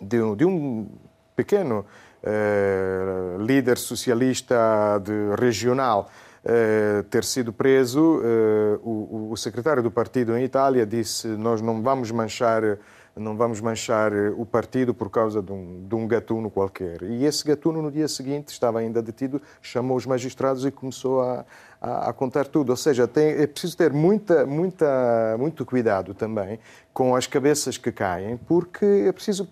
de 0.00 0.20
um, 0.20 0.34
de 0.34 0.44
um 0.44 0.88
pequeno 1.36 1.84
eh, 2.22 3.36
líder 3.38 3.78
socialista 3.78 5.00
de, 5.02 5.40
regional 5.40 6.10
eh, 6.44 7.04
ter 7.08 7.24
sido 7.24 7.52
preso, 7.52 8.20
eh, 8.24 8.78
o, 8.82 9.30
o, 9.30 9.36
secretário 9.36 9.82
do 9.82 9.90
partido 9.90 10.36
em 10.36 10.44
Itália 10.44 10.84
disse: 10.84 11.28
Nós 11.28 11.60
não 11.60 11.82
vamos 11.82 12.10
manchar. 12.10 12.78
Não 13.14 13.36
vamos 13.36 13.60
manchar 13.60 14.10
o 14.38 14.46
partido 14.46 14.94
por 14.94 15.10
causa 15.10 15.42
de 15.42 15.52
um, 15.52 15.86
de 15.86 15.94
um 15.94 16.08
gatuno 16.08 16.50
qualquer. 16.50 17.02
E 17.02 17.26
esse 17.26 17.44
gatuno, 17.44 17.82
no 17.82 17.90
dia 17.90 18.08
seguinte, 18.08 18.48
estava 18.48 18.78
ainda 18.78 19.02
detido, 19.02 19.40
chamou 19.60 19.98
os 19.98 20.06
magistrados 20.06 20.64
e 20.64 20.70
começou 20.70 21.20
a, 21.20 21.44
a, 21.78 22.08
a 22.08 22.12
contar 22.14 22.46
tudo. 22.46 22.70
Ou 22.70 22.76
seja, 22.76 23.06
tem, 23.06 23.32
é 23.32 23.46
preciso 23.46 23.76
ter 23.76 23.92
muita, 23.92 24.46
muita, 24.46 25.36
muito 25.38 25.64
cuidado 25.66 26.14
também 26.14 26.58
com 26.94 27.14
as 27.14 27.26
cabeças 27.26 27.76
que 27.76 27.92
caem, 27.92 28.38
porque 28.38 29.04
é 29.06 29.12
preciso 29.12 29.46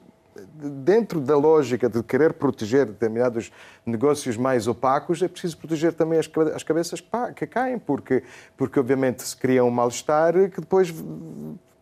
dentro 0.54 1.20
da 1.20 1.36
lógica 1.36 1.88
de 1.88 2.02
querer 2.02 2.34
proteger 2.34 2.86
determinados 2.86 3.52
negócios 3.84 4.36
mais 4.36 4.66
opacos, 4.66 5.22
é 5.22 5.28
preciso 5.28 5.58
proteger 5.58 5.92
também 5.92 6.18
as 6.18 6.62
cabeças 6.62 7.02
que 7.34 7.46
caem, 7.46 7.78
porque, 7.78 8.22
porque 8.56 8.78
obviamente 8.78 9.22
se 9.22 9.36
cria 9.36 9.64
um 9.64 9.70
mal-estar 9.70 10.32
que 10.50 10.60
depois 10.60 10.92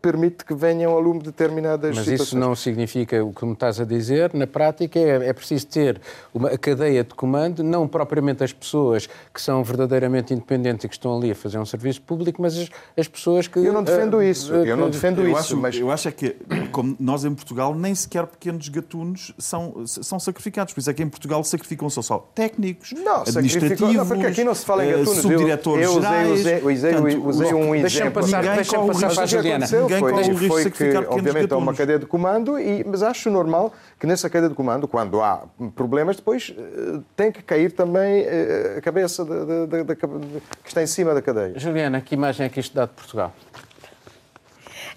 permite 0.00 0.44
que 0.44 0.54
venham 0.54 0.92
ao 0.92 1.00
lume 1.00 1.20
determinadas 1.20 1.96
Mas 1.96 2.04
situações. 2.04 2.28
isso 2.28 2.38
não 2.38 2.54
significa 2.54 3.22
o 3.24 3.32
que 3.32 3.44
me 3.44 3.52
estás 3.52 3.80
a 3.80 3.84
dizer. 3.84 4.32
Na 4.32 4.46
prática, 4.46 4.98
é, 4.98 5.28
é 5.28 5.32
preciso 5.32 5.66
ter 5.66 6.00
uma 6.32 6.56
cadeia 6.56 7.02
de 7.02 7.14
comando, 7.14 7.64
não 7.64 7.88
propriamente 7.88 8.44
as 8.44 8.52
pessoas 8.52 9.08
que 9.32 9.40
são 9.40 9.62
verdadeiramente 9.64 10.32
independentes 10.32 10.84
e 10.84 10.88
que 10.88 10.94
estão 10.94 11.16
ali 11.16 11.32
a 11.32 11.34
fazer 11.34 11.58
um 11.58 11.66
serviço 11.66 12.00
público, 12.02 12.40
mas 12.40 12.56
as, 12.56 12.68
as 12.96 13.08
pessoas 13.08 13.48
que. 13.48 13.58
Eu 13.58 13.72
não 13.72 13.82
defendo 13.82 14.18
uh, 14.18 14.22
isso. 14.22 14.54
Eu 14.54 14.76
não 14.76 14.88
defendo 14.88 15.22
eu 15.22 15.28
isso. 15.28 15.38
Acho, 15.38 15.56
mas... 15.56 15.76
Eu 15.76 15.90
acho 15.90 16.08
é 16.08 16.12
que, 16.12 16.36
como 16.70 16.96
nós 17.00 17.24
em 17.24 17.34
Portugal, 17.34 17.74
nem 17.74 17.94
sequer 17.94 18.26
pequenos 18.26 18.68
gatunos 18.68 19.34
são, 19.38 19.84
são 19.86 20.20
sacrificados. 20.20 20.72
Por 20.72 20.80
isso 20.80 20.90
é 20.90 20.94
que 20.94 21.02
em 21.02 21.08
Portugal 21.08 21.42
sacrificam-se 21.42 22.00
só 22.02 22.18
técnicos, 22.34 22.92
não, 22.92 23.22
administrativos, 23.22 23.94
não, 23.94 24.06
porque 24.06 24.26
aqui 24.26 24.44
não 24.44 24.54
se 24.54 24.64
fala 24.64 24.84
em 24.84 24.90
gatunos. 24.90 25.18
subdiretores 25.18 25.84
eu, 25.84 25.94
eu 25.94 26.00
gerais. 26.00 26.30
Usei, 26.30 26.62
usei, 26.62 26.94
usei, 26.94 27.18
usei 27.18 27.54
um 27.54 27.74
exemplo. 27.74 27.80
Deixa-me 27.80 28.10
passar, 28.10 28.42
deixa 28.42 28.78
passar 28.78 29.14
para 29.14 29.22
a 29.22 29.26
Juliana 29.26 29.66
ninguém 29.88 30.00
foi, 30.00 30.12
corre 30.12 30.30
o 30.30 30.36
risco 30.36 30.48
foi 30.48 30.64
de 30.64 30.70
sacrificar 30.70 31.04
que, 31.04 31.14
obviamente, 31.14 31.52
há 31.52 31.56
uma 31.56 31.74
cadeia 31.74 31.98
de 31.98 32.06
comando, 32.06 32.58
e, 32.58 32.84
mas 32.84 33.02
acho 33.02 33.30
normal 33.30 33.72
que 33.98 34.06
nessa 34.06 34.28
cadeia 34.28 34.48
de 34.48 34.54
comando, 34.54 34.86
quando 34.86 35.20
há 35.22 35.44
problemas, 35.74 36.16
depois 36.16 36.54
eh, 36.56 37.00
tem 37.16 37.32
que 37.32 37.42
cair 37.42 37.72
também 37.72 38.22
eh, 38.22 38.76
a 38.78 38.80
cabeça 38.80 39.24
de, 39.24 39.66
de, 39.66 39.84
de, 39.84 39.96
que 39.96 40.68
está 40.68 40.82
em 40.82 40.86
cima 40.86 41.14
da 41.14 41.22
cadeia. 41.22 41.58
Juliana, 41.58 42.00
que 42.00 42.14
imagem 42.14 42.46
é 42.46 42.48
que 42.48 42.60
isto 42.60 42.74
dá 42.74 42.86
de 42.86 42.92
Portugal? 42.92 43.32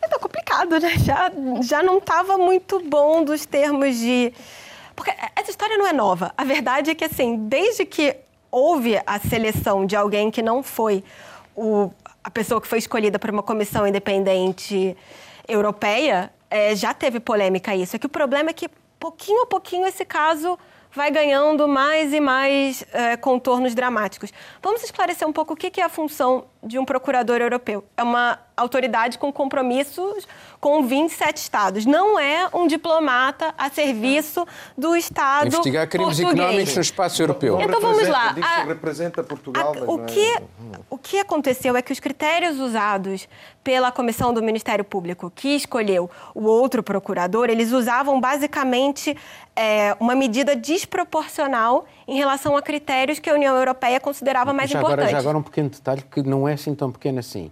Está 0.04 0.20
complicado, 0.20 0.80
né? 0.80 0.98
Já, 0.98 1.32
já 1.62 1.84
não 1.84 2.00
estava 2.00 2.38
muito 2.38 2.80
bom 2.80 3.24
dos 3.24 3.46
termos 3.46 3.96
de... 3.98 4.34
Porque 4.96 5.14
essa 5.36 5.50
história 5.50 5.78
não 5.78 5.88
é 5.88 5.94
nova. 5.94 6.34
A 6.38 6.44
verdade 6.44 6.92
é 6.92 6.96
que, 6.96 7.06
assim, 7.06 7.48
desde 7.48 7.86
que 7.86 8.16
houve 8.52 9.00
a 9.06 9.20
seleção 9.20 9.86
de 9.86 9.96
alguém 9.96 10.30
que 10.30 10.42
não 10.42 10.62
foi 10.62 11.04
o 11.56 11.92
a 12.24 12.30
pessoa 12.30 12.62
que 12.62 12.68
foi 12.68 12.78
escolhida 12.78 13.18
por 13.18 13.30
uma 13.30 13.44
comissão 13.44 13.88
independente 13.88 14.96
europeia, 15.48 16.32
é, 16.50 16.76
já 16.76 16.94
teve 16.94 17.20
polêmica 17.20 17.76
isso. 17.76 17.96
É 17.96 18.00
que 18.00 18.06
o 18.06 18.10
problema 18.10 18.50
é 18.50 18.54
que, 18.54 18.70
pouquinho 19.00 19.44
a 19.44 19.48
pouquinho, 19.48 19.88
esse 19.88 20.06
caso 20.06 20.58
vai 20.94 21.10
ganhando 21.10 21.68
mais 21.68 22.14
e 22.14 22.20
mais 22.20 22.84
é, 22.92 23.16
contornos 23.18 23.74
dramáticos. 23.74 24.32
Vamos 24.62 24.84
esclarecer 24.84 25.28
um 25.28 25.34
pouco 25.34 25.54
o 25.54 25.56
que 25.56 25.80
é 25.80 25.84
a 25.84 25.90
função 25.90 26.46
de 26.64 26.78
um 26.78 26.86
procurador 26.86 27.42
europeu. 27.42 27.84
É 27.98 28.04
uma 28.04 28.40
autoridade 28.56 29.18
com 29.18 29.34
compromissos 29.34 30.28
com 30.60 30.84
27 30.84 31.38
estados. 31.38 31.86
Não 31.86 32.20
é 32.20 32.48
um 32.54 32.68
diplomata 32.68 33.54
a 33.58 33.70
serviço 33.70 34.46
do 34.78 34.96
Estado 34.96 35.48
Investigar 35.48 35.88
crimes 35.88 36.20
português. 36.20 36.46
económicos 36.46 36.76
no 36.76 36.82
espaço 36.82 37.22
europeu. 37.22 37.60
Então 37.60 37.82
vamos 37.82 38.08
lá. 38.08 38.36
A, 38.42 38.64
representa 38.64 39.24
Portugal, 39.24 39.74
a, 39.76 39.92
o, 39.92 40.06
que, 40.06 40.34
é... 40.34 40.44
o 40.90 40.98
que 40.98 41.20
aconteceu 41.20 41.76
é 41.76 41.82
que 41.82 41.92
os 41.92 42.00
critérios 42.00 42.60
usados 42.60 43.28
pela 43.64 43.92
Comissão 43.92 44.34
do 44.34 44.42
Ministério 44.44 44.84
Público, 44.84 45.32
que 45.34 45.56
escolheu 45.56 46.10
o 46.36 46.44
outro 46.46 46.84
procurador, 46.84 47.50
eles 47.50 47.72
usavam 47.72 48.20
basicamente 48.20 49.16
é, 49.62 49.96
uma 50.00 50.16
medida 50.16 50.56
desproporcional 50.56 51.86
em 52.08 52.18
relação 52.18 52.58
a 52.58 52.64
critérios 52.64 53.20
que 53.20 53.30
a 53.30 53.34
União 53.36 53.56
Europeia 53.56 54.00
considerava 54.00 54.52
mais 54.52 54.72
já 54.72 54.80
importantes. 54.80 55.04
Agora, 55.04 55.12
já 55.12 55.20
agora 55.20 55.38
um 55.38 55.44
pequeno 55.44 55.70
detalhe 55.70 56.02
que 56.02 56.24
não 56.24 56.48
é 56.48 56.54
assim 56.54 56.74
tão 56.74 56.92
pequeno 56.92 57.20
assim. 57.20 57.52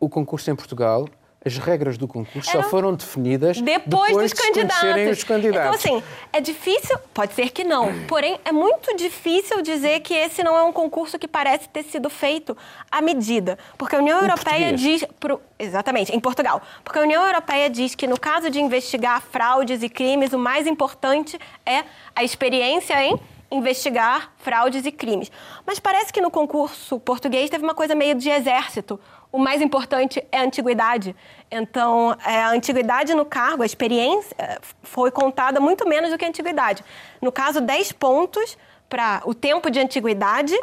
O 0.00 0.08
concurso 0.08 0.50
em 0.50 0.56
Portugal 0.56 1.08
as 1.44 1.56
regras 1.56 1.96
do 1.96 2.08
concurso 2.08 2.50
Eram 2.50 2.62
só 2.62 2.68
foram 2.68 2.94
definidas 2.94 3.60
depois, 3.60 4.08
depois 4.08 4.16
dos 4.16 4.32
de 4.32 4.46
candidatos. 4.46 5.18
os 5.18 5.24
candidatos. 5.24 5.84
Então, 5.84 5.96
assim, 5.96 6.04
é 6.32 6.40
difícil, 6.40 6.98
pode 7.14 7.34
ser 7.34 7.50
que 7.50 7.62
não, 7.62 7.92
porém, 8.06 8.38
é 8.44 8.50
muito 8.50 8.96
difícil 8.96 9.62
dizer 9.62 10.00
que 10.00 10.14
esse 10.14 10.42
não 10.42 10.56
é 10.56 10.62
um 10.62 10.72
concurso 10.72 11.18
que 11.18 11.28
parece 11.28 11.68
ter 11.68 11.84
sido 11.84 12.10
feito 12.10 12.56
à 12.90 13.00
medida. 13.00 13.58
Porque 13.76 13.94
a 13.94 13.98
União 13.98 14.20
Europeia 14.20 14.72
diz. 14.72 15.04
Pro, 15.20 15.40
exatamente, 15.58 16.14
em 16.14 16.20
Portugal. 16.20 16.60
Porque 16.82 16.98
a 16.98 17.02
União 17.02 17.24
Europeia 17.24 17.70
diz 17.70 17.94
que, 17.94 18.06
no 18.06 18.18
caso 18.18 18.50
de 18.50 18.60
investigar 18.60 19.22
fraudes 19.22 19.82
e 19.82 19.88
crimes, 19.88 20.32
o 20.32 20.38
mais 20.38 20.66
importante 20.66 21.38
é 21.64 21.84
a 22.14 22.24
experiência 22.24 23.00
em 23.04 23.18
investigar 23.50 24.32
fraudes 24.38 24.84
e 24.84 24.92
crimes. 24.92 25.30
Mas 25.66 25.78
parece 25.78 26.12
que 26.12 26.20
no 26.20 26.30
concurso 26.30 26.98
português 27.00 27.48
teve 27.48 27.64
uma 27.64 27.74
coisa 27.74 27.94
meio 27.94 28.14
de 28.14 28.28
exército. 28.28 29.00
O 29.30 29.38
mais 29.38 29.60
importante 29.60 30.24
é 30.32 30.38
a 30.38 30.42
antiguidade. 30.42 31.14
Então, 31.50 32.16
é, 32.24 32.42
a 32.42 32.50
antiguidade 32.50 33.14
no 33.14 33.24
cargo, 33.24 33.62
a 33.62 33.66
experiência, 33.66 34.34
é, 34.38 34.58
foi 34.82 35.10
contada 35.10 35.60
muito 35.60 35.86
menos 35.86 36.10
do 36.10 36.18
que 36.18 36.24
a 36.24 36.28
antiguidade. 36.28 36.82
No 37.20 37.30
caso, 37.30 37.60
10 37.60 37.92
pontos 37.92 38.56
para 38.88 39.22
o 39.26 39.34
tempo 39.34 39.70
de 39.70 39.78
antiguidade 39.78 40.58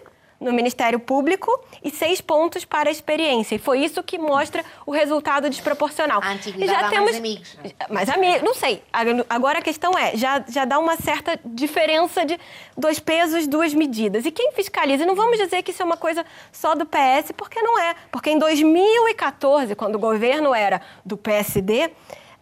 no 0.45 0.53
Ministério 0.53 0.99
Público 0.99 1.59
e 1.83 1.89
seis 1.89 2.21
pontos 2.21 2.63
para 2.63 2.87
a 2.87 2.91
experiência. 2.91 3.55
E 3.55 3.57
foi 3.57 3.79
isso 3.79 4.01
que 4.03 4.17
mostra 4.17 4.63
o 4.85 4.91
resultado 4.91 5.49
desproporcional. 5.49 6.21
A 6.23 6.31
antiguidade 6.33 6.71
já 6.71 6.89
temos 6.89 7.11
mais 7.11 7.17
amigos. 7.17 7.57
Né? 7.63 7.71
Mais 7.89 8.09
amigos, 8.09 8.41
não 8.43 8.53
sei. 8.53 8.83
Agora 9.27 9.59
a 9.59 9.61
questão 9.61 9.97
é, 9.97 10.15
já, 10.15 10.43
já 10.47 10.63
dá 10.63 10.77
uma 10.77 10.95
certa 10.97 11.39
diferença 11.43 12.23
de 12.23 12.39
dois 12.77 12.99
pesos, 12.99 13.47
duas 13.47 13.73
medidas. 13.73 14.25
E 14.25 14.31
quem 14.31 14.51
fiscaliza? 14.51 15.03
E 15.03 15.07
não 15.07 15.15
vamos 15.15 15.39
dizer 15.39 15.63
que 15.63 15.71
isso 15.71 15.81
é 15.81 15.85
uma 15.85 15.97
coisa 15.97 16.23
só 16.51 16.75
do 16.75 16.85
PS, 16.85 17.31
porque 17.35 17.59
não 17.61 17.79
é. 17.79 17.95
Porque 18.11 18.29
em 18.29 18.37
2014, 18.37 19.75
quando 19.75 19.95
o 19.95 19.99
governo 19.99 20.53
era 20.53 20.79
do 21.03 21.17
PSD, 21.17 21.89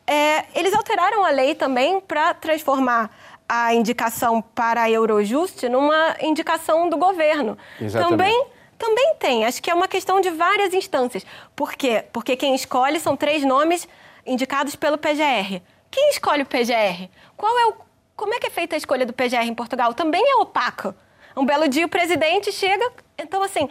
é, 0.06 0.44
eles 0.54 0.74
alteraram 0.74 1.24
a 1.24 1.30
lei 1.30 1.56
também 1.56 2.02
para 2.02 2.34
transformar 2.34 3.10
a 3.54 3.74
indicação 3.74 4.42
para 4.42 4.84
a 4.84 4.90
Eurojust 4.90 5.70
numa 5.70 6.16
indicação 6.22 6.90
do 6.90 6.98
governo. 6.98 7.56
Exatamente. 7.80 8.18
Também 8.18 8.48
também 8.76 9.16
tem. 9.18 9.46
Acho 9.46 9.62
que 9.62 9.70
é 9.70 9.74
uma 9.74 9.88
questão 9.88 10.20
de 10.20 10.30
várias 10.32 10.74
instâncias. 10.74 11.26
Por 11.56 11.74
quê? 11.74 12.04
Porque 12.12 12.36
quem 12.36 12.54
escolhe 12.54 13.00
são 13.00 13.16
três 13.16 13.46
nomes 13.46 13.88
indicados 14.26 14.76
pelo 14.76 14.98
PGR. 14.98 15.62
Quem 15.90 16.10
escolhe 16.10 16.42
o 16.42 16.46
PGR? 16.46 17.08
Qual 17.38 17.58
é 17.60 17.66
o, 17.68 17.76
como 18.16 18.34
é 18.34 18.40
que 18.40 18.48
é 18.48 18.50
feita 18.50 18.76
a 18.76 18.78
escolha 18.78 19.06
do 19.06 19.14
PGR 19.14 19.46
em 19.46 19.54
Portugal? 19.54 19.94
Também 19.94 20.22
é 20.22 20.36
opaca. 20.38 20.96
Um 21.38 21.46
belo 21.46 21.68
dia 21.70 21.86
o 21.86 21.90
presidente 21.90 22.52
chega. 22.52 22.92
Então, 23.18 23.42
assim, 23.42 23.70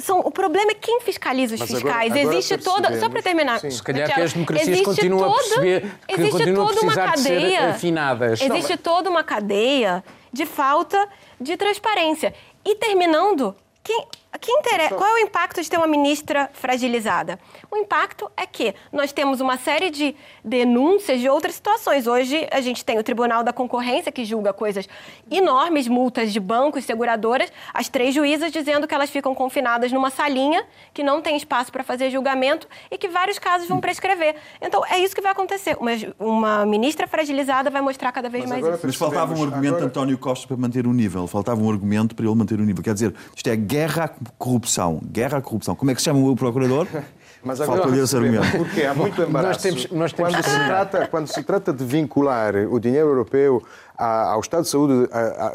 são, 0.00 0.20
o 0.20 0.30
problema 0.30 0.70
é 0.72 0.74
quem 0.74 1.00
fiscaliza 1.00 1.54
os 1.54 1.60
Mas 1.60 1.70
fiscais. 1.70 2.10
Agora, 2.10 2.20
agora 2.20 2.36
existe 2.36 2.58
toda. 2.58 3.00
Só 3.00 3.08
para 3.08 3.22
terminar. 3.22 3.60
Sim. 3.60 3.70
Se 3.70 3.82
calhar 3.82 4.14
que 4.14 4.20
as 4.20 4.32
democracias 4.32 4.80
continuam 4.80 5.30
toda, 5.30 5.38
a 5.38 5.42
perceber 5.42 5.80
que 5.80 6.14
existe 6.14 6.30
continuam 6.30 6.66
toda 6.66 6.78
a 6.78 6.80
precisar 6.80 7.02
uma 7.02 7.12
cadeia, 7.12 7.40
de 7.40 7.50
ser 7.50 7.62
afinadas. 7.62 8.40
Existe 8.40 8.76
toda 8.76 9.10
uma 9.10 9.24
cadeia 9.24 10.04
de 10.32 10.46
falta 10.46 11.08
de 11.40 11.56
transparência. 11.56 12.34
E 12.64 12.76
terminando, 12.76 13.54
quem, 13.82 14.06
que 14.38 14.50
interessa, 14.50 14.94
qual 14.94 15.08
é 15.10 15.14
o 15.14 15.18
impacto 15.18 15.62
de 15.62 15.68
ter 15.70 15.76
uma 15.76 15.86
ministra 15.86 16.50
fragilizada? 16.52 17.38
O 17.70 17.76
impacto 17.76 18.30
é 18.36 18.46
que 18.46 18.74
nós 18.92 19.12
temos 19.12 19.40
uma 19.40 19.56
série 19.56 19.90
de 19.90 20.16
denúncias 20.44 21.20
de 21.20 21.28
outras 21.28 21.54
situações. 21.54 22.06
Hoje 22.06 22.46
a 22.50 22.60
gente 22.60 22.84
tem 22.84 22.98
o 22.98 23.02
Tribunal 23.02 23.44
da 23.44 23.52
Concorrência 23.52 24.10
que 24.10 24.24
julga 24.24 24.52
coisas 24.52 24.88
enormes, 25.30 25.86
multas 25.86 26.32
de 26.32 26.40
bancos, 26.40 26.84
seguradoras, 26.84 27.52
as 27.72 27.88
três 27.88 28.14
juízas 28.14 28.50
dizendo 28.50 28.88
que 28.88 28.94
elas 28.94 29.10
ficam 29.10 29.34
confinadas 29.34 29.92
numa 29.92 30.10
salinha, 30.10 30.64
que 30.92 31.02
não 31.02 31.20
tem 31.20 31.36
espaço 31.36 31.70
para 31.70 31.84
fazer 31.84 32.10
julgamento 32.10 32.66
e 32.90 32.98
que 32.98 33.08
vários 33.08 33.38
casos 33.38 33.68
vão 33.68 33.80
prescrever. 33.80 34.34
Então 34.60 34.84
é 34.86 34.98
isso 34.98 35.14
que 35.14 35.20
vai 35.20 35.32
acontecer. 35.32 35.76
Uma, 35.78 35.92
uma 36.18 36.66
ministra 36.66 37.06
fragilizada 37.06 37.70
vai 37.70 37.82
mostrar 37.82 38.10
cada 38.12 38.28
vez 38.28 38.44
Mas 38.44 38.60
mais 38.62 38.74
isso. 38.74 38.86
Mas 38.86 38.96
faltava 38.96 39.34
um 39.34 39.42
argumento 39.42 39.60
de 39.60 39.68
Agora- 39.68 39.84
António 39.86 40.18
Costa 40.18 40.46
para 40.48 40.56
manter 40.56 40.86
o 40.86 40.92
nível. 40.92 41.26
Faltava 41.26 41.60
um 41.60 41.70
argumento 41.70 42.14
para 42.14 42.24
ele 42.24 42.34
manter 42.34 42.58
o 42.58 42.64
nível. 42.64 42.82
Quer 42.82 42.94
dizer, 42.94 43.14
isto 43.36 43.48
é 43.48 43.56
guerra 43.56 44.04
à 44.04 44.08
corrupção. 44.38 45.00
Guerra 45.04 45.38
à 45.38 45.42
corrupção. 45.42 45.74
Como 45.74 45.90
é 45.90 45.94
que 45.94 46.00
se 46.00 46.06
chama 46.06 46.20
o 46.20 46.36
procurador? 46.36 46.86
Mas 47.44 47.58
Falta-lhe 47.58 47.98
esse 48.00 48.14
percebemos, 48.14 48.46
argumento. 48.46 48.64
Porque 48.70 48.82
há 48.86 48.94
muito 48.94 49.20
embaraço. 49.20 49.60
temos- 49.62 49.90
nós 49.90 50.12
temos 50.12 50.32
quando, 50.32 50.44
se 50.44 50.50
trata, 50.64 51.06
quando 51.08 51.26
se 51.26 51.42
trata 51.42 51.72
de 51.72 51.84
vincular 51.84 52.54
o 52.70 52.78
dinheiro 52.78 53.08
europeu 53.08 53.60
ao 54.04 54.40
Estado 54.40 54.62
de 54.64 54.68
Saúde 54.68 55.08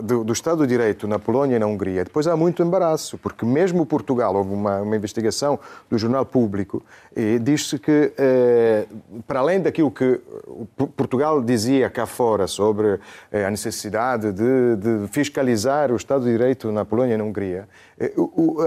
do, 0.04 0.24
do 0.24 0.32
Estado 0.34 0.62
de 0.62 0.68
Direito 0.68 1.08
na 1.08 1.20
Polónia 1.20 1.58
e 1.58 1.60
na 1.60 1.66
Hungria, 1.68 2.04
depois 2.06 2.28
há 2.28 2.36
muito 2.36 2.64
embaraço, 2.64 3.18
porque 3.18 3.46
mesmo 3.46 3.86
Portugal, 3.86 4.36
houve 4.36 4.54
uma, 4.54 4.82
uma 4.82 4.96
investigação 4.96 5.60
do 5.90 5.98
Jornal 5.98 6.26
Público 6.26 6.82
e 7.16 7.40
diz-se 7.40 7.78
que, 7.78 8.14
eh, 8.18 8.86
para 9.28 9.40
além 9.42 9.60
daquilo 9.60 9.92
que 9.92 10.22
Portugal 10.96 11.42
dizia 11.42 11.90
cá 11.90 12.06
fora 12.06 12.48
sobre 12.48 13.00
eh, 13.32 13.46
a 13.46 13.52
necessidade 13.52 14.32
de, 14.32 14.76
de 14.78 15.08
fiscalizar 15.10 15.92
o 15.92 15.96
Estado 15.96 16.24
de 16.24 16.32
Direito 16.32 16.72
na 16.72 16.86
Polónia 16.86 17.16
e 17.16 17.18
na 17.18 17.24
Hungria, 17.24 17.68
eh, 18.00 18.14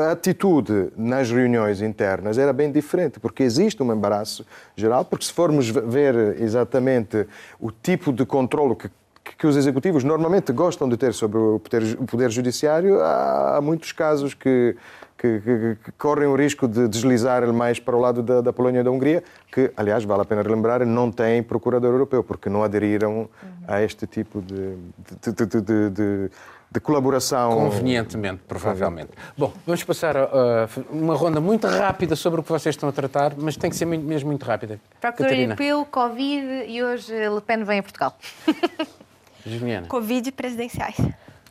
a 0.06 0.12
atitude 0.12 0.92
nas 0.96 1.30
reuniões 1.30 1.80
internas 1.80 2.36
era 2.38 2.52
bem 2.52 2.70
diferente, 2.70 3.18
porque 3.18 3.42
existe 3.42 3.82
um 3.82 3.92
embaraço 3.92 4.44
geral, 4.76 5.04
porque 5.04 5.24
se 5.24 5.32
formos 5.32 5.68
ve- 5.70 5.80
ver 5.80 6.42
exatamente 6.42 7.26
o 7.58 7.70
tipo 7.70 8.12
de 8.12 8.26
controle 8.26 8.74
que 8.74 8.90
que 9.36 9.46
os 9.46 9.56
executivos 9.56 10.04
normalmente 10.04 10.52
gostam 10.52 10.88
de 10.88 10.96
ter 10.96 11.12
sobre 11.14 11.38
o 11.38 11.58
poder, 11.58 11.96
o 11.98 12.04
poder 12.06 12.30
judiciário, 12.30 13.00
há, 13.00 13.56
há 13.56 13.60
muitos 13.60 13.92
casos 13.92 14.34
que, 14.34 14.76
que- 15.16 15.40
que- 15.40 15.76
que 15.84 15.92
correm 15.98 16.26
o 16.28 16.34
risco 16.34 16.66
de 16.68 16.88
deslizar 16.88 17.46
mais 17.52 17.78
para 17.78 17.96
o 17.96 18.00
lado 18.00 18.22
da, 18.22 18.40
da 18.40 18.52
Polónia 18.52 18.80
e 18.80 18.82
da 18.82 18.90
Hungria, 18.90 19.22
que, 19.52 19.70
aliás, 19.76 20.04
vale 20.04 20.22
a 20.22 20.24
pena 20.24 20.42
relembrar, 20.42 20.84
não 20.86 21.10
têm 21.10 21.42
procurador 21.42 21.92
europeu, 21.92 22.22
porque 22.24 22.48
não 22.48 22.62
aderiram 22.62 23.28
a 23.66 23.82
este 23.82 24.06
tipo 24.06 24.40
de, 24.42 24.76
de- 25.22 25.32
de- 25.32 25.46
de- 25.46 25.60
de- 25.60 25.90
de- 25.90 26.30
de 26.72 26.78
colaboração. 26.78 27.50
Convenientemente, 27.52 28.42
provavelmente. 28.46 29.10
Bom, 29.36 29.52
vamos 29.66 29.82
passar 29.82 30.16
a, 30.16 30.22
a 30.22 30.68
uma 30.92 31.16
ronda 31.16 31.40
muito 31.40 31.66
rápida 31.66 32.14
sobre 32.14 32.40
o 32.40 32.42
que 32.44 32.48
vocês 32.48 32.74
estão 32.76 32.88
a 32.88 32.92
tratar, 32.92 33.32
mas 33.36 33.56
tem 33.56 33.68
que 33.68 33.74
ser 33.76 33.86
muito- 33.86 34.04
mesmo 34.06 34.28
muito 34.30 34.44
rápida. 34.44 34.78
Procurador 35.00 35.26
Catarina, 35.26 35.54
Europeu, 35.54 35.84
Covid 35.90 36.64
e 36.68 36.80
hoje 36.82 37.12
Le 37.12 37.40
Pen 37.40 37.64
vem 37.64 37.80
a 37.80 37.82
Portugal. 37.82 38.16
Juliana. 39.46 39.86
Covid 39.86 40.32
presidenciais. 40.32 40.96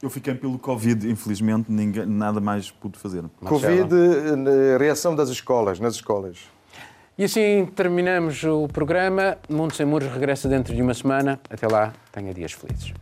Eu 0.01 0.09
fiquei 0.09 0.33
pelo 0.33 0.57
Covid, 0.57 1.09
infelizmente, 1.09 1.69
ninguém, 1.69 2.05
nada 2.05 2.39
mais 2.39 2.71
pude 2.71 2.97
fazer. 2.97 3.23
Covid, 3.43 3.93
eh, 3.93 4.77
reação 4.77 5.13
das 5.13 5.29
escolas, 5.29 5.79
nas 5.79 5.95
escolas. 5.95 6.37
E 7.17 7.25
assim 7.25 7.65
terminamos 7.75 8.41
o 8.45 8.69
programa. 8.69 9.37
Mundo 9.49 9.75
Sem 9.75 9.85
Muros 9.85 10.09
regressa 10.09 10.47
dentro 10.47 10.73
de 10.73 10.81
uma 10.81 10.93
semana. 10.93 11.37
Até 11.49 11.67
lá, 11.67 11.93
tenha 12.13 12.33
dias 12.33 12.53
felizes. 12.53 12.93